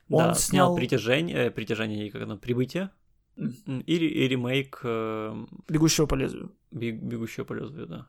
да, 0.08 0.16
он 0.28 0.34
снял 0.34 0.68
снял- 0.72 0.76
притяжение, 0.76 1.46
э, 1.46 1.50
притяжение, 1.50 2.10
как 2.10 2.22
оно, 2.22 2.36
прибытие. 2.36 2.90
И, 3.36 3.96
и 3.96 4.28
ремейк 4.28 4.80
э, 4.84 5.34
Бегущего 5.68 6.06
по 6.06 6.14
лезвию. 6.14 6.52
«Бег- 6.70 7.00
Бегущего 7.02 7.44
по 7.44 7.54
лезвию, 7.54 7.86
да. 7.86 8.06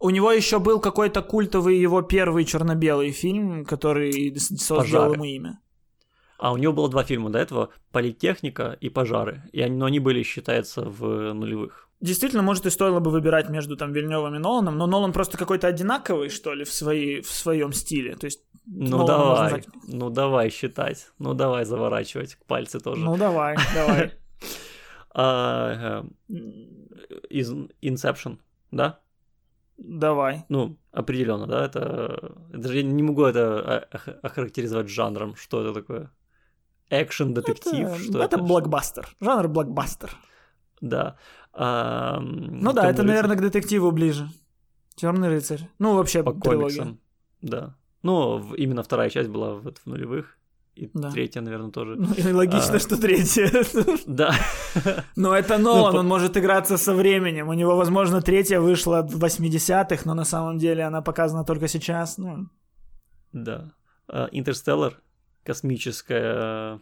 У 0.00 0.10
него 0.10 0.30
еще 0.32 0.58
был 0.58 0.80
какой-то 0.80 1.22
культовый 1.22 1.78
его 1.78 2.02
первый 2.02 2.44
черно-белый 2.44 3.10
фильм, 3.12 3.64
который 3.64 4.36
создал 4.38 4.78
Пожары. 4.78 5.14
ему 5.14 5.24
имя. 5.24 5.60
А 6.38 6.52
у 6.52 6.58
него 6.58 6.74
было 6.74 6.90
два 6.90 7.02
фильма 7.04 7.30
до 7.30 7.38
этого 7.38 7.70
«Политехника» 7.92 8.76
и 8.82 8.90
«Пожары». 8.90 9.42
И 9.52 9.62
они, 9.62 9.76
но 9.76 9.86
они 9.86 9.98
были, 10.00 10.22
считается, 10.22 10.82
в 10.82 11.32
нулевых. 11.32 11.88
Действительно, 12.02 12.42
может, 12.42 12.66
и 12.66 12.70
стоило 12.70 13.00
бы 13.00 13.10
выбирать 13.10 13.48
между 13.48 13.74
там 13.74 13.92
Вильневым 13.94 14.34
и 14.34 14.38
Ноланом, 14.38 14.76
но 14.76 14.86
Нолан 14.86 15.12
просто 15.14 15.38
какой-то 15.38 15.66
одинаковый, 15.66 16.28
что 16.28 16.52
ли, 16.52 16.64
в, 16.64 16.70
своей, 16.72 17.22
в 17.22 17.30
своем 17.30 17.72
стиле. 17.72 18.16
То 18.16 18.26
есть, 18.26 18.42
Ну 18.66 18.98
можно 18.98 19.06
давай, 19.06 19.42
назвать- 19.44 19.68
ну 19.88 20.10
давай 20.10 20.50
считать, 20.50 21.08
ну 21.18 21.32
давай 21.32 21.64
заворачивать 21.64 22.36
пальцы 22.46 22.80
тоже. 22.80 23.02
ну 23.02 23.16
давай, 23.16 23.56
давай. 23.74 24.12
А, 25.18 26.04
из 27.30 27.50
Inception, 27.80 28.38
да? 28.70 29.00
Давай. 29.78 30.44
Ну, 30.50 30.76
определенно, 30.92 31.46
да, 31.46 31.64
это... 31.64 32.34
это 32.52 32.68
же 32.68 32.76
я 32.76 32.82
не 32.82 33.02
могу 33.02 33.24
это 33.24 33.78
охарактеризовать 34.22 34.88
жанром, 34.88 35.34
что 35.36 35.62
это 35.62 35.72
такое. 35.80 36.10
Экшен, 36.90 37.32
детектив, 37.34 37.88
это, 37.88 37.98
что 37.98 38.22
это 38.22 38.36
это? 38.36 38.38
блокбастер. 38.44 39.08
Жанр 39.20 39.48
блокбастер. 39.48 40.10
Да. 40.80 41.16
А, 41.52 42.20
Ну 42.20 42.72
да, 42.72 42.82
«Тёмный 42.82 42.90
это, 42.90 43.02
рыцарь» 43.02 43.06
наверное, 43.06 43.36
к 43.36 43.40
детективу 43.40 43.90
ближе. 43.92 44.28
Темный 44.96 45.28
рыцарь. 45.28 45.68
Ну, 45.78 45.94
вообще, 45.94 46.22
по 46.22 46.32
трилогия. 46.32 46.78
комиксам. 46.80 47.00
Да. 47.40 47.74
Ну, 48.02 48.54
именно 48.54 48.82
вторая 48.82 49.08
часть 49.10 49.30
была 49.30 49.54
вот 49.54 49.78
в 49.78 49.86
нулевых. 49.86 50.35
И 50.76 50.90
Да. 50.94 51.10
третья, 51.10 51.40
наверное, 51.40 51.70
тоже. 51.70 51.96
Ну, 51.96 52.12
и 52.14 52.32
логично, 52.32 52.74
А. 52.76 52.78
что 52.78 52.96
третья. 53.00 53.50
Да. 54.06 54.34
Но 55.16 55.34
это 55.34 55.58
Нолан, 55.58 55.92
по- 55.92 55.98
он 56.00 56.06
может 56.08 56.36
играться 56.36 56.76
со 56.76 56.94
временем. 56.94 57.48
У 57.48 57.54
него, 57.54 57.76
возможно, 57.76 58.20
третья 58.20 58.60
вышла 58.60 59.02
в 59.02 59.18
80-х, 59.24 60.02
но 60.04 60.14
на 60.14 60.24
самом 60.24 60.58
деле 60.58 60.84
она 60.86 61.00
показана 61.02 61.44
только 61.44 61.68
сейчас. 61.68 62.18
Ну, 62.18 62.48
Да. 63.32 63.72
А, 64.08 64.28
Интерстеллар, 64.32 65.00
космическая 65.44 66.78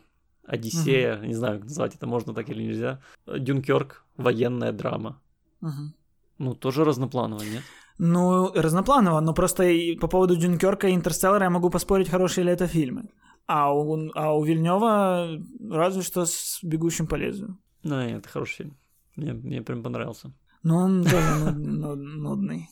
Одиссея, 0.46 1.18
не 1.20 1.34
знаю, 1.34 1.58
как 1.58 1.64
назвать 1.68 1.94
это 1.94 2.06
можно 2.06 2.34
так 2.34 2.50
или 2.50 2.62
нельзя. 2.62 2.98
Дюнкерк, 3.26 4.04
военная 4.16 4.72
драма. 4.72 5.20
мгм. 5.60 5.94
Ну, 6.38 6.54
тоже 6.54 6.84
разнопланово, 6.84 7.40
нет? 7.42 7.62
Ну, 7.98 8.52
разнопланово, 8.54 9.20
но 9.20 9.32
просто 9.34 9.62
по 10.00 10.08
поводу 10.08 10.34
Дюнкерка 10.36 10.88
и 10.88 10.94
Интерстеллара 10.94 11.44
я 11.44 11.50
могу 11.50 11.70
поспорить, 11.70 12.08
хорошие 12.10 12.44
ли 12.44 12.50
это 12.52 12.66
фильмы. 12.66 13.02
А 13.46 13.72
у, 13.74 14.10
а 14.14 14.34
у 14.36 14.42
Вильнева 14.44 15.38
разве 15.70 16.02
что 16.02 16.24
с 16.24 16.58
«Бегущим 16.62 17.06
по 17.06 17.16
лезвию». 17.16 17.58
Ну, 17.82 17.96
это 17.96 18.28
хороший 18.28 18.56
фильм. 18.56 18.76
Мне, 19.16 19.32
мне 19.34 19.62
прям 19.62 19.82
понравился. 19.82 20.32
Но 20.62 20.78
он 20.78 21.04
тоже 21.10 21.16
нуд- 21.16 21.56
нуд- 21.58 21.96
нудный. 21.96 22.68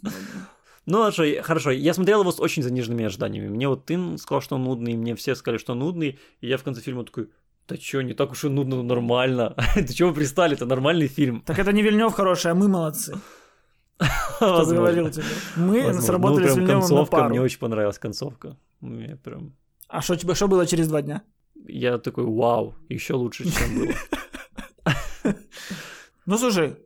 Ну, 0.86 0.99
хорошо, 0.99 1.24
я- 1.24 1.43
хорошо, 1.43 1.70
я 1.70 1.93
смотрел 1.94 2.23
его 2.23 2.32
с 2.32 2.40
очень 2.40 2.62
заниженными 2.62 3.05
ожиданиями. 3.05 3.49
Мне 3.49 3.69
вот 3.69 3.85
ты 3.85 4.19
сказал, 4.19 4.40
что 4.40 4.57
он 4.57 4.65
нудный, 4.65 4.94
мне 4.97 5.15
все 5.15 5.35
сказали, 5.35 5.59
что 5.59 5.74
нудный, 5.74 6.19
и 6.40 6.49
я 6.49 6.57
в 6.57 6.62
конце 6.65 6.81
фильма 6.81 7.05
такой, 7.05 7.28
да 7.69 7.77
чё, 7.77 8.01
не 8.01 8.15
так 8.15 8.32
уж 8.32 8.44
и 8.44 8.49
нудно, 8.49 8.77
ну, 8.77 8.82
нормально. 8.82 9.55
Да 9.77 9.86
чего 9.86 10.12
пристали, 10.12 10.55
это 10.55 10.65
нормальный 10.66 11.07
фильм. 11.09 11.43
Так 11.47 11.59
это 11.59 11.73
не 11.73 11.82
Вильнев 11.82 12.12
хороший, 12.15 12.51
а 12.51 12.55
мы 12.55 12.69
молодцы. 12.69 13.15
Кто 14.36 14.49
Возможно. 14.57 14.74
говорил 14.77 15.11
тебе? 15.11 15.24
Мы 15.57 15.93
сработали 16.01 16.44
Ну, 16.47 16.51
с 16.51 16.55
прям 16.55 16.66
Вильневым 16.66 16.97
на 16.97 17.05
пару. 17.05 17.28
мне 17.28 17.40
очень 17.40 17.59
понравилась 17.61 17.99
концовка. 17.99 18.57
Мне 18.81 19.16
прям... 19.16 19.53
А 19.93 20.01
что 20.01 20.16
тебе, 20.16 20.35
что 20.35 20.48
было 20.48 20.66
через 20.66 20.89
два 20.89 21.02
дня? 21.02 21.23
Я 21.69 21.98
такой, 21.98 22.24
вау, 22.24 22.74
еще 22.89 23.12
лучше, 23.12 23.44
чем 23.44 23.78
было. 23.78 23.93
Ну, 26.24 26.39
слушай, 26.39 26.77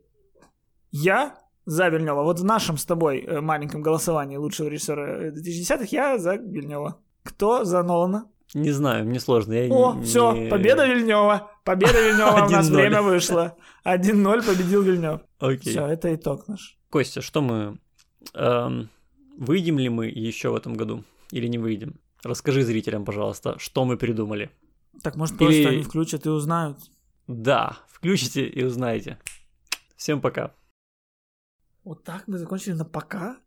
я 0.91 1.39
за 1.67 1.89
Вильнева. 1.89 2.23
Вот 2.23 2.41
в 2.41 2.45
нашем 2.45 2.79
с 2.79 2.85
тобой 2.87 3.21
э, 3.21 3.41
маленьком 3.41 3.83
голосовании 3.83 4.37
лучшего 4.39 4.69
режиссера 4.69 5.29
2010-х 5.29 5.87
я 5.91 6.19
за 6.19 6.37
Вильнева. 6.37 6.97
Кто 7.23 7.65
за 7.65 7.83
Нолана? 7.83 8.25
Не 8.55 8.71
знаю, 8.73 9.05
мне 9.05 9.21
сложно. 9.21 9.53
Я 9.53 9.73
О, 9.73 9.95
не- 9.95 10.05
все, 10.05 10.49
победа 10.49 10.87
Вильнева. 10.95 11.51
Победа 11.65 12.01
Вильнева, 12.01 12.47
у 12.47 12.51
нас 12.51 12.71
1:0. 12.71 12.75
время 12.75 13.03
вышло. 13.03 13.57
1-0 13.85 14.47
победил 14.47 14.83
Вильнев. 14.83 15.21
Окей. 15.39 15.73
Все, 15.73 15.87
это 15.87 16.15
итог 16.15 16.49
наш. 16.49 16.79
Костя, 16.91 17.21
что 17.21 17.43
мы... 17.43 17.79
эм, 18.35 18.89
выйдем 19.39 19.79
ли 19.79 19.91
мы 19.91 20.07
еще 20.07 20.49
в 20.49 20.55
этом 20.57 20.75
году? 20.75 21.05
Или 21.31 21.47
не 21.47 21.59
выйдем? 21.59 22.01
Расскажи 22.23 22.63
зрителям, 22.63 23.05
пожалуйста, 23.05 23.59
что 23.59 23.85
мы 23.85 23.97
придумали. 23.97 24.51
Так, 25.03 25.17
может, 25.17 25.35
Или- 25.41 25.47
просто 25.47 25.69
они 25.69 25.83
включат 25.83 26.27
и 26.27 26.31
узнают. 26.31 26.79
Да, 27.27 27.79
включите 27.89 28.47
и 28.47 28.65
узнаете. 28.65 29.19
Всем 29.97 30.21
пока. 30.21 30.55
Вот 31.85 32.05
так 32.05 32.27
мы 32.27 32.39
закончили 32.39 32.75
на 32.75 32.85
пока? 32.85 33.39